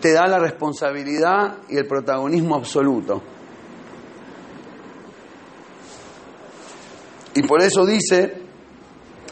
te 0.00 0.12
da 0.12 0.26
la 0.26 0.40
responsabilidad 0.40 1.58
y 1.68 1.76
el 1.76 1.86
protagonismo 1.86 2.56
absoluto. 2.56 3.22
Y 7.34 7.44
por 7.44 7.62
eso 7.62 7.86
dice, 7.86 8.42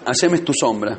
Hashem 0.07 0.35
es 0.35 0.45
tu 0.45 0.53
sombra. 0.55 0.97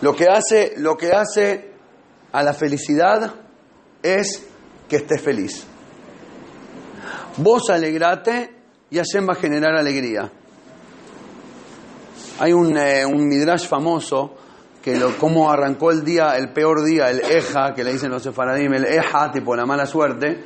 Lo 0.00 0.16
que 0.16 0.26
hace, 0.26 0.74
lo 0.78 0.96
que 0.96 1.12
hace 1.12 1.72
a 2.32 2.42
la 2.42 2.52
felicidad 2.52 3.32
es 4.02 4.44
que 4.88 4.96
estés 4.96 5.20
feliz. 5.20 5.64
Vos 7.36 7.70
alegrate 7.70 8.59
y 8.90 8.96
Hashem 8.96 9.28
va 9.28 9.34
a 9.34 9.36
generar 9.36 9.76
alegría. 9.76 10.30
Hay 12.40 12.52
un, 12.52 12.76
eh, 12.76 13.06
midrash 13.06 13.66
famoso 13.66 14.34
que 14.82 14.96
lo, 14.96 15.16
cómo 15.18 15.50
arrancó 15.50 15.90
el 15.90 16.04
día, 16.04 16.36
el 16.36 16.52
peor 16.52 16.84
día, 16.84 17.10
el 17.10 17.20
Eja, 17.20 17.74
que 17.74 17.84
le 17.84 17.92
dicen 17.92 18.10
los 18.10 18.22
sefaradim, 18.22 18.72
el 18.72 18.86
Eja, 18.86 19.30
tipo 19.30 19.54
la 19.54 19.66
mala 19.66 19.86
suerte, 19.86 20.42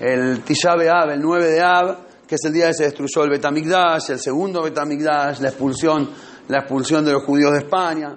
el 0.00 0.40
Tisha 0.40 0.72
Av, 0.72 1.10
el 1.10 1.20
9 1.20 1.50
de 1.50 1.60
Av, 1.60 1.98
que 2.26 2.36
es 2.36 2.44
el 2.44 2.52
día 2.54 2.68
que 2.68 2.74
se 2.74 2.84
destruyó 2.84 3.24
el 3.24 3.30
Betamigdash, 3.30 4.10
el 4.10 4.18
segundo 4.18 4.62
Betamigdash, 4.62 5.40
la 5.40 5.48
expulsión, 5.48 6.10
la 6.48 6.60
expulsión 6.60 7.04
de 7.04 7.12
los 7.12 7.22
judíos 7.24 7.52
de 7.52 7.58
España, 7.58 8.16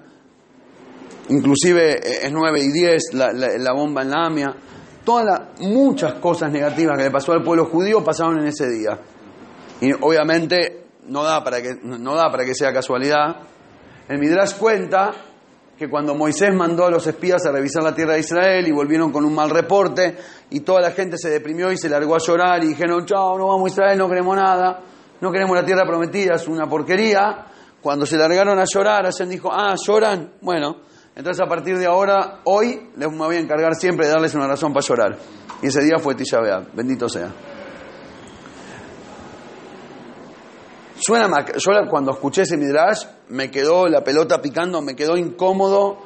inclusive 1.30 1.98
eh, 1.98 2.20
es 2.24 2.32
9 2.32 2.60
y 2.62 2.72
10, 2.72 3.14
la, 3.14 3.34
la, 3.34 3.50
la 3.58 3.74
bomba 3.74 4.04
en 4.04 4.10
la 4.10 4.26
AMIA, 4.26 4.56
todas 5.04 5.26
las, 5.26 5.60
muchas 5.60 6.14
cosas 6.16 6.50
negativas 6.50 6.98
que 6.98 7.04
le 7.04 7.12
pasó 7.12 7.34
al 7.34 7.44
pueblo 7.44 7.66
judío 7.66 8.04
pasaron 8.04 8.40
en 8.40 8.48
ese 8.48 8.70
día. 8.70 8.98
Y 9.82 9.92
obviamente 9.94 10.86
no 11.08 11.24
da 11.24 11.44
para 11.44 11.62
que, 11.62 11.76
no 11.82 12.16
da 12.16 12.30
para 12.32 12.46
que 12.46 12.54
sea 12.54 12.74
casualidad. 12.74 13.38
El 14.10 14.20
Midrash 14.20 14.56
cuenta 14.56 15.12
que 15.78 15.90
cuando 15.90 16.16
Moisés 16.16 16.54
mandó 16.56 16.86
a 16.86 16.92
los 16.92 17.06
espías 17.06 17.46
a 17.46 17.52
revisar 17.52 17.84
la 17.84 17.94
tierra 17.94 18.14
de 18.14 18.22
Israel 18.22 18.68
y 18.68 18.72
volvieron 18.72 19.12
con 19.12 19.24
un 19.24 19.36
mal 19.36 19.50
reporte 19.50 20.18
y 20.50 20.62
toda 20.62 20.82
la 20.82 20.92
gente 20.92 21.18
se 21.18 21.30
deprimió 21.30 21.72
y 21.72 21.78
se 21.78 21.88
largó 21.88 22.16
a 22.16 22.20
llorar 22.20 22.64
y 22.64 22.70
dijeron, 22.70 23.06
chao, 23.06 23.38
no 23.38 23.48
vamos 23.48 23.70
a 23.70 23.74
Israel, 23.74 23.98
no 24.00 24.10
queremos 24.10 24.36
nada, 24.36 24.80
no 25.22 25.32
queremos 25.32 25.56
la 25.56 25.64
tierra 25.64 25.86
prometida, 25.86 26.36
es 26.36 26.48
una 26.48 26.68
porquería. 26.68 27.46
Cuando 27.82 28.06
se 28.08 28.18
largaron 28.18 28.58
a 28.58 28.66
llorar, 28.66 29.04
Hashem 29.06 29.30
dijo, 29.30 29.52
ah, 29.54 29.76
lloran, 29.76 30.34
bueno, 30.42 30.78
entonces 31.16 31.46
a 31.46 31.48
partir 31.48 31.78
de 31.78 31.86
ahora, 31.86 32.40
hoy 32.46 32.90
les 32.96 33.12
me 33.12 33.18
voy 33.18 33.36
a 33.36 33.40
encargar 33.40 33.76
siempre 33.76 34.08
de 34.08 34.14
darles 34.14 34.34
una 34.34 34.48
razón 34.48 34.74
para 34.74 34.86
llorar. 34.86 35.18
Y 35.62 35.68
ese 35.68 35.84
día 35.84 35.98
fue 36.00 36.16
Tisha 36.16 36.40
B'Av, 36.40 36.74
bendito 36.74 37.08
sea. 37.08 37.32
Suena 41.08 41.30
yo 41.56 41.72
cuando 41.90 42.12
escuché 42.12 42.42
ese 42.42 42.58
midrash 42.58 43.06
me 43.30 43.50
quedó 43.50 43.88
la 43.88 44.04
pelota 44.04 44.42
picando, 44.42 44.82
me 44.82 44.94
quedó 44.94 45.16
incómodo, 45.16 46.00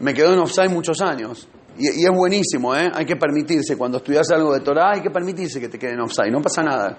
me 0.00 0.12
quedó 0.12 0.34
en 0.34 0.40
offside 0.40 0.68
muchos 0.68 1.00
años. 1.00 1.48
Y, 1.78 2.04
es 2.04 2.10
buenísimo, 2.10 2.76
¿eh? 2.76 2.92
Hay 2.92 3.06
que 3.06 3.16
permitirse, 3.16 3.78
cuando 3.78 3.96
estudias 3.96 4.30
algo 4.32 4.52
de 4.52 4.60
Torah, 4.60 4.90
hay 4.92 5.00
que 5.00 5.08
permitirse 5.08 5.58
que 5.58 5.70
te 5.70 5.78
quede 5.78 5.92
en 5.92 6.00
offside, 6.00 6.30
no 6.30 6.42
pasa 6.42 6.62
nada. 6.62 6.98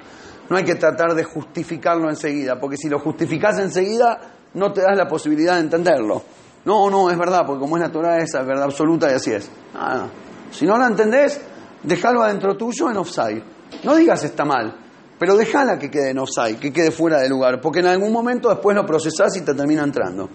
No 0.50 0.58
hay 0.58 0.64
que 0.64 0.74
tratar 0.74 1.14
de 1.14 1.24
justificarlo 1.26 2.10
enseguida, 2.10 2.60
porque 2.60 2.76
si 2.76 2.90
lo 2.90 2.98
justificas 2.98 3.60
enseguida, 3.60 4.20
no 4.56 4.74
te 4.74 4.82
das 4.82 4.98
la 4.98 5.08
posibilidad 5.08 5.58
de 5.58 5.62
entenderlo. 5.62 6.24
No, 6.66 6.90
no, 6.90 7.12
es 7.12 7.20
verdad, 7.20 7.44
porque 7.46 7.60
como 7.60 7.78
es 7.78 7.84
la 7.84 7.92
Torah, 7.92 8.18
es 8.18 8.34
verdad 8.34 8.64
absoluta 8.64 9.12
y 9.12 9.14
así 9.14 9.32
es. 9.32 9.48
Nada. 9.76 10.10
Si 10.50 10.66
no 10.66 10.76
la 10.76 10.88
entendés, 10.88 11.40
déjalo 11.84 12.24
adentro 12.24 12.58
tuyo 12.58 12.90
en 12.90 12.98
offside. 12.98 13.44
No 13.84 13.96
digas 13.96 14.24
está 14.24 14.44
mal, 14.44 14.87
pero 15.20 15.36
déjala 15.36 15.80
que 15.80 15.90
quede 15.90 16.12
en 16.12 16.20
offside, 16.20 16.60
que 16.60 16.72
quede 16.72 16.92
fuera 16.92 17.20
de 17.20 17.30
lugar, 17.30 17.60
porque 17.60 17.80
en 17.80 17.88
algún 17.88 18.12
momento 18.12 18.50
después 18.50 18.76
lo 18.76 18.86
procesás 18.86 19.36
y 19.38 19.42
te 19.42 19.54
termina 19.54 19.84
entrando. 19.84 20.30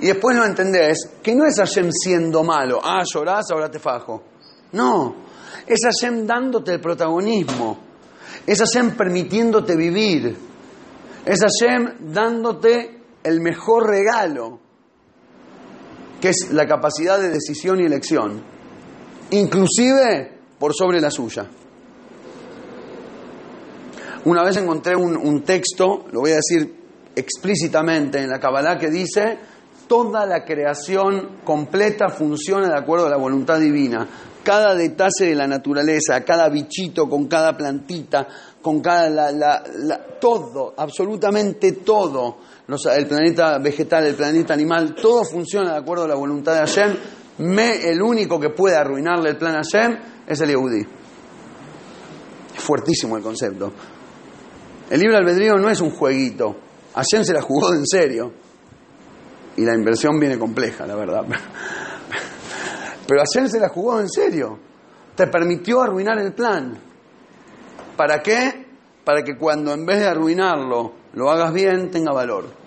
Y 0.00 0.06
después 0.06 0.36
lo 0.36 0.44
entendés, 0.44 1.10
que 1.22 1.34
no 1.34 1.44
es 1.44 1.56
Hashem 1.58 1.90
siendo 1.90 2.44
malo, 2.44 2.80
ah, 2.82 3.02
llorás, 3.04 3.46
ahora 3.50 3.68
te 3.68 3.80
fajo. 3.80 4.22
No, 4.72 5.16
es 5.66 5.80
Hashem 5.82 6.24
dándote 6.24 6.74
el 6.74 6.80
protagonismo, 6.80 7.78
es 8.46 8.60
Hashem 8.60 8.96
permitiéndote 8.96 9.74
vivir, 9.74 10.36
es 11.24 11.40
Hashem 11.40 12.12
dándote 12.12 13.00
el 13.24 13.40
mejor 13.40 13.88
regalo, 13.88 14.60
que 16.20 16.28
es 16.28 16.48
la 16.52 16.66
capacidad 16.66 17.18
de 17.18 17.30
decisión 17.30 17.80
y 17.80 17.86
elección, 17.86 18.40
inclusive 19.30 20.38
por 20.60 20.74
sobre 20.74 21.00
la 21.00 21.10
suya. 21.10 21.48
Una 24.28 24.44
vez 24.44 24.58
encontré 24.58 24.94
un, 24.94 25.16
un 25.16 25.42
texto, 25.42 26.04
lo 26.12 26.20
voy 26.20 26.32
a 26.32 26.36
decir 26.36 26.70
explícitamente 27.16 28.18
en 28.18 28.28
la 28.28 28.38
Kabbalah, 28.38 28.76
que 28.76 28.90
dice, 28.90 29.38
toda 29.86 30.26
la 30.26 30.44
creación 30.44 31.38
completa 31.42 32.10
funciona 32.10 32.68
de 32.68 32.76
acuerdo 32.76 33.06
a 33.06 33.08
la 33.08 33.16
voluntad 33.16 33.58
divina. 33.58 34.06
Cada 34.44 34.74
detalle 34.74 35.30
de 35.30 35.34
la 35.34 35.46
naturaleza, 35.46 36.22
cada 36.26 36.50
bichito 36.50 37.08
con 37.08 37.26
cada 37.26 37.56
plantita, 37.56 38.28
con 38.60 38.82
cada... 38.82 39.08
La, 39.08 39.32
la, 39.32 39.64
todo, 40.20 40.74
absolutamente 40.76 41.72
todo, 41.72 42.36
el 42.94 43.06
planeta 43.06 43.56
vegetal, 43.56 44.04
el 44.04 44.14
planeta 44.14 44.52
animal, 44.52 44.94
todo 44.94 45.24
funciona 45.24 45.72
de 45.72 45.78
acuerdo 45.78 46.04
a 46.04 46.08
la 46.08 46.16
voluntad 46.16 46.52
de 46.52 46.58
Hashem. 46.58 46.96
Me, 47.38 47.88
el 47.88 48.02
único 48.02 48.38
que 48.38 48.50
puede 48.50 48.76
arruinarle 48.76 49.30
el 49.30 49.38
plan 49.38 49.54
a 49.54 49.62
Hashem 49.62 49.98
es 50.26 50.38
el 50.42 50.50
Yehudi. 50.50 50.86
Fuertísimo 52.56 53.16
el 53.16 53.22
concepto. 53.22 53.72
El 54.90 55.00
libre 55.00 55.16
albedrío 55.16 55.56
no 55.56 55.68
es 55.68 55.80
un 55.80 55.90
jueguito. 55.90 56.56
Hashem 56.94 57.24
se 57.24 57.32
la 57.32 57.42
jugó 57.42 57.74
en 57.74 57.86
serio. 57.86 58.32
Y 59.56 59.64
la 59.64 59.74
inversión 59.74 60.18
viene 60.18 60.38
compleja, 60.38 60.86
la 60.86 60.94
verdad. 60.94 61.24
Pero 63.06 63.20
Hashem 63.20 63.48
se 63.48 63.60
la 63.60 63.68
jugó 63.68 64.00
en 64.00 64.08
serio. 64.08 64.58
Te 65.14 65.26
permitió 65.26 65.82
arruinar 65.82 66.18
el 66.18 66.32
plan. 66.32 66.78
¿Para 67.96 68.22
qué? 68.22 68.66
Para 69.04 69.22
que 69.22 69.36
cuando 69.36 69.72
en 69.72 69.84
vez 69.84 70.00
de 70.00 70.06
arruinarlo 70.06 70.92
lo 71.14 71.30
hagas 71.30 71.52
bien, 71.52 71.90
tenga 71.90 72.12
valor. 72.12 72.57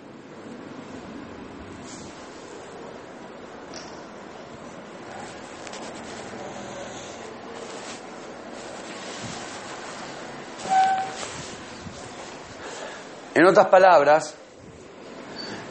En 13.34 13.46
otras 13.46 13.68
palabras, 13.68 14.34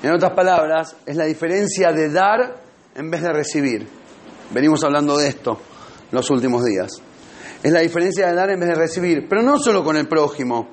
en 0.01 0.11
otras 0.13 0.33
palabras, 0.33 0.95
es 1.05 1.15
la 1.15 1.25
diferencia 1.25 1.91
de 1.91 2.09
dar 2.09 2.63
en 2.95 3.11
vez 3.11 3.21
de 3.21 3.31
recibir. 3.31 3.87
Venimos 4.49 4.83
hablando 4.83 5.17
de 5.17 5.27
esto 5.27 5.59
los 6.11 6.29
últimos 6.31 6.65
días. 6.65 6.91
Es 7.61 7.71
la 7.71 7.81
diferencia 7.81 8.27
de 8.27 8.33
dar 8.33 8.49
en 8.49 8.59
vez 8.59 8.69
de 8.69 8.75
recibir, 8.75 9.27
pero 9.29 9.43
no 9.43 9.59
solo 9.59 9.83
con 9.83 9.95
el 9.95 10.07
prójimo, 10.07 10.69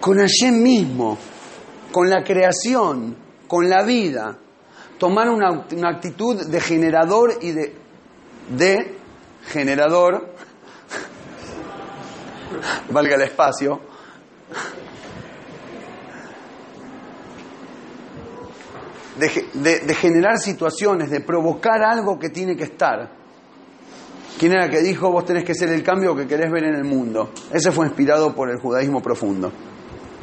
con 0.00 0.18
Hashem 0.18 0.60
mismo, 0.60 1.16
con 1.92 2.10
la 2.10 2.24
creación, 2.24 3.16
con 3.46 3.68
la 3.68 3.84
vida. 3.84 4.36
Tomar 4.98 5.28
una, 5.28 5.64
una 5.76 5.90
actitud 5.90 6.44
de 6.44 6.60
generador 6.60 7.38
y 7.40 7.52
de, 7.52 7.76
de 8.48 8.96
generador, 9.46 10.34
valga 12.90 13.14
el 13.14 13.22
espacio, 13.22 13.80
de, 19.18 19.28
ge- 19.28 19.46
de- 19.54 19.80
de 19.80 19.94
generar 19.94 20.38
situaciones, 20.38 21.10
de 21.10 21.20
provocar 21.20 21.82
algo 21.82 22.18
que 22.18 22.28
tiene 22.30 22.56
que 22.56 22.64
estar. 22.64 23.16
¿Quién 24.38 24.52
era 24.52 24.68
que 24.70 24.80
dijo 24.80 25.10
vos 25.10 25.24
tenés 25.24 25.44
que 25.44 25.54
ser 25.54 25.68
el 25.70 25.82
cambio 25.82 26.14
que 26.14 26.26
querés 26.26 26.50
ver 26.50 26.64
en 26.64 26.74
el 26.76 26.84
mundo? 26.84 27.32
Ese 27.52 27.72
fue 27.72 27.86
inspirado 27.86 28.34
por 28.34 28.50
el 28.50 28.58
judaísmo 28.60 29.02
profundo, 29.02 29.52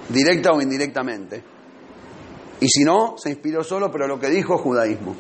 directa 0.09 0.51
o 0.51 0.61
indirectamente. 0.61 1.43
Y 2.61 2.67
si 2.69 2.83
no, 2.85 3.15
se 3.17 3.29
inspiró 3.31 3.63
solo, 3.63 3.91
pero 3.91 4.07
lo 4.07 4.17
que 4.17 4.29
dijo 4.29 4.57
judaísmo. 4.57 5.15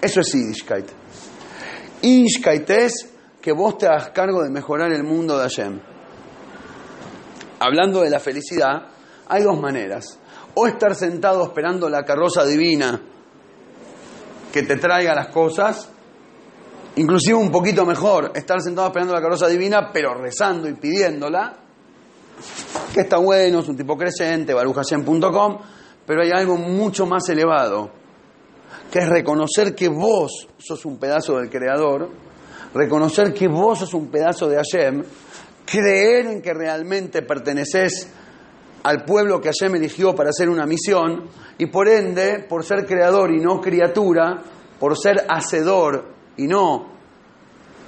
Eso 0.00 0.20
es 0.20 0.32
Yiddishkeit. 0.32 0.86
Yiddishkeit 2.00 2.70
es 2.70 3.10
que 3.42 3.52
vos 3.52 3.76
te 3.76 3.86
hagas 3.86 4.08
cargo 4.10 4.42
de 4.42 4.48
mejorar 4.50 4.90
el 4.92 5.04
mundo 5.04 5.36
de 5.36 5.42
Hashem. 5.42 5.80
Hablando 7.60 8.00
de 8.00 8.10
la 8.10 8.20
felicidad, 8.20 8.86
hay 9.28 9.42
dos 9.42 9.60
maneras. 9.60 10.18
O 10.54 10.66
estar 10.66 10.94
sentado 10.94 11.44
esperando 11.44 11.88
la 11.88 12.04
carroza 12.04 12.44
divina 12.44 13.00
que 14.52 14.62
te 14.62 14.76
traiga 14.76 15.14
las 15.14 15.28
cosas, 15.28 15.90
inclusive 16.94 17.34
un 17.34 17.50
poquito 17.50 17.84
mejor, 17.84 18.30
estar 18.36 18.60
sentado 18.60 18.86
esperando 18.86 19.12
la 19.12 19.20
carroza 19.20 19.48
divina, 19.48 19.90
pero 19.92 20.14
rezando 20.14 20.68
y 20.68 20.74
pidiéndola, 20.74 21.56
que 22.92 23.00
está 23.00 23.16
bueno, 23.16 23.60
es 23.60 23.68
un 23.68 23.76
tipo 23.76 23.96
creyente, 23.96 24.54
barujashem.com, 24.54 25.58
pero 26.06 26.22
hay 26.22 26.30
algo 26.30 26.56
mucho 26.56 27.04
más 27.04 27.28
elevado, 27.28 27.90
que 28.92 29.00
es 29.00 29.08
reconocer 29.08 29.74
que 29.74 29.88
vos 29.88 30.48
sos 30.58 30.84
un 30.84 30.98
pedazo 30.98 31.36
del 31.36 31.50
Creador, 31.50 32.10
reconocer 32.74 33.34
que 33.34 33.48
vos 33.48 33.80
sos 33.80 33.92
un 33.94 34.08
pedazo 34.08 34.48
de 34.48 34.56
Hashem, 34.56 35.02
creer 35.64 36.26
en 36.26 36.42
que 36.42 36.54
realmente 36.54 37.22
perteneces 37.22 38.08
al 38.84 39.04
pueblo 39.04 39.40
que 39.40 39.48
Hashem 39.48 39.76
eligió 39.76 40.14
para 40.14 40.28
hacer 40.28 40.48
una 40.48 40.66
misión, 40.66 41.24
y 41.56 41.66
por 41.66 41.88
ende, 41.88 42.44
por 42.46 42.64
ser 42.64 42.86
creador 42.86 43.32
y 43.32 43.40
no 43.40 43.60
criatura, 43.60 44.42
por 44.78 44.96
ser 44.98 45.24
hacedor 45.28 46.04
y 46.36 46.46
no 46.46 46.92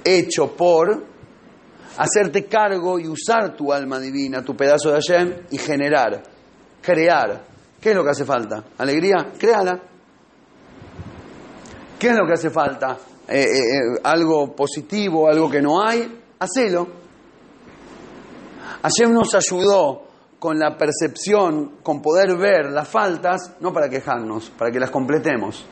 hecho 0.03 0.55
por, 0.55 1.05
hacerte 1.97 2.45
cargo 2.45 2.99
y 2.99 3.07
usar 3.07 3.55
tu 3.55 3.71
alma 3.71 3.99
divina, 3.99 4.43
tu 4.43 4.55
pedazo 4.55 4.89
de 4.89 4.95
Hashem, 4.95 5.33
y 5.51 5.57
generar, 5.57 6.23
crear. 6.81 7.43
¿Qué 7.79 7.91
es 7.91 7.95
lo 7.95 8.03
que 8.03 8.09
hace 8.09 8.25
falta? 8.25 8.63
¿Alegría? 8.77 9.33
Créala. 9.37 9.79
¿Qué 11.99 12.07
es 12.07 12.15
lo 12.15 12.25
que 12.25 12.33
hace 12.33 12.49
falta? 12.49 12.97
Eh, 13.27 13.41
eh, 13.41 13.43
eh, 13.43 13.99
algo 14.03 14.55
positivo, 14.55 15.27
algo 15.27 15.49
que 15.49 15.61
no 15.61 15.83
hay, 15.83 16.21
hacelo. 16.39 16.87
Hashem 18.81 19.13
nos 19.13 19.33
ayudó 19.35 20.06
con 20.39 20.59
la 20.59 20.77
percepción, 20.77 21.77
con 21.81 22.01
poder 22.01 22.37
ver 22.37 22.71
las 22.71 22.87
faltas, 22.87 23.55
no 23.59 23.73
para 23.73 23.89
quejarnos, 23.89 24.51
para 24.51 24.71
que 24.71 24.79
las 24.79 24.91
completemos. 24.91 25.65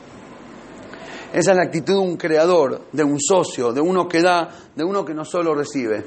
Esa 1.32 1.50
es 1.50 1.56
la 1.56 1.64
actitud 1.64 1.94
de 1.94 2.00
un 2.00 2.16
creador, 2.16 2.86
de 2.92 3.04
un 3.04 3.20
socio, 3.20 3.72
de 3.72 3.80
uno 3.80 4.08
que 4.08 4.22
da, 4.22 4.48
de 4.74 4.84
uno 4.84 5.04
que 5.04 5.14
no 5.14 5.24
solo 5.24 5.54
recibe. 5.54 6.04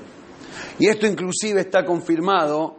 Y 0.79 0.87
esto 0.87 1.05
inclusive 1.05 1.61
está 1.61 1.85
confirmado 1.85 2.75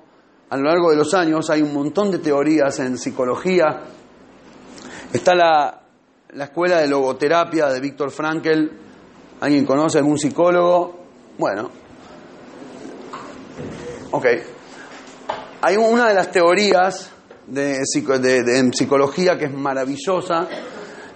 a 0.50 0.56
lo 0.56 0.64
largo 0.64 0.90
de 0.90 0.96
los 0.96 1.14
años, 1.14 1.48
hay 1.48 1.62
un 1.62 1.72
montón 1.72 2.10
de 2.10 2.18
teorías 2.18 2.78
en 2.80 2.98
psicología. 2.98 3.82
Está 5.12 5.34
la, 5.34 5.82
la 6.32 6.44
escuela 6.44 6.78
de 6.78 6.88
logoterapia 6.88 7.68
de 7.68 7.80
Víctor 7.80 8.10
Frankl. 8.10 8.68
¿Alguien 9.40 9.64
conoce 9.64 9.98
algún 9.98 10.18
psicólogo? 10.18 10.98
Bueno. 11.38 11.70
Ok. 14.10 14.26
Hay 15.62 15.76
una 15.76 16.08
de 16.08 16.14
las 16.14 16.30
teorías 16.30 17.10
de, 17.46 17.78
de- 18.20 18.58
en 18.58 18.72
psicología 18.72 19.36
que 19.38 19.46
es 19.46 19.52
maravillosa, 19.54 20.48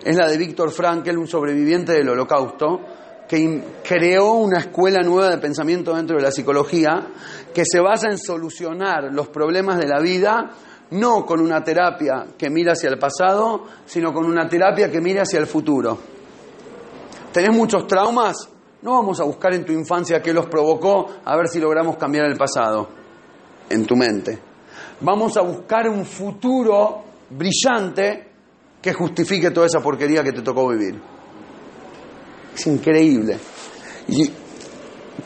es 0.05 0.17
la 0.17 0.29
de 0.29 0.37
Víctor 0.37 0.71
Frankl, 0.71 1.17
un 1.17 1.27
sobreviviente 1.27 1.93
del 1.93 2.09
holocausto, 2.11 2.81
que 3.29 3.63
creó 3.83 4.33
una 4.35 4.59
escuela 4.59 5.01
nueva 5.03 5.31
de 5.31 5.39
pensamiento 5.39 5.95
dentro 5.95 6.17
de 6.17 6.23
la 6.23 6.31
psicología 6.31 7.07
que 7.55 7.65
se 7.65 7.81
basa 7.81 8.09
en 8.11 8.19
solucionar 8.19 9.05
los 9.13 9.29
problemas 9.29 9.79
de 9.79 9.87
la 9.89 9.99
vida 10.01 10.51
no 10.91 11.25
con 11.25 11.41
una 11.41 11.65
terapia 11.65 12.27
que 12.37 12.51
mira 12.51 12.73
hacia 12.73 12.91
el 12.91 12.99
pasado, 12.99 13.65
sino 13.87 14.13
con 14.13 14.27
una 14.27 14.47
terapia 14.47 14.91
que 14.91 15.01
mira 15.01 15.23
hacia 15.23 15.39
el 15.41 15.47
futuro. 15.47 15.97
¿Tenés 17.33 17.51
muchos 17.57 17.87
traumas? 17.87 18.49
No 18.83 18.93
vamos 18.93 19.19
a 19.19 19.25
buscar 19.25 19.55
en 19.55 19.65
tu 19.65 19.73
infancia 19.73 20.21
qué 20.21 20.35
los 20.35 20.47
provocó, 20.47 21.07
a 21.25 21.35
ver 21.37 21.49
si 21.49 21.59
logramos 21.59 21.97
cambiar 21.97 22.27
el 22.27 22.37
pasado 22.37 23.03
en 23.69 23.87
tu 23.87 23.97
mente. 23.97 24.39
Vamos 25.01 25.37
a 25.37 25.43
buscar 25.43 25.89
un 25.89 26.05
futuro 26.05 27.05
brillante 27.31 28.29
que 28.81 28.93
justifique 28.93 29.51
toda 29.51 29.67
esa 29.67 29.81
porquería 29.81 30.23
que 30.23 30.33
te 30.33 30.43
tocó 30.43 30.69
vivir. 30.69 31.01
Es 32.55 32.67
increíble. 32.67 33.39
¿Y 34.09 34.31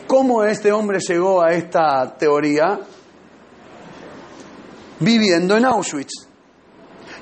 cómo 0.06 0.44
este 0.44 0.72
hombre 0.72 0.98
llegó 1.00 1.42
a 1.42 1.52
esta 1.52 2.16
teoría? 2.16 2.80
Viviendo 5.00 5.56
en 5.56 5.64
Auschwitz 5.64 6.28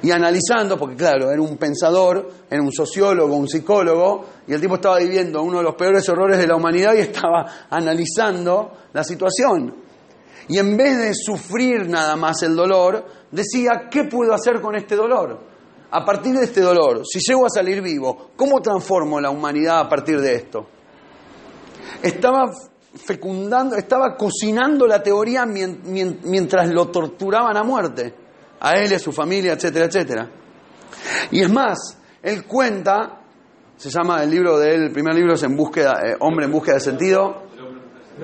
y 0.02 0.10
analizando, 0.10 0.78
porque 0.78 0.96
claro, 0.96 1.30
era 1.30 1.40
un 1.40 1.56
pensador, 1.56 2.30
era 2.48 2.62
un 2.62 2.72
sociólogo, 2.72 3.34
un 3.34 3.48
psicólogo, 3.48 4.24
y 4.46 4.52
el 4.52 4.60
tipo 4.60 4.76
estaba 4.76 4.98
viviendo 4.98 5.42
uno 5.42 5.58
de 5.58 5.64
los 5.64 5.74
peores 5.74 6.08
horrores 6.08 6.38
de 6.38 6.46
la 6.46 6.56
humanidad 6.56 6.94
y 6.94 7.00
estaba 7.00 7.66
analizando 7.70 8.72
la 8.92 9.02
situación. 9.02 9.85
Y 10.48 10.58
en 10.58 10.76
vez 10.76 10.96
de 10.98 11.12
sufrir 11.14 11.88
nada 11.88 12.14
más 12.16 12.42
el 12.42 12.54
dolor, 12.54 13.04
decía, 13.30 13.88
¿qué 13.90 14.04
puedo 14.04 14.32
hacer 14.32 14.60
con 14.60 14.76
este 14.76 14.94
dolor? 14.94 15.40
A 15.90 16.04
partir 16.04 16.34
de 16.36 16.44
este 16.44 16.60
dolor, 16.60 17.02
si 17.06 17.18
llego 17.20 17.46
a 17.46 17.50
salir 17.50 17.80
vivo, 17.82 18.30
¿cómo 18.36 18.60
transformo 18.60 19.20
la 19.20 19.30
humanidad 19.30 19.80
a 19.80 19.88
partir 19.88 20.20
de 20.20 20.34
esto? 20.34 20.66
Estaba 22.02 22.50
fecundando, 22.94 23.76
estaba 23.76 24.16
cocinando 24.16 24.86
la 24.86 25.02
teoría 25.02 25.44
mien- 25.46 25.80
mien- 25.84 26.20
mientras 26.24 26.68
lo 26.70 26.88
torturaban 26.88 27.56
a 27.56 27.62
muerte, 27.62 28.14
a 28.60 28.76
él 28.76 28.94
a 28.94 28.98
su 28.98 29.12
familia, 29.12 29.52
etcétera, 29.54 29.86
etcétera. 29.86 30.30
Y 31.30 31.42
es 31.42 31.50
más, 31.52 31.98
él 32.22 32.44
cuenta, 32.46 33.20
se 33.76 33.90
llama 33.90 34.22
el 34.22 34.30
libro 34.30 34.58
de 34.58 34.74
él, 34.74 34.82
el 34.84 34.92
primer 34.92 35.14
libro 35.14 35.34
es 35.34 35.42
en 35.42 35.56
búsqueda, 35.56 36.00
eh, 36.04 36.16
Hombre 36.20 36.46
en 36.46 36.52
búsqueda 36.52 36.74
de 36.74 36.80
sentido, 36.80 37.45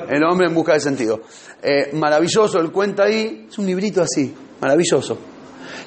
el 0.09 0.25
hombre 0.25 0.47
en 0.47 0.55
busca 0.55 0.75
de 0.75 0.81
sentido. 0.81 1.21
Eh, 1.63 1.91
maravilloso, 1.95 2.59
él 2.59 2.71
cuenta 2.73 3.05
ahí, 3.05 3.47
es 3.49 3.59
un 3.59 3.67
librito 3.67 4.03
así, 4.03 4.35
maravilloso. 4.61 5.19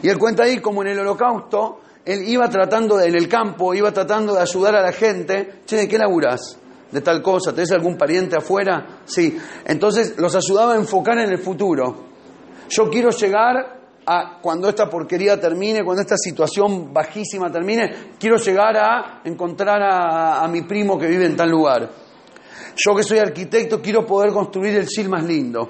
Y 0.02 0.10
él 0.10 0.18
cuenta 0.18 0.44
ahí 0.44 0.60
como 0.60 0.82
en 0.84 0.90
el 0.90 1.00
holocausto, 1.00 1.80
él 2.06 2.28
iba 2.28 2.48
tratando, 2.50 2.98
de, 2.98 3.08
en 3.08 3.16
el 3.16 3.28
campo, 3.28 3.74
iba 3.74 3.92
tratando 3.92 4.36
de 4.36 4.42
ayudar 4.42 4.76
a 4.76 4.82
la 4.82 4.92
gente. 4.92 5.62
Che, 5.66 5.76
¿de 5.76 5.88
qué 5.88 5.98
laburás? 5.98 6.58
De 6.92 7.02
tal 7.02 7.22
cosa, 7.22 7.54
¿tenés 7.54 7.72
algún 7.72 7.98
pariente 7.98 8.38
afuera? 8.38 9.00
Sí. 9.06 9.38
Entonces 9.66 10.16
los 10.18 10.36
ayudaba 10.36 10.74
a 10.74 10.76
enfocar 10.76 11.18
en 11.18 11.32
el 11.32 11.40
futuro. 11.40 12.06
Yo 12.70 12.90
quiero 12.90 13.10
llegar 13.10 13.80
a, 14.06 14.40
cuando 14.40 14.70
esta 14.70 14.88
porquería 14.88 15.40
termine, 15.40 15.84
cuando 15.84 16.04
esta 16.04 16.18
situación 16.18 16.94
bajísima 16.94 17.52
termine, 17.52 18.14
quiero 18.20 18.38
llegar 18.38 18.78
a 18.78 19.22
encontrar 19.24 19.82
a, 19.82 20.44
a 20.44 20.48
mi 20.48 20.62
primo 20.62 21.00
que 21.00 21.08
vive 21.08 21.26
en 21.26 21.36
tal 21.36 21.50
lugar. 21.50 22.05
Yo 22.76 22.96
que 22.96 23.04
soy 23.04 23.20
arquitecto 23.20 23.82
quiero 23.82 24.06
poder 24.06 24.32
construir 24.32 24.76
el 24.76 24.88
SIL 24.88 25.10
más 25.10 25.24
lindo. 25.24 25.70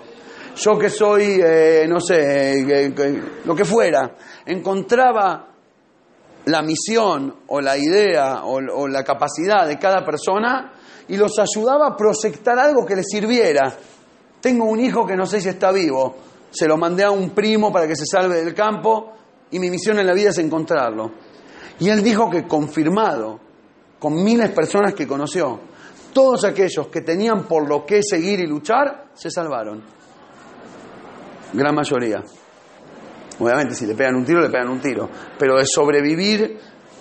Yo 0.56 0.78
que 0.78 0.90
soy, 0.90 1.40
eh, 1.44 1.86
no 1.88 2.00
sé, 2.00 2.60
eh, 2.60 2.94
eh, 2.98 3.24
lo 3.44 3.56
que 3.56 3.66
fuera, 3.66 4.16
encontraba 4.46 5.50
la 6.46 6.62
misión 6.62 7.36
o 7.48 7.60
la 7.60 7.78
idea 7.78 8.46
o, 8.46 8.56
o 8.56 8.88
la 8.88 9.04
capacidad 9.04 9.68
de 9.68 9.78
cada 9.78 10.06
persona 10.06 10.74
y 11.08 11.18
los 11.18 11.38
ayudaba 11.40 11.88
a 11.88 11.98
proyectar 11.98 12.58
algo 12.58 12.86
que 12.86 12.96
les 12.96 13.08
sirviera. 13.10 13.76
Tengo 14.40 14.66
un 14.66 14.80
hijo 14.80 15.06
que 15.06 15.16
no 15.16 15.26
sé 15.26 15.42
si 15.42 15.50
está 15.50 15.72
vivo, 15.72 16.16
se 16.52 16.68
lo 16.68 16.78
mandé 16.78 17.04
a 17.04 17.12
un 17.12 17.32
primo 17.32 17.72
para 17.72 17.88
que 17.88 17.96
se 17.96 18.06
salve 18.06 18.44
del 18.44 18.54
campo 18.54 19.12
y 19.52 19.60
mi 19.60 19.70
misión 19.70 20.00
en 20.00 20.08
la 20.08 20.14
vida 20.14 20.30
es 20.30 20.38
encontrarlo. 20.38 21.12
Y 21.80 21.90
él 21.90 22.02
dijo 22.02 22.30
que 22.30 22.48
confirmado, 22.48 23.40
con 24.00 24.24
miles 24.24 24.50
de 24.50 24.56
personas 24.56 24.94
que 24.94 25.08
conoció, 25.08 25.60
todos 26.16 26.46
aquellos 26.46 26.88
que 26.88 27.02
tenían 27.02 27.44
por 27.44 27.68
lo 27.68 27.86
que 27.86 28.02
seguir 28.02 28.40
y 28.40 28.48
luchar, 28.48 29.08
se 29.14 29.30
salvaron. 29.30 29.84
Gran 31.52 31.76
mayoría. 31.76 32.24
Obviamente, 33.38 33.76
si 33.76 33.86
le 33.86 33.96
pegan 33.96 34.16
un 34.16 34.24
tiro, 34.24 34.40
le 34.40 34.50
pegan 34.50 34.70
un 34.70 34.80
tiro. 34.80 35.10
Pero 35.38 35.58
de 35.58 35.66
sobrevivir 35.66 36.58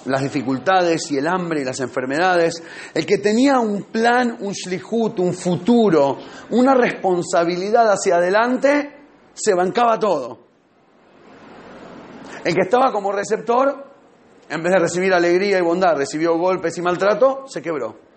las 0.06 0.20
dificultades 0.20 1.12
y 1.12 1.18
el 1.18 1.28
hambre 1.28 1.60
y 1.60 1.64
las 1.64 1.78
enfermedades, 1.78 2.60
el 2.92 3.06
que 3.06 3.18
tenía 3.18 3.60
un 3.60 3.84
plan, 3.84 4.36
un 4.40 4.52
shlihut, 4.52 5.20
un 5.20 5.32
futuro, 5.32 6.18
una 6.50 6.74
responsabilidad 6.74 7.92
hacia 7.92 8.16
adelante, 8.16 8.96
se 9.32 9.54
bancaba 9.54 9.96
todo. 9.96 10.40
El 12.44 12.52
que 12.52 12.62
estaba 12.62 12.90
como 12.90 13.12
receptor, 13.12 13.92
en 14.48 14.60
vez 14.60 14.72
de 14.72 14.78
recibir 14.80 15.14
alegría 15.14 15.58
y 15.58 15.62
bondad, 15.62 15.94
recibió 15.94 16.36
golpes 16.36 16.76
y 16.78 16.82
maltrato, 16.82 17.44
se 17.46 17.62
quebró. 17.62 18.13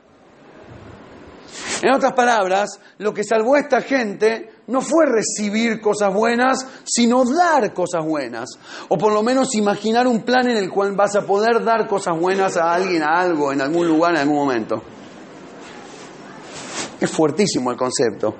En 1.81 1.93
otras 1.93 2.13
palabras, 2.13 2.79
lo 2.97 3.13
que 3.13 3.23
salvó 3.23 3.55
a 3.55 3.59
esta 3.59 3.81
gente 3.81 4.49
no 4.67 4.81
fue 4.81 5.05
recibir 5.05 5.79
cosas 5.79 6.13
buenas, 6.13 6.65
sino 6.83 7.23
dar 7.23 7.73
cosas 7.73 8.03
buenas. 8.03 8.49
O 8.89 8.97
por 8.97 9.13
lo 9.13 9.21
menos 9.21 9.53
imaginar 9.55 10.07
un 10.07 10.23
plan 10.23 10.49
en 10.49 10.57
el 10.57 10.69
cual 10.69 10.93
vas 10.93 11.15
a 11.15 11.21
poder 11.21 11.63
dar 11.63 11.87
cosas 11.87 12.19
buenas 12.19 12.57
a 12.57 12.73
alguien, 12.73 13.03
a 13.03 13.19
algo, 13.19 13.53
en 13.53 13.61
algún 13.61 13.87
lugar, 13.87 14.15
en 14.15 14.21
algún 14.21 14.35
momento. 14.37 14.81
Es 16.99 17.09
fuertísimo 17.11 17.71
el 17.71 17.77
concepto. 17.77 18.35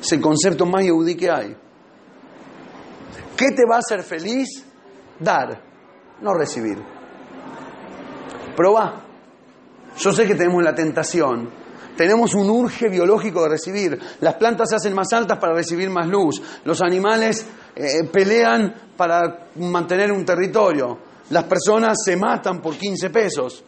Es 0.00 0.12
el 0.12 0.20
concepto 0.20 0.66
más 0.66 0.84
yudí 0.84 1.14
que 1.16 1.30
hay. 1.30 1.56
¿Qué 3.36 3.52
te 3.52 3.62
va 3.70 3.76
a 3.76 3.78
hacer 3.78 4.02
feliz? 4.02 4.64
Dar, 5.20 5.62
no 6.20 6.34
recibir. 6.34 6.78
Probá. 8.56 9.04
Yo 9.96 10.12
sé 10.12 10.26
que 10.26 10.34
tenemos 10.34 10.62
la 10.64 10.74
tentación. 10.74 11.67
Tenemos 11.98 12.32
un 12.36 12.48
urge 12.48 12.88
biológico 12.88 13.42
de 13.42 13.48
recibir. 13.48 13.98
Las 14.20 14.34
plantas 14.34 14.70
se 14.70 14.76
hacen 14.76 14.94
más 14.94 15.12
altas 15.12 15.36
para 15.38 15.52
recibir 15.52 15.90
más 15.90 16.06
luz. 16.06 16.40
Los 16.62 16.80
animales 16.80 17.44
eh, 17.74 18.04
pelean 18.04 18.72
para 18.96 19.48
mantener 19.56 20.12
un 20.12 20.24
territorio. 20.24 20.96
Las 21.30 21.42
personas 21.42 21.98
se 22.04 22.16
matan 22.16 22.62
por 22.62 22.76
15 22.76 23.10
pesos. 23.10 23.64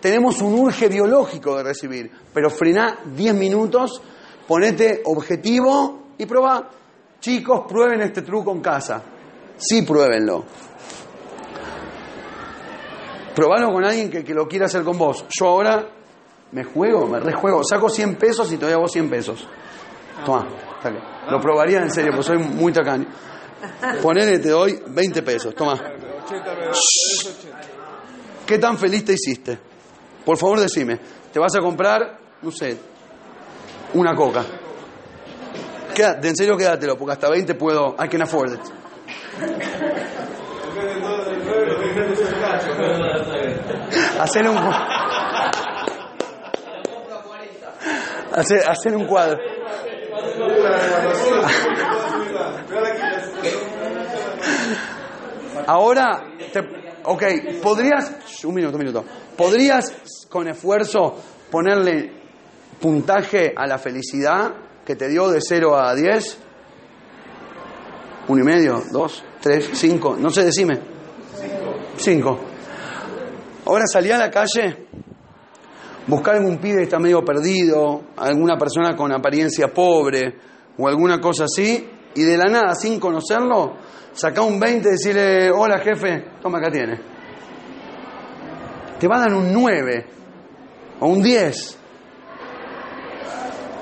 Tenemos 0.00 0.40
un 0.42 0.54
urge 0.54 0.86
biológico 0.86 1.56
de 1.56 1.64
recibir. 1.64 2.08
Pero 2.32 2.50
frená 2.50 3.00
10 3.04 3.34
minutos, 3.34 4.00
ponete 4.46 5.02
objetivo 5.04 6.10
y 6.18 6.24
probá. 6.24 6.70
Chicos, 7.18 7.64
prueben 7.68 8.00
este 8.00 8.22
truco 8.22 8.52
en 8.52 8.60
casa. 8.60 9.02
Sí, 9.56 9.82
pruébenlo. 9.82 10.44
Probalo 13.34 13.72
con 13.72 13.84
alguien 13.84 14.08
que 14.08 14.32
lo 14.32 14.46
quiera 14.46 14.66
hacer 14.66 14.84
con 14.84 14.96
vos. 14.96 15.24
Yo 15.36 15.48
ahora 15.48 15.95
me 16.56 16.64
juego, 16.64 17.06
me 17.06 17.20
rejuego. 17.20 17.62
Saco 17.62 17.90
100 17.90 18.14
pesos 18.14 18.50
y 18.50 18.56
te 18.56 18.64
doy 18.64 18.72
a 18.72 18.78
vos 18.78 18.90
100 18.90 19.10
pesos. 19.10 19.46
Toma, 20.24 20.48
saca. 20.82 21.26
Lo 21.30 21.38
probaría 21.38 21.80
en 21.80 21.90
serio, 21.90 22.12
pues 22.14 22.24
soy 22.24 22.38
muy 22.38 22.72
tacaño. 22.72 23.04
Ponele, 24.00 24.38
te 24.38 24.48
doy 24.48 24.82
20 24.86 25.22
pesos. 25.22 25.54
Toma. 25.54 25.78
¿Qué 28.46 28.56
tan 28.56 28.78
feliz 28.78 29.04
te 29.04 29.12
hiciste? 29.12 29.58
Por 30.24 30.38
favor, 30.38 30.58
decime. 30.60 30.98
¿Te 31.30 31.38
vas 31.38 31.54
a 31.56 31.60
comprar, 31.60 32.20
no 32.40 32.50
sé, 32.50 32.78
una 33.92 34.14
coca? 34.14 34.42
Quédate, 35.94 36.28
en 36.28 36.36
serio, 36.36 36.56
quédatelo, 36.56 36.96
porque 36.96 37.12
hasta 37.12 37.28
20 37.28 37.54
puedo. 37.54 37.96
I 38.02 38.08
can 38.08 38.22
afford 38.22 38.54
it. 38.54 38.60
Hacer 44.18 44.48
un. 44.48 44.56
Hacer, 48.36 48.68
hacer 48.68 48.94
un 48.94 49.06
cuadro. 49.06 49.38
Ahora, 55.66 56.24
te, 56.52 56.60
ok, 57.02 57.22
podrías, 57.62 58.44
un 58.44 58.54
minuto, 58.54 58.76
un 58.76 58.82
minuto, 58.82 59.04
podrías 59.36 59.96
con 60.28 60.46
esfuerzo 60.48 61.16
ponerle 61.50 62.12
puntaje 62.80 63.54
a 63.56 63.66
la 63.66 63.78
felicidad 63.78 64.52
que 64.84 64.94
te 64.94 65.08
dio 65.08 65.28
de 65.28 65.40
0 65.40 65.76
a 65.76 65.94
10? 65.94 66.38
¿Uno 68.28 68.42
y 68.42 68.44
medio? 68.44 68.82
¿Dos? 68.92 69.24
¿Tres? 69.40 69.70
¿Cinco? 69.72 70.16
No 70.16 70.30
sé, 70.30 70.44
decime. 70.44 70.78
Cinco. 71.96 72.38
Ahora 73.64 73.84
salí 73.90 74.10
a 74.10 74.18
la 74.18 74.30
calle, 74.30 74.85
buscar 76.06 76.36
algún 76.36 76.58
pibe 76.58 76.78
que 76.78 76.84
está 76.84 76.98
medio 76.98 77.24
perdido, 77.24 78.02
alguna 78.16 78.56
persona 78.56 78.94
con 78.94 79.12
apariencia 79.12 79.72
pobre 79.72 80.34
o 80.78 80.86
alguna 80.86 81.20
cosa 81.20 81.44
así, 81.44 81.88
y 82.14 82.22
de 82.22 82.36
la 82.36 82.46
nada, 82.46 82.74
sin 82.74 82.98
conocerlo, 82.98 83.76
saca 84.12 84.42
un 84.42 84.58
20 84.58 84.88
y 84.88 84.92
decirle, 84.92 85.50
hola 85.50 85.78
jefe, 85.78 86.24
toma 86.40 86.58
acá 86.58 86.70
tiene. 86.70 87.00
Te 88.98 89.06
va 89.08 89.16
a 89.16 89.20
dar 89.20 89.34
un 89.34 89.52
9 89.52 90.06
o 91.00 91.06
un 91.08 91.22
10. 91.22 91.78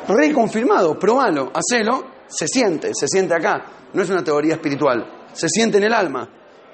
Reconfirmado, 0.09 0.99
probalo, 0.99 1.53
hacelo, 1.55 2.05
se 2.27 2.49
siente, 2.49 2.91
se 2.95 3.07
siente 3.07 3.35
acá. 3.35 3.65
No 3.93 4.03
es 4.03 4.11
una 4.11 4.25
teoría 4.25 4.55
espiritual, 4.55 5.29
se 5.33 5.49
siente 5.49 5.79
en 5.79 5.85
el 5.85 5.93
alma, 5.93 6.29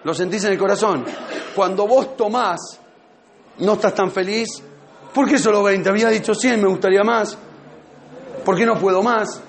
lo 0.04 0.14
sentís 0.14 0.44
en 0.44 0.52
el 0.52 0.58
corazón. 0.58 1.04
Cuando 1.54 1.86
vos 1.86 2.16
tomás, 2.16 2.80
no 3.58 3.74
estás 3.74 3.94
tan 3.94 4.10
feliz. 4.10 4.48
¿Por 5.14 5.28
qué 5.28 5.38
solo 5.38 5.62
20? 5.62 5.88
Había 5.88 6.08
dicho 6.08 6.34
100, 6.34 6.62
me 6.62 6.68
gustaría 6.68 7.02
más. 7.02 7.36
¿Por 8.44 8.56
qué 8.56 8.64
no 8.64 8.78
puedo 8.78 9.02
más? 9.02 9.42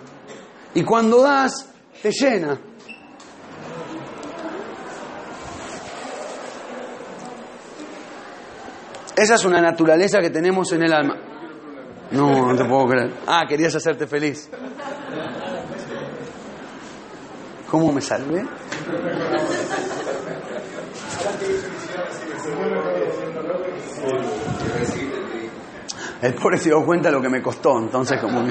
Y 0.74 0.84
cuando 0.84 1.22
das, 1.22 1.70
te 2.02 2.12
llena. 2.12 2.60
Esa 9.16 9.36
es 9.36 9.46
una 9.46 9.62
naturaleza 9.62 10.20
que 10.20 10.30
tenemos 10.30 10.72
en 10.72 10.84
el 10.84 10.94
alma. 10.94 11.16
No, 12.12 12.48
no 12.48 12.56
te 12.56 12.66
puedo 12.66 12.88
creer. 12.88 13.12
Ah, 13.28 13.46
querías 13.48 13.76
hacerte 13.76 14.08
feliz. 14.08 14.50
¿Cómo 17.70 17.92
me 17.94 18.02
salvé? 18.02 18.46
El 26.22 26.36
pobre 26.36 26.58
se 26.58 26.66
dio 26.66 26.86
cuenta 26.86 27.10
de 27.10 27.16
lo 27.16 27.22
que 27.22 27.30
me 27.30 27.42
costó, 27.42 27.80
entonces 27.80 28.20
como. 28.22 28.44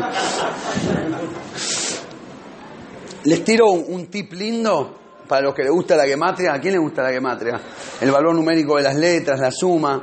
Les 3.24 3.44
tiro 3.44 3.66
un, 3.66 3.84
un 3.88 4.06
tip 4.06 4.32
lindo 4.32 4.98
para 5.28 5.42
los 5.42 5.54
que 5.54 5.62
les 5.62 5.70
gusta 5.70 5.94
la 5.94 6.04
gematria. 6.04 6.54
¿A 6.54 6.60
quién 6.60 6.74
le 6.74 6.80
gusta 6.80 7.02
la 7.02 7.10
gematria? 7.10 7.60
El 8.00 8.10
valor 8.10 8.34
numérico 8.34 8.76
de 8.76 8.82
las 8.82 8.96
letras, 8.96 9.38
la 9.38 9.52
suma. 9.52 10.02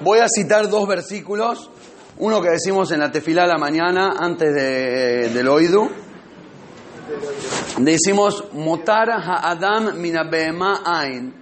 Voy 0.00 0.18
a 0.18 0.26
citar 0.28 0.68
dos 0.68 0.88
versículos, 0.88 1.70
uno 2.22 2.40
que 2.40 2.50
decimos 2.50 2.92
en 2.92 3.00
la 3.00 3.10
tefilá 3.10 3.42
a 3.42 3.46
la 3.48 3.58
mañana 3.58 4.14
antes 4.16 4.54
de, 4.54 5.30
del 5.30 5.48
oidu. 5.48 5.90
Decimos, 7.78 8.44
Motar 8.52 9.10
ha'adam 9.10 9.96
minabema 9.96 10.82
ain. 10.84 11.34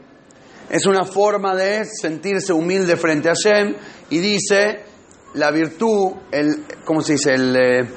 Es 0.70 0.86
una 0.86 1.04
forma 1.04 1.54
de 1.54 1.84
sentirse 1.84 2.54
humilde 2.54 2.96
frente 2.96 3.28
a 3.28 3.34
Hashem 3.34 3.76
y 4.08 4.18
dice, 4.20 4.84
la 5.34 5.50
virtud, 5.50 6.12
el, 6.30 6.64
¿cómo 6.86 7.02
se 7.02 7.12
dice? 7.12 7.34
El, 7.34 7.56
eh, 7.56 7.88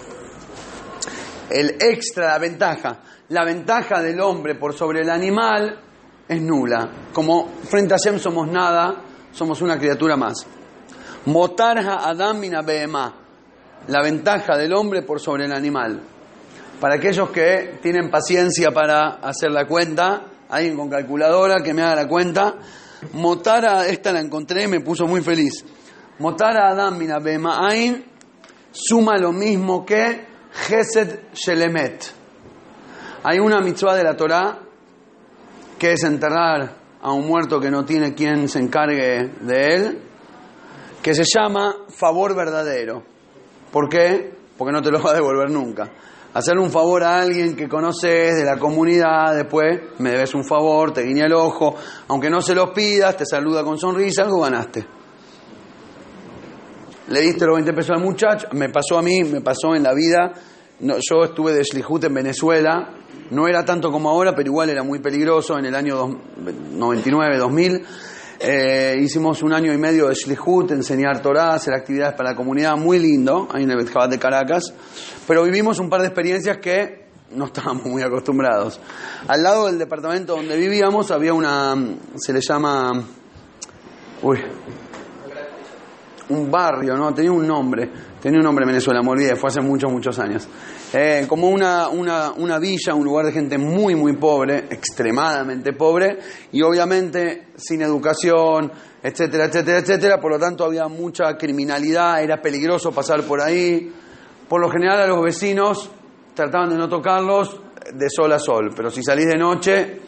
el 1.52 1.78
extra, 1.80 2.28
la 2.28 2.40
ventaja. 2.40 3.00
La 3.30 3.46
ventaja 3.46 4.02
del 4.02 4.20
hombre 4.20 4.56
por 4.56 4.74
sobre 4.74 5.04
el 5.04 5.10
animal 5.10 5.80
es 6.28 6.42
nula. 6.42 7.08
Como 7.14 7.48
frente 7.64 7.94
a 7.94 7.98
Hashem 7.98 8.20
somos 8.20 8.46
nada, 8.50 9.04
somos 9.32 9.62
una 9.62 9.80
criatura 9.80 10.18
más. 10.18 10.46
Motarja 11.26 12.08
Adam 12.08 12.42
Behemá. 12.66 13.14
La 13.88 14.02
ventaja 14.02 14.58
del 14.58 14.74
hombre 14.74 15.02
por 15.04 15.20
sobre 15.20 15.46
el 15.46 15.54
animal. 15.54 16.02
Para 16.80 16.96
aquellos 16.96 17.30
que 17.30 17.80
tienen 17.82 18.10
paciencia 18.10 18.72
para 18.72 19.20
hacer 19.22 19.52
la 19.52 19.66
cuenta, 19.66 20.24
alguien 20.50 20.76
con 20.76 20.90
calculadora 20.90 21.64
que 21.64 21.74
me 21.74 21.82
haga 21.82 21.96
la 21.96 22.08
cuenta. 22.08 22.56
Motara, 23.14 23.88
esta 23.88 24.12
la 24.12 24.22
encontré 24.22 24.68
me 24.68 24.80
puso 24.80 25.06
muy 25.06 25.22
feliz. 25.22 25.66
Motara 26.20 26.70
Adam 26.70 26.98
Behemá 27.22 27.68
Ain 27.68 28.04
suma 28.72 29.18
lo 29.18 29.32
mismo 29.32 29.86
que 29.86 30.26
Gesed 30.52 31.20
Shelemet. 31.34 32.12
Hay 33.24 33.40
una 33.40 33.62
mitzvah 33.62 33.96
de 33.96 34.04
la 34.04 34.16
Torá 34.16 34.60
que 35.80 35.94
es 35.94 36.04
enterrar 36.04 36.76
a 37.02 37.12
un 37.12 37.28
muerto 37.28 37.60
que 37.60 37.70
no 37.72 37.84
tiene 37.84 38.14
quien 38.14 38.48
se 38.48 38.60
encargue 38.60 39.32
de 39.42 39.76
él, 39.76 40.02
que 41.04 41.14
se 41.14 41.26
llama 41.26 41.76
favor 41.90 42.34
verdadero. 42.34 43.04
¿Por 43.72 43.90
qué? 43.90 44.34
Porque 44.58 44.72
no 44.72 44.82
te 44.82 44.90
lo 44.90 45.02
va 45.02 45.12
a 45.12 45.16
devolver 45.16 45.52
nunca. 45.52 45.92
Hacerle 46.34 46.64
un 46.64 46.72
favor 46.72 47.04
a 47.04 47.20
alguien 47.20 47.56
que 47.56 47.68
conoces 47.68 48.36
de 48.38 48.46
la 48.46 48.58
comunidad, 48.58 49.36
después 49.36 49.82
me 50.00 50.12
debes 50.12 50.34
un 50.34 50.46
favor, 50.46 50.94
te 50.94 51.04
guiña 51.04 51.26
el 51.26 51.34
ojo, 51.34 51.76
aunque 52.08 52.30
no 52.30 52.42
se 52.42 52.56
lo 52.56 52.74
pidas, 52.74 53.18
te 53.18 53.26
saluda 53.26 53.64
con 53.64 53.78
sonrisa, 53.78 54.24
algo 54.24 54.42
ganaste. 54.42 54.88
Le 57.10 57.20
diste 57.20 57.46
los 57.46 57.56
20 57.56 57.74
pesos 57.74 57.98
al 57.98 58.02
muchacho, 58.02 58.48
me 58.54 58.70
pasó 58.70 58.98
a 58.98 59.02
mí, 59.02 59.24
me 59.26 59.42
pasó 59.42 59.76
en 59.76 59.84
la 59.84 59.94
vida. 59.94 60.32
No, 60.80 60.96
yo 60.96 61.24
estuve 61.24 61.54
de 61.54 61.64
Shlihut 61.64 62.06
en 62.06 62.14
Venezuela, 62.14 62.90
no 63.30 63.48
era 63.48 63.66
tanto 63.66 63.92
como 63.92 64.10
ahora, 64.10 64.34
pero 64.34 64.50
igual 64.50 64.70
era 64.70 64.84
muy 64.84 65.00
peligroso 65.00 65.60
en 65.60 65.66
el 65.66 65.76
año 65.76 66.20
99, 66.72 67.38
2000. 67.38 67.86
Eh, 68.46 69.00
hicimos 69.00 69.42
un 69.42 69.54
año 69.54 69.72
y 69.72 69.78
medio 69.78 70.10
de 70.10 70.16
Shlihut, 70.16 70.70
enseñar 70.72 71.22
Torah, 71.22 71.54
hacer 71.54 71.74
actividades 71.74 72.14
para 72.14 72.32
la 72.32 72.36
comunidad, 72.36 72.76
muy 72.76 73.00
lindo, 73.00 73.48
ahí 73.50 73.64
en 73.64 73.72
el 73.72 73.78
Betjabat 73.78 74.12
de 74.12 74.20
Caracas. 74.20 74.74
Pero 75.26 75.44
vivimos 75.44 75.80
un 75.80 75.90
par 75.90 76.02
de 76.02 76.08
experiencias 76.08 76.58
que 76.58 77.08
no 77.32 77.46
estábamos 77.46 77.86
muy 77.86 78.02
acostumbrados. 78.02 78.82
Al 79.30 79.44
lado 79.44 79.68
del 79.68 79.80
departamento 79.80 80.36
donde 80.36 80.58
vivíamos 80.58 81.10
había 81.12 81.34
una, 81.34 81.74
se 82.16 82.34
le 82.34 82.42
llama, 82.42 82.92
uy, 84.22 84.40
un 86.28 86.52
barrio, 86.52 86.98
¿no? 86.98 87.14
Tenía 87.14 87.32
un 87.32 87.48
nombre, 87.48 87.90
tenía 88.24 88.40
un 88.40 88.46
nombre 88.46 88.64
en 88.64 88.70
Venezuela, 88.70 89.02
me 89.04 89.10
olvidé, 89.10 89.36
fue 89.36 89.50
hace 89.50 89.60
muchos, 89.60 89.92
muchos 89.92 90.18
años. 90.18 90.48
Eh, 90.94 91.26
como 91.28 91.50
una, 91.50 91.90
una, 91.90 92.32
una 92.32 92.58
villa, 92.58 92.96
un 92.96 93.04
lugar 93.04 93.26
de 93.26 93.34
gente 93.34 93.58
muy, 93.58 93.96
muy 93.96 94.16
pobre, 94.16 94.60
extremadamente 94.70 95.74
pobre, 95.74 96.20
y 96.54 96.62
obviamente 96.62 97.48
sin 97.58 97.82
educación, 97.82 98.72
etcétera, 99.04 99.46
etcétera, 99.46 99.80
etcétera, 99.80 100.22
por 100.22 100.32
lo 100.32 100.40
tanto 100.40 100.64
había 100.64 100.88
mucha 100.88 101.36
criminalidad, 101.36 102.24
era 102.24 102.42
peligroso 102.42 102.94
pasar 102.94 103.24
por 103.24 103.42
ahí. 103.42 103.92
Por 104.48 104.62
lo 104.62 104.70
general 104.70 105.02
a 105.02 105.08
los 105.08 105.22
vecinos 105.22 105.90
trataban 106.34 106.70
de 106.70 106.78
no 106.78 106.88
tocarlos 106.88 107.60
de 107.94 108.10
sol 108.10 108.32
a 108.32 108.40
sol, 108.40 108.72
pero 108.74 108.90
si 108.90 109.04
salís 109.04 109.28
de 109.28 109.38
noche, 109.38 110.00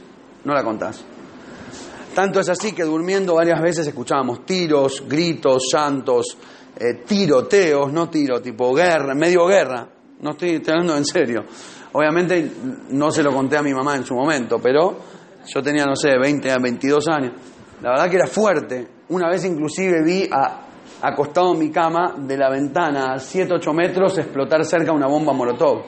no 0.45 0.53
la 0.53 0.63
contás. 0.63 1.03
Tanto 2.13 2.39
es 2.39 2.47
así 2.47 2.71
que 2.71 2.83
durmiendo 2.83 3.35
varias 3.35 3.61
veces 3.61 3.85
escuchábamos 3.87 4.45
tiros, 4.45 5.03
gritos, 5.05 5.63
llantos, 5.73 6.37
eh, 6.77 7.03
tiroteos, 7.05 7.91
no 7.91 8.09
tiro, 8.09 8.41
tipo 8.41 8.73
guerra, 8.73 9.13
medio 9.15 9.45
guerra. 9.47 9.87
No 10.21 10.31
estoy, 10.31 10.61
hablando 10.67 10.97
en 10.97 11.05
serio. 11.05 11.45
Obviamente 11.93 12.51
no 12.89 13.11
se 13.11 13.23
lo 13.23 13.31
conté 13.33 13.57
a 13.57 13.61
mi 13.61 13.73
mamá 13.73 13.95
en 13.95 14.03
su 14.05 14.15
momento, 14.15 14.59
pero 14.59 14.97
yo 15.45 15.61
tenía, 15.61 15.85
no 15.85 15.95
sé, 15.95 16.17
20 16.17 16.51
a 16.51 16.57
22 16.57 17.07
años. 17.07 17.33
La 17.81 17.91
verdad 17.91 18.09
que 18.09 18.15
era 18.17 18.27
fuerte. 18.27 18.87
Una 19.09 19.29
vez 19.29 19.45
inclusive 19.45 20.01
vi 20.03 20.27
a, 20.31 20.61
acostado 21.01 21.53
en 21.53 21.59
mi 21.59 21.69
cama 21.71 22.15
de 22.17 22.37
la 22.37 22.49
ventana 22.49 23.13
a 23.13 23.19
7, 23.19 23.53
8 23.55 23.73
metros 23.73 24.17
explotar 24.17 24.65
cerca 24.65 24.91
una 24.91 25.07
bomba 25.07 25.33
molotov. 25.33 25.83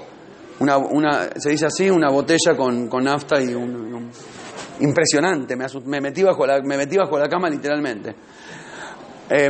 Una, 0.60 0.78
una, 0.78 1.30
se 1.36 1.50
dice 1.50 1.66
así, 1.68 1.90
una 1.90 2.10
botella 2.10 2.56
con, 2.56 2.88
con 2.88 3.04
nafta 3.04 3.42
y 3.42 3.54
un, 3.54 4.10
impresionante. 4.80 5.56
Me, 5.56 5.66
asu- 5.66 5.84
me, 5.84 6.00
metí 6.02 6.24
bajo 6.24 6.46
la, 6.46 6.62
me 6.62 6.78
metí 6.78 6.98
bajo 6.98 7.18
la 7.18 7.28
cama 7.28 7.50
literalmente. 7.50 8.16
Eh, 9.30 9.50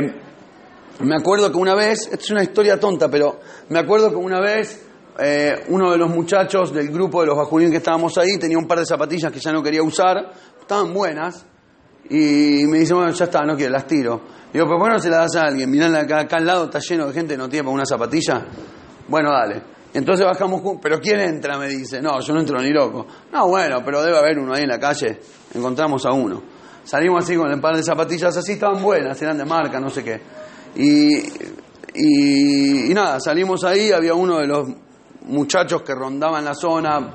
me 1.00 1.16
acuerdo 1.16 1.50
que 1.50 1.58
una 1.58 1.74
vez, 1.74 2.08
esta 2.10 2.16
es 2.16 2.30
una 2.30 2.42
historia 2.42 2.78
tonta, 2.78 3.08
pero 3.08 3.40
me 3.68 3.78
acuerdo 3.78 4.10
que 4.10 4.16
una 4.16 4.40
vez 4.40 4.84
eh, 5.20 5.64
uno 5.68 5.90
de 5.90 5.98
los 5.98 6.10
muchachos 6.10 6.72
del 6.72 6.90
grupo 6.90 7.20
de 7.20 7.28
los 7.28 7.36
bajulín 7.36 7.70
que 7.70 7.78
estábamos 7.78 8.16
ahí 8.18 8.38
tenía 8.38 8.58
un 8.58 8.66
par 8.66 8.78
de 8.78 8.86
zapatillas 8.86 9.32
que 9.32 9.40
ya 9.40 9.52
no 9.52 9.62
quería 9.62 9.82
usar, 9.82 10.32
estaban 10.60 10.92
buenas, 10.92 11.46
y 12.10 12.64
me 12.66 12.78
dice, 12.78 12.94
bueno, 12.94 13.12
ya 13.12 13.24
está, 13.24 13.44
no 13.44 13.54
quiero, 13.54 13.72
las 13.72 13.86
tiro. 13.86 14.22
Digo, 14.52 14.64
pero 14.64 14.78
¿por 14.78 14.88
qué 14.88 14.94
no 14.94 14.98
se 14.98 15.10
las 15.10 15.32
das 15.32 15.42
a 15.42 15.46
alguien? 15.48 15.70
Mirá, 15.70 15.86
acá, 16.00 16.20
acá 16.20 16.36
al 16.38 16.46
lado 16.46 16.64
está 16.64 16.78
lleno 16.78 17.06
de 17.06 17.12
gente 17.12 17.36
no 17.36 17.48
tiene 17.48 17.64
para 17.64 17.74
una 17.74 17.84
zapatilla. 17.84 18.46
Bueno, 19.08 19.30
dale. 19.30 19.62
Entonces 19.92 20.24
bajamos 20.24 20.62
juntos, 20.62 20.80
pero 20.82 21.00
¿quién 21.00 21.20
entra? 21.20 21.58
Me 21.58 21.68
dice, 21.68 22.00
no, 22.00 22.20
yo 22.20 22.32
no 22.32 22.40
entro 22.40 22.58
ni 22.60 22.70
loco. 22.70 23.06
No, 23.32 23.48
bueno, 23.48 23.82
pero 23.84 24.02
debe 24.02 24.16
haber 24.16 24.38
uno 24.38 24.54
ahí 24.54 24.62
en 24.62 24.68
la 24.68 24.78
calle. 24.78 25.20
Encontramos 25.54 26.04
a 26.06 26.12
uno. 26.12 26.42
Salimos 26.84 27.24
así 27.24 27.36
con 27.36 27.50
el 27.50 27.60
par 27.60 27.76
de 27.76 27.82
zapatillas 27.82 28.34
así, 28.36 28.52
estaban 28.52 28.82
buenas, 28.82 29.20
eran 29.20 29.36
de 29.36 29.44
marca, 29.44 29.78
no 29.78 29.90
sé 29.90 30.02
qué. 30.02 30.20
Y, 30.78 31.18
y, 31.94 32.94
nada, 32.94 33.18
salimos 33.18 33.64
ahí, 33.64 33.90
había 33.90 34.14
uno 34.14 34.38
de 34.38 34.46
los 34.46 34.68
muchachos 35.22 35.82
que 35.82 35.92
rondaban 35.92 36.44
la 36.44 36.54
zona, 36.54 37.14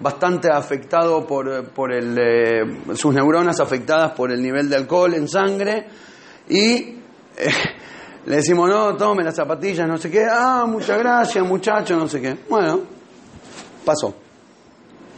bastante 0.00 0.50
afectado 0.50 1.24
por, 1.24 1.66
por 1.66 1.92
el, 1.92 2.18
eh, 2.18 2.96
sus 2.96 3.14
neuronas 3.14 3.60
afectadas 3.60 4.12
por 4.12 4.32
el 4.32 4.42
nivel 4.42 4.68
de 4.68 4.76
alcohol 4.76 5.14
en 5.14 5.28
sangre, 5.28 5.86
y 6.48 6.74
eh, 6.74 6.98
le 8.26 8.36
decimos, 8.36 8.68
no, 8.68 8.96
tome 8.96 9.22
las 9.22 9.36
zapatillas, 9.36 9.86
no 9.86 9.96
sé 9.96 10.10
qué, 10.10 10.26
ah, 10.28 10.64
muchas 10.66 10.98
gracias, 10.98 11.46
muchacho, 11.46 11.96
no 11.96 12.08
sé 12.08 12.20
qué. 12.20 12.36
Bueno, 12.50 12.80
pasó, 13.84 14.12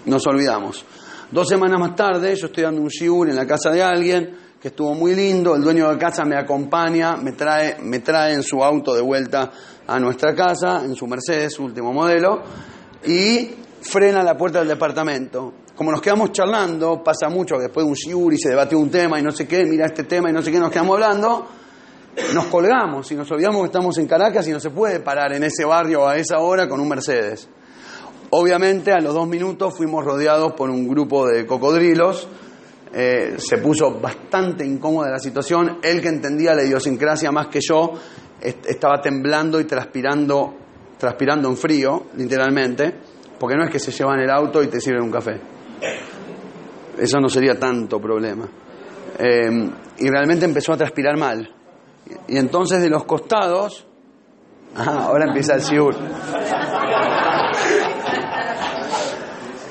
nos 0.05 0.26
olvidamos. 0.26 0.84
Dos 1.30 1.49
semanas 1.49 1.80
más 1.80 1.97
tarde, 1.97 2.36
yo 2.36 2.49
estoy 2.49 2.64
dando 2.64 2.82
un 2.82 2.88
shiur 2.88 3.30
en 3.30 3.36
la 3.36 3.47
casa 3.47 3.70
de 3.70 3.82
alguien, 3.82 4.36
que 4.61 4.69
estuvo 4.69 4.95
muy 4.95 5.15
lindo, 5.15 5.55
el 5.55 5.63
dueño 5.63 5.91
de 5.91 5.99
casa 5.99 6.25
me 6.25 6.37
acompaña, 6.37 7.17
me 7.17 7.33
trae, 7.33 7.77
me 7.83 8.01
trae 8.01 8.35
en 8.35 8.43
su 8.43 8.63
auto 8.65 8.95
de 8.95 9.03
vuelta 9.03 9.51
a 9.87 10.01
nuestra 10.01 10.35
casa, 10.35 10.83
en 10.85 10.95
su 10.95 11.07
Mercedes, 11.07 11.55
su 11.55 11.65
último 11.65 11.93
modelo, 11.93 12.43
y 13.05 13.51
frena 13.83 14.23
la 14.23 14.37
puerta 14.37 14.61
del 14.61 14.69
departamento. 14.69 15.53
Como 15.75 15.93
nos 15.93 16.01
quedamos 16.01 16.33
charlando, 16.33 17.03
pasa 17.05 17.29
mucho 17.29 17.57
que 17.57 17.65
después 17.65 17.85
de 17.85 17.91
un 17.91 17.97
shiur 17.97 18.33
y 18.33 18.39
se 18.39 18.49
debatió 18.49 18.79
un 18.79 18.91
tema 18.91 19.21
y 19.21 19.23
no 19.23 19.31
sé 19.31 19.47
qué, 19.47 19.65
mira 19.65 19.87
este 19.87 20.05
tema 20.05 20.31
y 20.31 20.33
no 20.33 20.41
sé 20.41 20.51
qué, 20.51 20.59
nos 20.59 20.71
quedamos 20.71 20.95
hablando, 20.95 21.47
nos 22.33 22.47
colgamos 22.47 23.11
y 23.13 23.15
nos 23.15 23.31
olvidamos 23.31 23.61
que 23.61 23.67
estamos 23.67 23.99
en 23.99 24.07
Caracas 24.07 24.49
y 24.49 24.53
no 24.53 24.61
se 24.61 24.71
puede 24.71 25.01
parar 25.01 25.35
en 25.35 25.45
ese 25.45 25.67
barrio 25.67 26.09
a 26.09 26.17
esa 26.17 26.39
hora 26.39 26.67
con 26.67 26.81
un 26.81 26.89
Mercedes. 26.89 27.49
Obviamente 28.31 28.91
a 28.91 29.01
los 29.01 29.15
dos 29.15 29.29
minutos 29.29 29.75
fuimos 29.77 30.05
rodeados 30.05 30.55
por 30.55 30.71
un 30.71 30.89
grupo 30.89 31.27
de 31.27 31.47
cocodrilos, 31.47 32.27
eh, 32.99 33.34
se 33.36 33.59
puso 33.59 34.01
bastante 34.01 34.64
incómoda 34.64 35.11
la 35.11 35.18
situación, 35.18 35.78
él 35.82 36.01
que 36.01 36.09
entendía 36.09 36.55
la 36.55 36.62
idiosincrasia 36.64 37.30
más 37.30 37.49
que 37.49 37.61
yo, 37.61 37.92
est- 38.40 38.64
estaba 38.66 39.01
temblando 39.03 39.61
y 39.61 39.64
transpirando, 39.64 40.55
transpirando 40.99 41.49
en 41.51 41.57
frío, 41.59 42.07
literalmente, 42.16 42.94
porque 43.38 43.55
no 43.57 43.64
es 43.64 43.70
que 43.70 43.78
se 43.78 43.92
llevan 43.92 44.20
el 44.20 44.30
auto 44.30 44.62
y 44.62 44.68
te 44.68 44.80
sirven 44.80 45.03
un 45.03 45.11
café. 45.11 45.38
Eso 46.99 47.20
no 47.20 47.28
sería 47.28 47.59
tanto 47.59 48.01
problema. 48.01 48.49
Eh, 49.18 49.70
y 49.99 50.09
realmente 50.09 50.47
empezó 50.47 50.72
a 50.72 50.78
transpirar 50.78 51.18
mal. 51.18 51.53
Y 52.28 52.38
entonces 52.38 52.80
de 52.80 52.88
los 52.88 53.05
costados, 53.05 53.86
ah, 54.76 55.05
ahora 55.09 55.26
empieza 55.26 55.55
el 55.57 55.61
siur. 55.61 55.94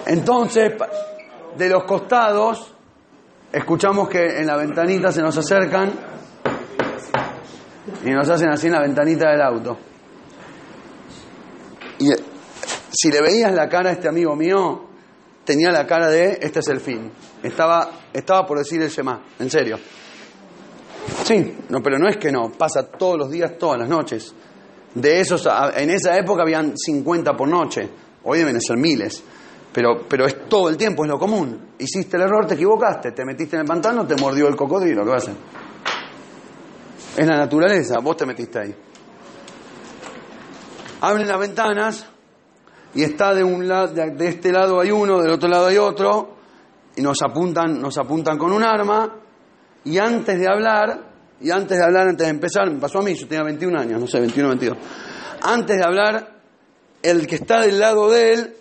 Entonces, 0.06 0.74
de 1.58 1.70
los 1.70 1.84
costados, 1.86 2.75
escuchamos 3.56 4.10
que 4.10 4.40
en 4.40 4.48
la 4.48 4.58
ventanita 4.58 5.12
se 5.14 5.22
nos 5.22 5.38
acercan 5.38 5.94
y 8.04 8.10
nos 8.10 8.30
hacen 8.30 8.50
así 8.50 8.68
en 8.68 8.74
la 8.74 8.82
ventanita 8.82 9.32
del 9.32 9.42
auto. 9.42 9.78
Y 12.00 12.12
eh, 12.12 12.18
si 12.92 13.10
le 13.10 13.22
veías 13.22 13.54
la 13.54 13.70
cara 13.70 13.92
a 13.92 13.94
este 13.94 14.10
amigo 14.10 14.36
mío, 14.36 14.90
tenía 15.46 15.72
la 15.72 15.88
cara 15.88 16.10
de 16.10 16.38
este 16.42 16.60
es 16.60 16.68
el 16.68 16.82
fin. 16.82 17.10
Estaba, 17.42 17.92
estaba 18.12 18.46
por 18.46 18.58
decir 18.58 18.82
el 18.82 18.90
Shema, 18.90 19.22
en 19.40 19.50
serio. 19.50 19.80
Sí, 21.24 21.56
no, 21.70 21.82
pero 21.82 21.98
no 21.98 22.10
es 22.10 22.18
que 22.18 22.32
no, 22.34 22.52
pasa 22.52 22.84
todos 22.84 23.18
los 23.18 23.32
días, 23.32 23.58
todas 23.58 23.80
las 23.80 23.88
noches. 23.88 24.34
De 24.94 25.22
esos, 25.22 25.48
en 25.76 25.90
esa 25.92 26.18
época 26.18 26.42
habían 26.42 26.74
50 26.76 27.38
por 27.38 27.48
noche, 27.48 27.90
hoy 28.24 28.40
deben 28.40 28.60
ser 28.60 28.78
miles. 28.78 29.24
Pero, 29.76 30.08
pero 30.08 30.26
es 30.26 30.48
todo 30.48 30.70
el 30.70 30.78
tiempo, 30.78 31.04
es 31.04 31.12
lo 31.12 31.20
común. 31.20 31.72
Hiciste 31.78 32.16
el 32.16 32.24
error, 32.24 32.48
te 32.48 32.54
equivocaste, 32.54 33.12
te 33.12 33.26
metiste 33.26 33.58
en 33.58 33.64
el 33.64 33.68
pantano, 33.68 34.08
te 34.08 34.16
mordió 34.16 34.48
el 34.48 34.56
cocodrilo, 34.56 35.04
¿qué 35.04 35.10
va 35.10 35.16
a 35.16 35.18
hacer? 35.18 35.34
Es 37.18 37.28
la 37.28 37.36
naturaleza, 37.36 38.00
vos 38.00 38.16
te 38.16 38.26
metiste 38.26 38.58
ahí. 38.58 38.74
Abren 41.02 41.28
las 41.28 41.38
ventanas 41.38 42.06
y 42.94 43.04
está 43.04 43.34
de 43.34 43.44
un 43.44 43.68
lado, 43.68 43.90
de, 43.90 44.30
este 44.30 44.50
lado 44.54 44.80
hay 44.80 44.92
uno, 44.92 45.22
del 45.22 45.32
otro 45.32 45.50
lado 45.50 45.66
hay 45.66 45.78
otro, 45.78 46.38
y 46.96 47.02
nos 47.02 47.22
apuntan, 47.22 47.78
nos 47.82 47.98
apuntan 47.98 48.38
con 48.38 48.54
un 48.54 48.64
arma, 48.64 49.14
y 49.84 49.98
antes 49.98 50.40
de 50.40 50.48
hablar, 50.48 51.02
y 51.42 51.52
antes 51.52 51.78
de 51.78 51.84
hablar, 51.84 52.08
antes 52.08 52.26
de 52.26 52.32
empezar, 52.32 52.72
me 52.72 52.80
pasó 52.80 53.00
a 53.00 53.02
mí, 53.02 53.14
yo 53.14 53.28
tenía 53.28 53.44
21 53.44 53.78
años, 53.78 54.00
no 54.00 54.08
sé, 54.08 54.22
21, 54.22 54.48
22. 54.52 54.78
Antes 55.42 55.78
de 55.78 55.84
hablar, 55.84 56.32
el 57.04 57.28
que 57.28 57.36
está 57.36 57.60
del 57.60 57.78
lado 57.78 58.10
de 58.10 58.34
él 58.34 58.56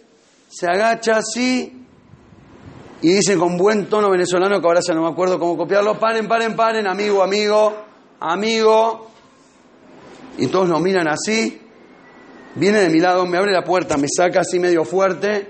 se 0.55 0.69
agacha 0.69 1.17
así 1.17 1.85
y 3.03 3.09
dice 3.13 3.37
con 3.37 3.57
buen 3.57 3.87
tono 3.87 4.09
venezolano, 4.09 4.61
que 4.61 4.67
ahora 4.67 4.81
ya 4.87 4.95
no 4.95 5.03
me 5.03 5.09
acuerdo 5.09 5.39
cómo 5.39 5.57
copiarlo, 5.57 5.99
paren, 5.99 6.29
paren, 6.29 6.55
paren, 6.55 6.87
amigo, 6.87 7.23
amigo, 7.23 7.75
amigo. 8.21 9.11
Y 10.39 10.47
todos 10.47 10.69
nos 10.69 10.81
miran 10.81 11.09
así. 11.09 11.61
Viene 12.55 12.81
de 12.81 12.89
mi 12.89 13.01
lado, 13.01 13.27
me 13.27 13.37
abre 13.37 13.53
la 13.53 13.65
puerta, 13.65 13.97
me 13.97 14.07
saca 14.09 14.41
así 14.41 14.61
medio 14.61 14.85
fuerte, 14.85 15.49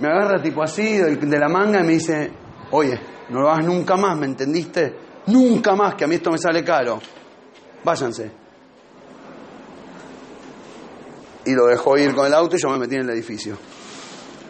me 0.00 0.08
agarra 0.08 0.42
tipo 0.42 0.62
así 0.62 0.98
de, 0.98 1.38
la 1.38 1.48
manga 1.48 1.80
y 1.80 1.84
me 1.84 1.92
dice, 1.92 2.32
oye, 2.72 2.98
no 3.30 3.40
lo 3.40 3.50
hagas 3.50 3.64
nunca 3.64 3.96
más, 3.96 4.18
¿me 4.18 4.26
entendiste? 4.26 4.94
Nunca 5.26 5.76
más, 5.76 5.94
que 5.94 6.04
a 6.04 6.08
mí 6.08 6.16
esto 6.16 6.32
me 6.32 6.38
sale 6.38 6.64
caro. 6.64 7.00
Váyanse. 7.84 8.30
Y 11.44 11.54
lo 11.54 11.66
dejó 11.66 11.96
ir 11.96 12.12
con 12.12 12.26
el 12.26 12.34
auto 12.34 12.56
y 12.56 12.60
yo 12.60 12.68
me 12.70 12.78
metí 12.78 12.96
en 12.96 13.02
el 13.02 13.10
edificio. 13.10 13.56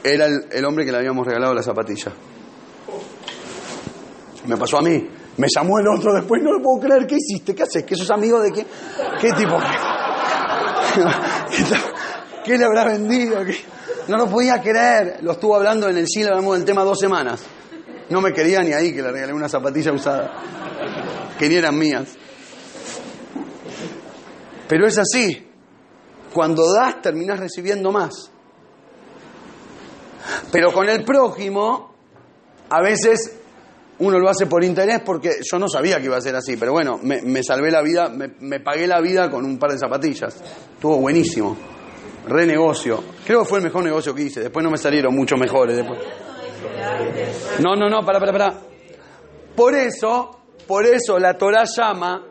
Era 0.05 0.26
el, 0.26 0.64
hombre 0.64 0.84
que 0.84 0.90
le 0.90 0.98
habíamos 0.98 1.26
regalado 1.26 1.55
la 1.55 1.62
zapatilla. 1.62 2.12
Me 4.46 4.57
pasó 4.57 4.78
a 4.78 4.82
mí. 4.82 5.09
Me 5.36 5.46
llamó 5.55 5.78
el 5.78 5.86
otro 5.88 6.12
después, 6.14 6.42
no 6.42 6.53
lo 6.53 6.61
puedo 6.61 6.80
creer. 6.86 7.07
¿Qué 7.07 7.16
hiciste? 7.16 7.55
¿Qué 7.55 7.62
haces? 7.62 7.84
¿Que 7.84 7.94
sos 7.94 8.11
amigo 8.11 8.40
de 8.40 8.50
qué? 8.50 8.66
¿Qué 9.20 9.32
tipo? 9.32 9.59
¿Qué? 10.94 11.05
¿Qué 12.44 12.59
le 12.59 12.64
habrá 12.64 12.84
vendido? 12.84 13.38
No 14.09 14.16
lo 14.16 14.26
podía 14.28 14.61
creer. 14.61 15.18
Lo 15.22 15.32
estuvo 15.32 15.55
hablando 15.55 15.88
en 15.88 15.96
el 15.96 16.09
cine, 16.09 16.28
hablamos 16.28 16.57
del 16.57 16.64
tema 16.64 16.82
dos 16.82 16.98
semanas. 16.98 17.42
No 18.11 18.20
me 18.20 18.32
quería 18.32 18.62
ni 18.62 18.72
ahí 18.72 18.92
que 18.92 19.00
le 19.00 19.12
regalé 19.12 19.32
una 19.32 19.48
zapatilla 19.48 19.92
usada. 19.92 20.32
Que 21.38 21.48
ni 21.48 21.55
eran 21.55 21.78
mías. 21.78 22.09
Pero 24.68 24.86
es 24.86 24.98
así. 24.98 25.48
Cuando 26.32 26.72
das, 26.72 27.00
terminás 27.00 27.38
recibiendo 27.38 27.92
más. 27.92 28.32
Pero 30.51 30.73
con 30.73 30.89
el 30.89 31.05
prójimo, 31.05 31.95
a 32.70 32.81
veces 32.83 33.39
uno 33.99 34.18
lo 34.18 34.29
hace 34.29 34.47
por 34.47 34.64
interés 34.64 35.01
porque 35.05 35.37
yo 35.51 35.59
no 35.59 35.68
sabía 35.68 35.99
que 35.99 36.07
iba 36.07 36.16
a 36.16 36.20
ser 36.20 36.35
así, 36.35 36.57
pero 36.57 36.73
bueno, 36.73 36.99
me, 37.03 37.43
salvé 37.43 37.70
la 37.70 37.83
vida, 37.83 38.09
me, 38.09 38.29
me 38.41 38.61
pagué 38.61 38.87
la 38.87 39.01
vida 39.01 39.31
con 39.31 39.45
un 39.45 39.59
par 39.59 39.73
de 39.73 39.79
zapatillas. 39.79 40.35
Estuvo 40.75 40.99
buenísimo. 40.99 41.57
Renegocio. 42.27 43.03
Creo 43.27 43.43
que 43.43 43.49
fue 43.49 43.59
el 43.59 43.64
mejor 43.64 43.85
negocio 43.85 44.14
que 44.14 44.23
hice. 44.23 44.41
Después 44.41 44.64
no 44.64 44.70
me 44.70 44.79
salieron 44.79 45.14
mucho 45.14 45.37
mejores. 45.37 45.77
Después. 45.77 45.99
No, 47.61 47.77
no, 47.77 47.89
no, 47.89 48.05
para, 48.05 48.18
para, 48.18 48.33
para. 48.33 48.55
Por 49.55 49.75
eso, 49.75 50.41
por 50.66 50.87
eso 50.87 51.18
la 51.18 51.37
Torah 51.37 51.64
llama, 51.64 52.25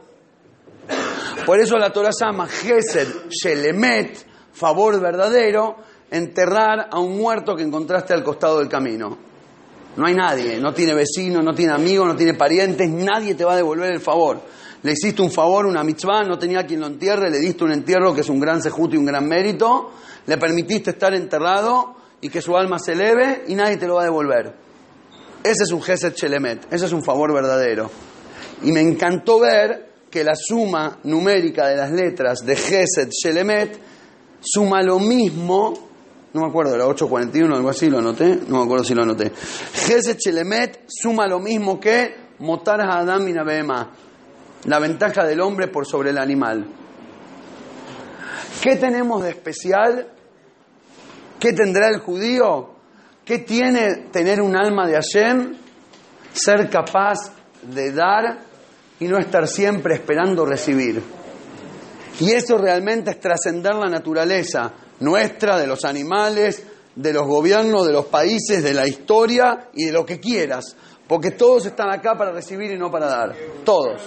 por 1.45 1.59
eso 1.59 1.77
la 1.77 1.91
Torah 1.91 2.09
llama 2.19 2.47
Gesed 2.47 3.29
Shelemet, 3.29 4.17
favor 4.51 4.99
verdadero, 4.99 5.77
enterrar 6.11 6.89
a 6.91 6.99
un 6.99 7.17
muerto 7.17 7.55
que 7.55 7.63
encontraste 7.63 8.13
al 8.13 8.23
costado 8.23 8.59
del 8.59 8.67
camino. 8.67 9.17
No 9.95 10.05
hay 10.05 10.13
nadie, 10.13 10.59
no 10.59 10.73
tiene 10.73 10.93
vecino, 10.93 11.41
no 11.41 11.53
tiene 11.53 11.73
amigos, 11.73 12.07
no 12.07 12.15
tiene 12.15 12.33
parientes, 12.33 12.89
nadie 12.89 13.35
te 13.35 13.43
va 13.43 13.53
a 13.53 13.57
devolver 13.57 13.91
el 13.91 13.99
favor. 13.99 14.41
Le 14.83 14.91
hiciste 14.93 15.21
un 15.21 15.31
favor, 15.31 15.65
una 15.65 15.83
mitzvah, 15.83 16.23
no 16.23 16.37
tenía 16.37 16.65
quien 16.65 16.81
lo 16.81 16.87
entierre, 16.87 17.29
le 17.29 17.39
diste 17.39 17.63
un 17.63 17.71
entierro 17.71 18.13
que 18.13 18.21
es 18.21 18.29
un 18.29 18.39
gran 18.39 18.61
sejuto 18.61 18.95
y 18.95 18.97
un 18.97 19.05
gran 19.05 19.27
mérito, 19.27 19.91
le 20.25 20.37
permitiste 20.37 20.91
estar 20.91 21.13
enterrado 21.13 21.95
y 22.19 22.29
que 22.29 22.41
su 22.41 22.55
alma 22.55 22.79
se 22.79 22.93
eleve 22.93 23.45
y 23.47 23.55
nadie 23.55 23.77
te 23.77 23.87
lo 23.87 23.95
va 23.95 24.01
a 24.01 24.05
devolver. 24.05 24.53
Ese 25.43 25.63
es 25.63 25.71
un 25.71 25.81
Gesed 25.81 26.13
Shelemet, 26.15 26.71
ese 26.71 26.85
es 26.85 26.91
un 26.93 27.03
favor 27.03 27.33
verdadero. 27.33 27.89
Y 28.63 28.71
me 28.71 28.81
encantó 28.81 29.39
ver 29.39 29.89
que 30.09 30.23
la 30.23 30.35
suma 30.35 30.99
numérica 31.03 31.67
de 31.67 31.77
las 31.77 31.91
letras 31.91 32.45
de 32.45 32.55
Gesed 32.55 33.09
Shelemet 33.09 33.79
suma 34.39 34.81
lo 34.81 34.99
mismo, 34.99 35.90
no 36.33 36.41
me 36.41 36.47
acuerdo, 36.47 36.75
era 36.75 36.87
841 36.87 37.55
algo 37.55 37.69
así, 37.69 37.89
lo 37.89 37.99
anoté, 37.99 38.39
no 38.47 38.59
me 38.59 38.63
acuerdo 38.63 38.85
si 38.85 38.93
lo 38.93 39.03
anoté. 39.03 39.31
Gesed 39.73 40.17
Shelemet 40.17 40.85
suma 40.87 41.27
lo 41.27 41.39
mismo 41.39 41.79
que 41.79 42.31
Motar 42.39 42.81
Adam 42.81 43.27
y 43.27 43.33
la 43.33 44.79
ventaja 44.79 45.25
del 45.25 45.41
hombre 45.41 45.67
por 45.67 45.85
sobre 45.85 46.11
el 46.11 46.17
animal. 46.17 46.65
¿Qué 48.61 48.77
tenemos 48.77 49.23
de 49.23 49.31
especial? 49.31 50.07
¿Qué 51.39 51.53
tendrá 51.53 51.89
el 51.89 51.99
judío? 51.99 52.75
¿Qué 53.25 53.39
tiene 53.39 54.07
tener 54.11 54.41
un 54.41 54.55
alma 54.55 54.87
de 54.87 54.93
Hashem? 54.93 55.55
Ser 56.33 56.69
capaz 56.69 57.33
de 57.61 57.91
dar 57.91 58.39
y 58.99 59.07
no 59.07 59.17
estar 59.17 59.47
siempre 59.47 59.95
esperando 59.95 60.45
recibir. 60.45 61.01
Y 62.19 62.31
eso 62.31 62.57
realmente 62.57 63.11
es 63.11 63.19
trascender 63.19 63.75
la 63.75 63.89
naturaleza 63.89 64.73
nuestra, 65.01 65.59
de 65.59 65.67
los 65.67 65.83
animales, 65.83 66.63
de 66.95 67.13
los 67.13 67.27
gobiernos, 67.27 67.85
de 67.85 67.93
los 67.93 68.05
países, 68.05 68.63
de 68.63 68.73
la 68.73 68.87
historia 68.87 69.69
y 69.73 69.85
de 69.85 69.91
lo 69.91 70.05
que 70.05 70.19
quieras. 70.19 70.75
Porque 71.07 71.31
todos 71.31 71.65
están 71.65 71.91
acá 71.91 72.17
para 72.17 72.31
recibir 72.31 72.71
y 72.71 72.77
no 72.77 72.89
para 72.89 73.07
dar. 73.07 73.35
Todos. 73.65 74.01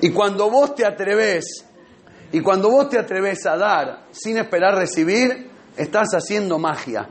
Y 0.00 0.10
cuando 0.10 0.50
vos 0.50 0.74
te 0.74 0.84
atreves, 0.84 1.64
y 2.32 2.40
cuando 2.40 2.70
vos 2.70 2.88
te 2.88 2.98
atreves 2.98 3.44
a 3.46 3.56
dar 3.56 4.06
sin 4.10 4.38
esperar 4.38 4.76
recibir, 4.76 5.50
estás 5.76 6.08
haciendo 6.14 6.58
magia. 6.58 7.08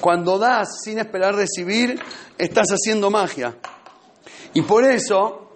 Cuando 0.00 0.38
das 0.38 0.80
sin 0.82 0.98
esperar 0.98 1.34
recibir, 1.34 2.00
estás 2.38 2.68
haciendo 2.70 3.10
magia. 3.10 3.56
Y 4.54 4.62
por 4.62 4.84
eso, 4.84 5.49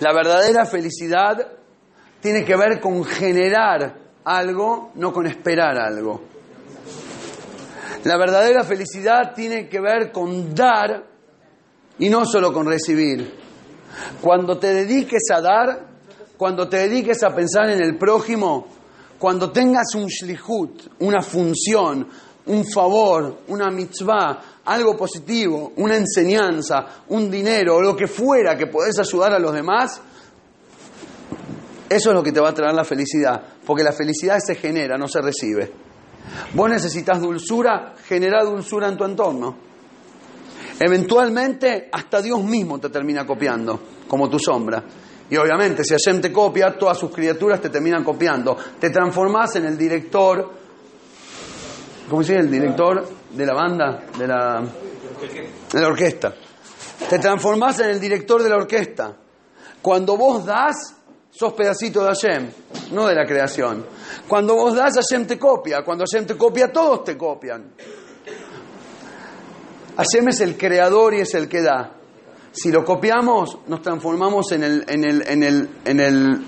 la 0.00 0.12
verdadera 0.12 0.64
felicidad 0.66 1.46
tiene 2.20 2.44
que 2.44 2.56
ver 2.56 2.80
con 2.80 3.04
generar 3.04 3.98
algo, 4.24 4.92
no 4.94 5.12
con 5.12 5.26
esperar 5.26 5.78
algo. 5.78 6.22
La 8.04 8.16
verdadera 8.16 8.64
felicidad 8.64 9.32
tiene 9.34 9.68
que 9.68 9.80
ver 9.80 10.10
con 10.10 10.54
dar 10.54 11.04
y 11.98 12.08
no 12.08 12.24
solo 12.24 12.52
con 12.52 12.66
recibir. 12.66 13.38
Cuando 14.20 14.58
te 14.58 14.72
dediques 14.72 15.22
a 15.32 15.40
dar, 15.40 15.86
cuando 16.36 16.68
te 16.68 16.78
dediques 16.78 17.22
a 17.22 17.34
pensar 17.34 17.70
en 17.70 17.80
el 17.80 17.96
prójimo, 17.96 18.66
cuando 19.18 19.52
tengas 19.52 19.94
un 19.94 20.06
shlihut, 20.06 20.94
una 21.00 21.22
función, 21.22 22.08
un 22.46 22.64
favor, 22.64 23.42
una 23.48 23.70
mitzvah, 23.70 24.42
algo 24.64 24.96
positivo, 24.96 25.72
una 25.76 25.96
enseñanza, 25.96 27.02
un 27.08 27.30
dinero, 27.30 27.80
lo 27.80 27.96
que 27.96 28.06
fuera 28.06 28.56
que 28.56 28.66
podés 28.66 28.98
ayudar 28.98 29.34
a 29.34 29.38
los 29.38 29.52
demás, 29.52 30.00
eso 31.88 32.08
es 32.08 32.14
lo 32.14 32.22
que 32.22 32.32
te 32.32 32.40
va 32.40 32.50
a 32.50 32.54
traer 32.54 32.74
la 32.74 32.84
felicidad, 32.84 33.42
porque 33.64 33.82
la 33.82 33.92
felicidad 33.92 34.38
se 34.38 34.54
genera, 34.54 34.96
no 34.96 35.06
se 35.06 35.20
recibe. 35.20 35.70
Vos 36.54 36.70
necesitas 36.70 37.20
dulzura, 37.20 37.94
genera 38.06 38.42
dulzura 38.44 38.88
en 38.88 38.96
tu 38.96 39.04
entorno. 39.04 39.56
Eventualmente, 40.80 41.88
hasta 41.92 42.22
Dios 42.22 42.42
mismo 42.42 42.78
te 42.78 42.88
termina 42.88 43.26
copiando, 43.26 43.78
como 44.08 44.28
tu 44.28 44.38
sombra. 44.38 44.82
Y 45.30 45.36
obviamente, 45.36 45.84
si 45.84 45.94
Hashem 45.94 46.20
te 46.20 46.32
copia, 46.32 46.76
todas 46.78 46.98
sus 46.98 47.10
criaturas 47.10 47.60
te 47.60 47.68
terminan 47.68 48.02
copiando. 48.02 48.56
Te 48.78 48.90
transformás 48.90 49.56
en 49.56 49.66
el 49.66 49.78
director, 49.78 50.61
¿cómo 52.08 52.22
se? 52.22 52.36
El 52.36 52.50
director 52.50 53.08
de 53.30 53.46
la 53.46 53.54
banda, 53.54 54.02
de 54.18 54.26
la, 54.26 54.62
de 55.72 55.80
la 55.80 55.88
orquesta. 55.88 56.34
Te 57.08 57.18
transformás 57.18 57.80
en 57.80 57.90
el 57.90 58.00
director 58.00 58.42
de 58.42 58.48
la 58.48 58.56
orquesta. 58.56 59.16
Cuando 59.80 60.16
vos 60.16 60.44
das, 60.44 60.94
sos 61.30 61.52
pedacito 61.54 62.04
de 62.04 62.08
Hashem, 62.08 62.50
no 62.92 63.06
de 63.06 63.14
la 63.14 63.26
creación. 63.26 63.84
Cuando 64.28 64.54
vos 64.54 64.74
das, 64.74 64.94
Hashem 64.94 65.26
te 65.26 65.38
copia. 65.38 65.82
Cuando 65.84 66.04
Hashem 66.04 66.26
te 66.26 66.36
copia, 66.36 66.70
todos 66.70 67.04
te 67.04 67.16
copian. 67.16 67.72
Hashem 69.96 70.28
es 70.28 70.40
el 70.40 70.56
creador 70.56 71.14
y 71.14 71.20
es 71.20 71.34
el 71.34 71.48
que 71.48 71.62
da. 71.62 71.92
Si 72.52 72.70
lo 72.70 72.84
copiamos, 72.84 73.58
nos 73.66 73.82
transformamos 73.82 74.52
en 74.52 74.62
el, 74.62 74.84
en 74.88 75.04
el, 75.04 75.26
en 75.26 75.42
el, 75.42 75.70
en 75.84 76.00
el 76.00 76.44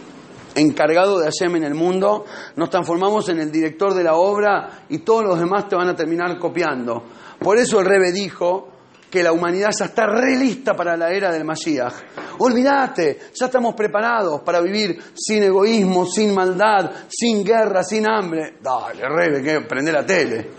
encargado 0.55 1.19
de 1.19 1.27
Hashem 1.27 1.57
en 1.57 1.65
el 1.65 1.75
mundo, 1.75 2.25
nos 2.57 2.71
transformamos 2.71 3.29
en 3.29 3.41
el 3.41 3.51
director 3.51 3.95
de 3.95 4.05
la 4.05 4.15
obra 4.15 4.85
y 4.89 4.99
todos 4.99 5.25
los 5.25 5.39
demás 5.39 5.69
te 5.69 5.77
van 5.77 5.89
a 5.89 5.97
terminar 5.97 6.39
copiando. 6.39 7.05
Por 7.39 7.59
eso 7.59 7.81
el 7.81 7.87
Rebe 7.87 8.13
dijo 8.13 8.69
que 9.11 9.23
la 9.23 9.33
humanidad 9.33 9.71
ya 9.79 9.85
está 9.85 10.07
re 10.07 10.37
lista 10.37 10.75
para 10.75 10.97
la 10.97 11.11
era 11.13 11.31
del 11.31 11.45
Mashiach. 11.45 11.95
Olvídate, 12.39 13.31
ya 13.33 13.47
estamos 13.47 13.75
preparados 13.75 14.41
para 14.41 14.61
vivir 14.61 15.01
sin 15.15 15.43
egoísmo, 15.43 16.05
sin 16.05 16.35
maldad, 16.35 16.91
sin 17.09 17.45
guerra, 17.45 17.85
sin 17.85 18.09
hambre. 18.09 18.57
Dale, 18.61 19.09
Rebe, 19.09 19.43
que 19.43 19.61
prende 19.61 19.93
la 19.93 20.05
tele. 20.05 20.51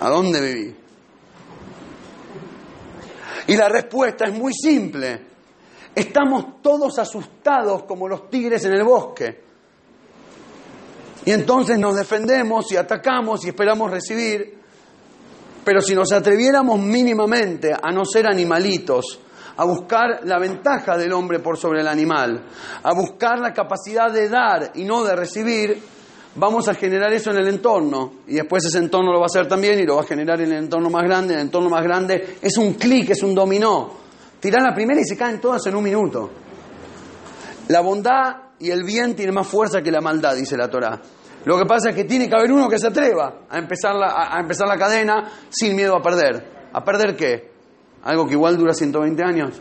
¿A 0.00 0.10
dónde 0.10 0.40
viví? 0.40 0.76
Y 3.46 3.56
la 3.56 3.68
respuesta 3.68 4.26
es 4.26 4.34
muy 4.34 4.52
simple. 4.52 5.35
Estamos 5.96 6.60
todos 6.60 6.98
asustados 6.98 7.84
como 7.84 8.06
los 8.06 8.28
tigres 8.28 8.62
en 8.66 8.74
el 8.74 8.84
bosque. 8.84 9.40
Y 11.24 11.30
entonces 11.30 11.78
nos 11.78 11.96
defendemos 11.96 12.70
y 12.70 12.76
atacamos 12.76 13.42
y 13.46 13.48
esperamos 13.48 13.90
recibir. 13.90 14.58
Pero 15.64 15.80
si 15.80 15.94
nos 15.94 16.12
atreviéramos 16.12 16.78
mínimamente 16.78 17.72
a 17.72 17.90
no 17.92 18.04
ser 18.04 18.26
animalitos, 18.26 19.20
a 19.56 19.64
buscar 19.64 20.20
la 20.24 20.38
ventaja 20.38 20.98
del 20.98 21.14
hombre 21.14 21.38
por 21.38 21.56
sobre 21.56 21.80
el 21.80 21.88
animal, 21.88 22.44
a 22.82 22.92
buscar 22.92 23.38
la 23.38 23.54
capacidad 23.54 24.12
de 24.12 24.28
dar 24.28 24.72
y 24.74 24.84
no 24.84 25.02
de 25.02 25.16
recibir, 25.16 25.80
vamos 26.34 26.68
a 26.68 26.74
generar 26.74 27.10
eso 27.14 27.30
en 27.30 27.38
el 27.38 27.48
entorno. 27.48 28.16
Y 28.26 28.34
después 28.34 28.66
ese 28.66 28.78
entorno 28.78 29.12
lo 29.12 29.18
va 29.18 29.24
a 29.24 29.32
hacer 29.32 29.48
también 29.48 29.80
y 29.80 29.86
lo 29.86 29.96
va 29.96 30.02
a 30.02 30.06
generar 30.06 30.42
en 30.42 30.52
el 30.52 30.58
entorno 30.64 30.90
más 30.90 31.04
grande. 31.04 31.32
El 31.32 31.40
entorno 31.40 31.70
más 31.70 31.82
grande 31.82 32.36
es 32.42 32.58
un 32.58 32.74
clic, 32.74 33.08
es 33.08 33.22
un 33.22 33.34
dominó. 33.34 34.05
Tirás 34.40 34.62
la 34.62 34.74
primera 34.74 35.00
y 35.00 35.04
se 35.04 35.16
caen 35.16 35.40
todas 35.40 35.66
en 35.66 35.76
un 35.76 35.84
minuto. 35.84 36.30
La 37.68 37.80
bondad 37.80 38.36
y 38.58 38.70
el 38.70 38.84
bien 38.84 39.14
tienen 39.14 39.34
más 39.34 39.46
fuerza 39.46 39.82
que 39.82 39.90
la 39.90 40.00
maldad, 40.00 40.34
dice 40.34 40.56
la 40.56 40.68
Torá. 40.68 41.00
Lo 41.44 41.58
que 41.58 41.64
pasa 41.64 41.90
es 41.90 41.96
que 41.96 42.04
tiene 42.04 42.28
que 42.28 42.36
haber 42.36 42.52
uno 42.52 42.68
que 42.68 42.78
se 42.78 42.88
atreva 42.88 43.42
a 43.48 43.58
empezar 43.58 43.94
la, 43.94 44.28
a 44.32 44.40
empezar 44.40 44.66
la 44.66 44.76
cadena 44.76 45.30
sin 45.48 45.76
miedo 45.76 45.96
a 45.96 46.02
perder. 46.02 46.68
¿A 46.72 46.84
perder 46.84 47.16
qué? 47.16 47.50
Algo 48.02 48.26
que 48.26 48.32
igual 48.32 48.56
dura 48.56 48.72
120 48.72 49.22
años. 49.22 49.60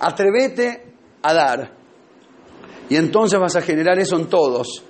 Atrevete 0.00 0.94
a 1.22 1.34
dar. 1.34 1.72
Y 2.88 2.96
entonces 2.96 3.38
vas 3.38 3.56
a 3.56 3.60
generar 3.60 3.98
eso 3.98 4.16
en 4.16 4.28
todos. 4.28 4.84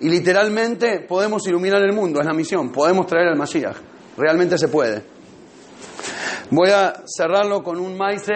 Y 0.00 0.08
literalmente 0.08 1.00
podemos 1.00 1.46
iluminar 1.46 1.82
el 1.82 1.92
mundo, 1.92 2.20
es 2.20 2.26
la 2.26 2.32
misión. 2.32 2.72
Podemos 2.72 3.06
traer 3.06 3.28
al 3.28 3.36
Mashiach. 3.36 3.76
Realmente 4.16 4.58
se 4.58 4.68
puede. 4.68 5.13
Voy 6.50 6.70
a 6.70 6.92
cerrarlo 7.06 7.62
con 7.62 7.78
un 7.80 7.96
maize. 7.96 8.32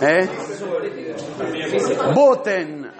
¿Eh? 0.00 0.28
Voten. 2.14 2.90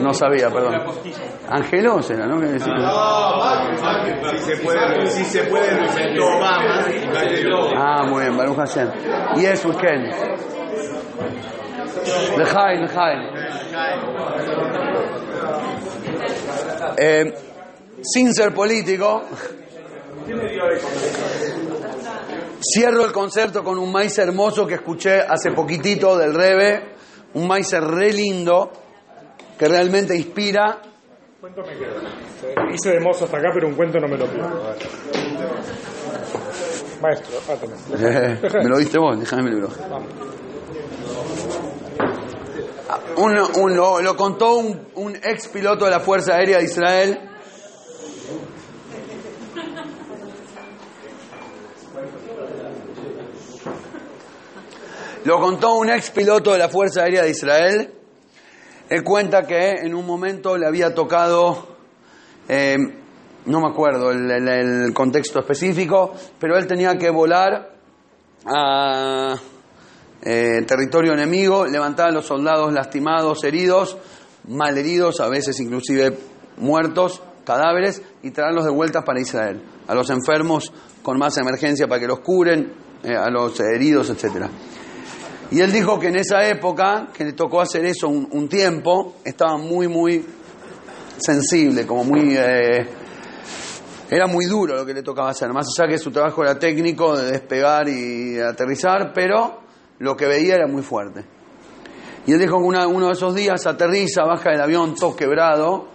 No 0.00 0.12
sabía, 0.12 0.50
perdón. 0.50 0.74
Angelos 1.48 2.10
era, 2.10 2.26
¿no? 2.26 2.40
Si 2.40 2.58
se 4.40 4.56
puede, 4.58 5.06
si 5.06 5.24
se 5.24 5.44
puede. 5.44 5.70
Ah, 7.76 8.04
muy 8.08 8.22
bien, 8.22 8.36
Baruch 8.36 8.56
Hashem. 8.56 8.90
Yes, 9.36 9.64
we 9.64 9.74
can. 9.74 10.10
Lejaim, 12.36 12.80
Lejaim. 12.82 13.20
Eh, 16.98 17.34
sin 18.02 18.32
ser 18.34 18.52
político, 18.54 19.22
cierro 22.60 23.04
el 23.04 23.12
concierto 23.12 23.62
con 23.62 23.78
un 23.78 23.92
maíz 23.92 24.18
hermoso 24.18 24.66
que 24.66 24.74
escuché 24.74 25.20
hace 25.20 25.52
poquitito 25.52 26.16
del 26.16 26.34
Rebe, 26.34 26.94
un 27.34 27.46
maíz 27.46 27.72
re 27.72 28.12
lindo 28.12 28.70
que 29.58 29.68
realmente 29.68 30.16
inspira. 30.16 30.80
Cuento 31.40 31.62
me 31.62 31.76
queda. 31.76 32.72
Hice 32.72 32.90
de 32.90 33.00
mozo 33.00 33.24
hasta 33.26 33.36
acá, 33.38 33.48
pero 33.52 33.68
un 33.68 33.74
cuento 33.74 33.98
no 34.00 34.08
me 34.08 34.16
lo 34.16 34.26
pido. 34.26 34.74
Maestro, 37.02 37.38
ah, 37.50 37.54
tenés. 37.60 38.54
me 38.54 38.64
lo 38.68 38.78
diste 38.78 38.98
vos, 38.98 39.18
déjame 39.18 39.50
el 39.50 39.56
libro. 39.56 39.68
Vamos. 39.90 40.08
Un- 43.16 43.62
un- 43.62 43.76
lo, 43.76 44.00
lo 44.00 44.16
contó 44.16 44.54
un, 44.56 44.88
un 44.94 45.16
ex 45.16 45.48
piloto 45.48 45.84
de 45.84 45.90
la 45.90 46.00
Fuerza 46.00 46.34
Aérea 46.36 46.58
de 46.58 46.64
Israel. 46.64 47.20
Lo 55.24 55.40
contó 55.40 55.76
un 55.76 55.88
ex 55.88 56.10
piloto 56.10 56.52
de 56.52 56.58
la 56.58 56.68
Fuerza 56.68 57.02
Aérea 57.02 57.22
de 57.22 57.30
Israel. 57.30 57.90
Él 58.90 59.02
cuenta 59.02 59.46
que 59.46 59.70
en 59.70 59.94
un 59.94 60.04
momento 60.04 60.58
le 60.58 60.66
había 60.66 60.94
tocado, 60.94 61.66
eh, 62.46 62.76
no 63.46 63.60
me 63.60 63.68
acuerdo 63.68 64.10
el, 64.10 64.92
contexto 64.92 65.38
específico, 65.38 66.12
pero 66.38 66.58
él 66.58 66.66
tenía 66.66 66.98
que 66.98 67.08
volar 67.08 67.70
a 68.44 69.34
eh, 70.20 70.62
territorio 70.66 71.14
enemigo, 71.14 71.64
levantar 71.64 72.08
a 72.08 72.12
los 72.12 72.26
soldados 72.26 72.70
lastimados, 72.74 73.44
heridos, 73.44 73.96
malheridos, 74.46 75.20
a 75.20 75.30
veces 75.30 75.58
inclusive 75.58 76.18
muertos, 76.58 77.22
cadáveres, 77.46 78.02
y 78.22 78.30
traerlos 78.30 78.66
de 78.66 78.72
vuelta 78.72 79.00
para 79.00 79.22
Israel. 79.22 79.62
A 79.88 79.94
los 79.94 80.10
enfermos 80.10 80.70
con 81.02 81.18
más 81.18 81.38
emergencia 81.38 81.88
para 81.88 81.98
que 81.98 82.08
los 82.08 82.20
curen, 82.20 82.74
eh, 83.02 83.16
a 83.16 83.30
los 83.30 83.58
heridos, 83.60 84.10
etcétera. 84.10 84.50
Y 85.50 85.60
él 85.60 85.72
dijo 85.72 85.98
que 85.98 86.08
en 86.08 86.16
esa 86.16 86.46
época, 86.48 87.08
que 87.12 87.24
le 87.24 87.32
tocó 87.32 87.60
hacer 87.60 87.84
eso 87.84 88.08
un, 88.08 88.48
tiempo, 88.48 89.16
estaba 89.24 89.56
muy, 89.56 89.88
muy 89.88 90.24
sensible, 91.18 91.86
como 91.86 92.04
muy... 92.04 92.34
eh, 92.36 92.86
era 94.10 94.26
muy 94.26 94.46
duro 94.46 94.76
lo 94.76 94.86
que 94.86 94.94
le 94.94 95.02
tocaba 95.02 95.30
hacer, 95.30 95.52
más 95.52 95.66
allá 95.76 95.88
que 95.88 95.98
su 95.98 96.10
trabajo 96.10 96.42
era 96.42 96.58
técnico, 96.58 97.16
de 97.16 97.32
despegar 97.32 97.88
y 97.88 98.38
aterrizar, 98.38 99.12
pero 99.14 99.60
lo 99.98 100.16
que 100.16 100.26
veía 100.26 100.56
era 100.56 100.66
muy 100.66 100.82
fuerte. 100.82 101.24
Y 102.26 102.32
él 102.32 102.38
dijo 102.38 102.58
que 102.58 102.64
uno 102.64 103.06
de 103.06 103.12
esos 103.12 103.34
días 103.34 103.66
aterriza, 103.66 104.24
baja 104.24 104.50
del 104.50 104.60
avión 104.60 104.94
todo 104.94 105.16
quebrado, 105.16 105.88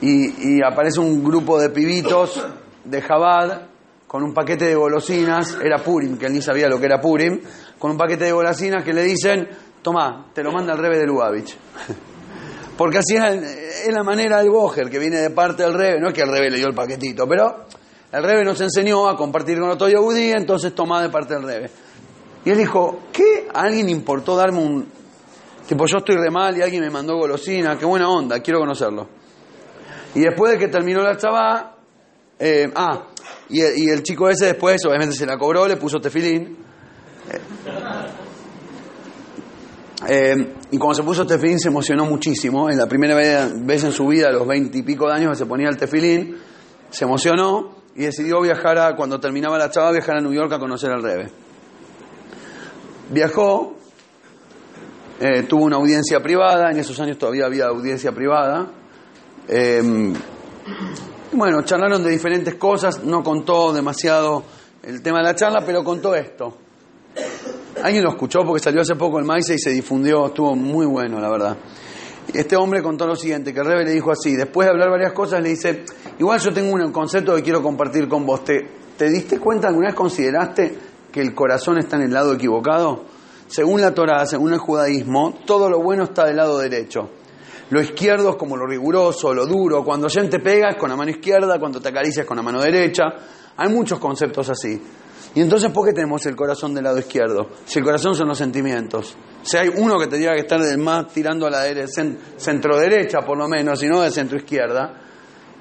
y, 0.00 0.56
y 0.56 0.60
aparece 0.62 1.00
un 1.00 1.22
grupo 1.22 1.60
de 1.60 1.70
pibitos 1.70 2.44
de 2.84 3.00
Jabad 3.02 3.71
con 4.12 4.22
un 4.22 4.34
paquete 4.34 4.66
de 4.66 4.74
golosinas, 4.74 5.56
era 5.64 5.78
Purim, 5.78 6.18
que 6.18 6.26
él 6.26 6.34
ni 6.34 6.42
sabía 6.42 6.68
lo 6.68 6.78
que 6.78 6.84
era 6.84 7.00
Purim, 7.00 7.40
con 7.78 7.92
un 7.92 7.96
paquete 7.96 8.26
de 8.26 8.32
golosinas 8.32 8.84
que 8.84 8.92
le 8.92 9.04
dicen, 9.04 9.48
toma, 9.80 10.26
te 10.34 10.42
lo 10.42 10.52
manda 10.52 10.74
el 10.74 10.78
Rebe 10.78 10.98
de 10.98 11.06
Lubavitch. 11.06 11.56
Porque 12.76 12.98
así 12.98 13.16
es, 13.16 13.88
la 13.90 14.02
manera 14.02 14.40
del 14.40 14.50
Boger, 14.50 14.90
que 14.90 14.98
viene 14.98 15.16
de 15.16 15.30
parte 15.30 15.62
del 15.62 15.72
Rebe, 15.72 15.98
no 15.98 16.08
es 16.08 16.12
que 16.12 16.20
el 16.20 16.28
Rebe 16.28 16.50
le 16.50 16.58
dio 16.58 16.66
el 16.66 16.74
paquetito, 16.74 17.26
pero 17.26 17.64
el 18.12 18.22
Rebe 18.22 18.44
nos 18.44 18.60
enseñó 18.60 19.08
a 19.08 19.16
compartir 19.16 19.58
con 19.58 19.70
otro 19.70 19.88
Yehudí, 19.88 20.32
entonces 20.32 20.74
toma 20.74 21.00
de 21.00 21.08
parte 21.08 21.32
del 21.32 21.44
Rebe. 21.44 21.70
Y 22.44 22.50
él 22.50 22.58
dijo, 22.58 23.04
¿qué? 23.10 23.48
¿A 23.54 23.62
alguien 23.62 23.88
importó 23.88 24.36
darme 24.36 24.58
un... 24.58 24.88
Tipo, 25.66 25.86
yo 25.86 25.98
estoy 25.98 26.16
re 26.16 26.30
mal 26.30 26.54
y 26.54 26.60
alguien 26.60 26.82
me 26.82 26.90
mandó 26.90 27.16
golosina, 27.16 27.78
qué 27.78 27.86
buena 27.86 28.10
onda, 28.10 28.40
quiero 28.40 28.60
conocerlo. 28.60 29.08
Y 30.14 30.20
después 30.20 30.52
de 30.52 30.58
que 30.58 30.68
terminó 30.68 31.00
la 31.00 31.16
chava, 31.16 31.76
eh, 32.38 32.70
ah, 32.74 33.04
y 33.48 33.90
el, 33.90 34.02
chico 34.02 34.28
ese 34.28 34.46
después, 34.46 34.84
obviamente 34.86 35.14
se 35.14 35.26
la 35.26 35.36
cobró, 35.36 35.68
le 35.68 35.76
puso 35.76 36.00
tefilín. 36.00 36.56
Eh, 40.08 40.54
y 40.70 40.78
cuando 40.78 40.94
se 40.94 41.02
puso 41.02 41.26
tefilín 41.26 41.60
se 41.60 41.68
emocionó 41.68 42.06
muchísimo. 42.06 42.70
En 42.70 42.78
la 42.78 42.86
primera 42.86 43.14
vez, 43.14 43.52
vez 43.64 43.84
en 43.84 43.92
su 43.92 44.06
vida, 44.06 44.28
a 44.28 44.32
los 44.32 44.46
veintipico 44.46 45.06
de 45.08 45.14
años, 45.14 45.32
que 45.32 45.36
se 45.36 45.46
ponía 45.46 45.68
el 45.68 45.76
tefilín, 45.76 46.38
se 46.90 47.04
emocionó 47.04 47.76
y 47.94 48.04
decidió 48.04 48.40
viajar 48.40 48.78
a, 48.78 48.96
cuando 48.96 49.20
terminaba 49.20 49.58
la 49.58 49.70
chava, 49.70 49.92
viajar 49.92 50.16
a 50.16 50.20
New 50.20 50.32
York 50.32 50.52
a 50.52 50.58
conocer 50.58 50.90
al 50.90 51.02
Rebe. 51.02 51.30
Viajó, 53.10 53.76
eh, 55.20 55.42
tuvo 55.42 55.66
una 55.66 55.76
audiencia 55.76 56.20
privada, 56.20 56.70
en 56.70 56.78
esos 56.78 56.98
años 57.00 57.18
todavía 57.18 57.44
había 57.44 57.66
audiencia 57.66 58.12
privada. 58.12 58.70
Eh, 59.46 60.12
bueno, 61.32 61.62
charlaron 61.62 62.02
de 62.02 62.10
diferentes 62.10 62.54
cosas, 62.56 63.02
no 63.04 63.22
contó 63.22 63.72
demasiado 63.72 64.44
el 64.82 65.02
tema 65.02 65.18
de 65.18 65.24
la 65.24 65.34
charla, 65.34 65.62
pero 65.64 65.82
contó 65.82 66.14
esto. 66.14 66.56
Alguien 67.82 68.04
lo 68.04 68.10
escuchó 68.10 68.40
porque 68.44 68.62
salió 68.62 68.82
hace 68.82 68.94
poco 68.94 69.18
el 69.18 69.24
maíz 69.24 69.48
y 69.50 69.58
se 69.58 69.70
difundió, 69.70 70.26
estuvo 70.26 70.54
muy 70.54 70.86
bueno, 70.86 71.20
la 71.20 71.30
verdad. 71.30 71.56
Este 72.32 72.54
hombre 72.56 72.82
contó 72.82 73.06
lo 73.06 73.16
siguiente, 73.16 73.52
que 73.52 73.60
el 73.60 73.66
Rebe 73.66 73.84
le 73.84 73.92
dijo 73.92 74.10
así, 74.10 74.36
después 74.36 74.66
de 74.66 74.72
hablar 74.72 74.90
varias 74.90 75.12
cosas, 75.12 75.42
le 75.42 75.50
dice, 75.50 75.84
igual 76.18 76.38
yo 76.38 76.52
tengo 76.52 76.74
un 76.74 76.92
concepto 76.92 77.34
que 77.34 77.42
quiero 77.42 77.62
compartir 77.62 78.08
con 78.08 78.24
vos. 78.24 78.44
¿Te, 78.44 78.68
te 78.96 79.10
diste 79.10 79.38
cuenta, 79.38 79.68
alguna 79.68 79.88
vez 79.88 79.94
consideraste 79.94 80.78
que 81.10 81.20
el 81.20 81.34
corazón 81.34 81.78
está 81.78 81.96
en 81.96 82.02
el 82.02 82.12
lado 82.12 82.34
equivocado? 82.34 83.04
Según 83.48 83.80
la 83.80 83.92
Torah, 83.92 84.24
según 84.26 84.52
el 84.52 84.58
judaísmo, 84.58 85.40
todo 85.44 85.68
lo 85.68 85.80
bueno 85.82 86.04
está 86.04 86.24
del 86.24 86.36
lado 86.36 86.58
derecho. 86.58 87.10
Lo 87.72 87.80
izquierdo 87.80 88.28
es 88.28 88.36
como 88.36 88.54
lo 88.54 88.66
riguroso, 88.66 89.32
lo 89.32 89.46
duro. 89.46 89.82
Cuando 89.82 90.06
alguien 90.06 90.28
te 90.28 90.40
pega 90.40 90.68
es 90.72 90.76
con 90.76 90.90
la 90.90 90.96
mano 90.96 91.10
izquierda, 91.10 91.58
cuando 91.58 91.80
te 91.80 91.88
acaricias 91.88 92.26
con 92.26 92.36
la 92.36 92.42
mano 92.42 92.60
derecha. 92.60 93.04
Hay 93.56 93.70
muchos 93.72 93.98
conceptos 93.98 94.50
así. 94.50 94.78
Y 95.34 95.40
entonces, 95.40 95.70
¿por 95.70 95.86
qué 95.86 95.94
tenemos 95.94 96.26
el 96.26 96.36
corazón 96.36 96.74
del 96.74 96.84
lado 96.84 96.98
izquierdo? 96.98 97.48
Si 97.64 97.78
el 97.78 97.84
corazón 97.86 98.14
son 98.14 98.28
los 98.28 98.36
sentimientos. 98.36 99.16
Si 99.42 99.56
hay 99.56 99.70
uno 99.74 99.98
que 99.98 100.06
tendría 100.06 100.34
que 100.34 100.40
estar 100.40 100.60
más 100.76 101.06
tirando 101.14 101.46
a 101.46 101.50
la 101.50 101.64
centro 102.36 102.76
derecha, 102.76 103.20
por 103.22 103.38
lo 103.38 103.48
menos, 103.48 103.82
y 103.82 103.88
no 103.88 104.02
de 104.02 104.10
centro 104.10 104.36
izquierda, 104.36 104.92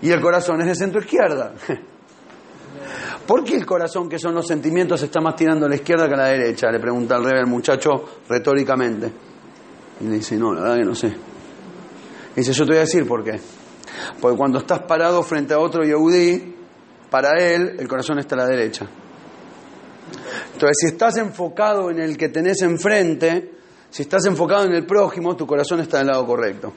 y 0.01 0.12
el 0.12 0.20
corazón 0.20 0.59
es 0.59 0.68
de 0.68 0.76
centro 0.76 0.99
izquierda. 0.99 1.53
¿Por 3.26 3.45
qué 3.45 3.55
el 3.55 3.66
corazón, 3.66 4.09
que 4.09 4.20
son 4.20 4.36
los 4.36 4.45
sentimientos, 4.45 5.01
está 5.01 5.22
más 5.22 5.38
tirando 5.38 5.66
a 5.66 5.70
la 5.70 5.76
izquierda 5.76 6.09
que 6.09 6.16
a 6.16 6.18
la 6.18 6.28
derecha? 6.28 6.70
Le 6.70 6.82
pregunta 6.82 7.16
al 7.16 7.24
rey 7.24 7.39
al 7.39 7.47
muchacho 7.47 8.20
retóricamente. 8.28 9.09
Y 10.01 10.08
le 10.08 10.16
dice, 10.16 10.36
no, 10.36 10.54
la 10.54 10.63
verdad 10.63 10.75
que 10.75 10.86
no 10.86 10.96
sé. 10.96 11.30
Dice, 12.36 12.53
yo 12.53 12.66
te 12.66 12.71
voy 12.71 12.78
a 12.78 12.82
decir 12.82 13.08
por 13.08 13.24
qué. 13.24 13.39
Porque 14.20 14.37
cuando 14.37 14.59
estás 14.59 14.79
parado 14.79 15.21
frente 15.24 15.53
a 15.53 15.59
otro 15.59 15.83
Yehudí, 15.83 16.55
para 17.09 17.32
él 17.39 17.75
el 17.78 17.87
corazón 17.87 18.20
está 18.20 18.36
a 18.36 18.39
la 18.39 18.45
derecha. 18.45 18.87
Entonces, 20.53 20.78
si 20.79 20.87
estás 20.87 21.17
enfocado 21.17 21.89
en 21.89 21.99
el 21.99 22.17
que 22.17 22.29
tenés 22.29 22.62
enfrente, 22.62 23.51
si 23.89 24.03
estás 24.03 24.25
enfocado 24.25 24.66
en 24.66 24.74
el 24.74 24.86
prójimo, 24.86 25.36
tu 25.36 25.45
corazón 25.45 25.82
está 25.82 25.97
del 25.97 26.08
lado 26.08 26.25
correcto. 26.25 26.71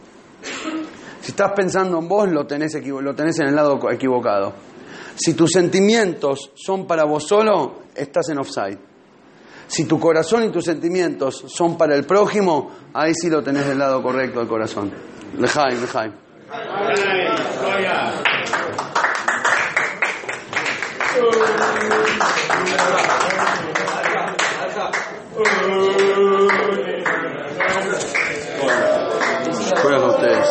Si 1.20 1.30
estás 1.30 1.52
pensando 1.52 1.98
en 1.98 2.08
vos, 2.08 2.30
lo 2.30 2.46
tenés, 2.46 2.74
lo 2.84 3.14
tenés 3.14 3.38
en 3.38 3.48
el 3.48 3.54
lado 3.54 3.78
equivocado. 3.90 4.52
Si 5.14 5.34
tus 5.34 5.52
sentimientos 5.52 6.50
son 6.54 6.86
para 6.86 7.04
vos 7.04 7.24
solo, 7.26 7.82
estás 7.94 8.28
en 8.30 8.38
offside. 8.38 8.78
Si 9.66 9.84
tu 9.84 9.98
corazón 9.98 10.44
y 10.44 10.50
tus 10.50 10.64
sentimientos 10.64 11.44
son 11.46 11.78
para 11.78 11.94
el 11.94 12.04
prójimo, 12.04 12.70
ahí 12.92 13.14
sí 13.14 13.30
lo 13.30 13.42
tenés 13.42 13.66
del 13.66 13.78
lado 13.78 14.02
correcto 14.02 14.40
del 14.40 14.48
corazón. 14.48 15.13
Lejaim, 15.38 15.80
lejaim. 15.80 16.12
Juegan 29.82 30.08
ustedes. 30.08 30.48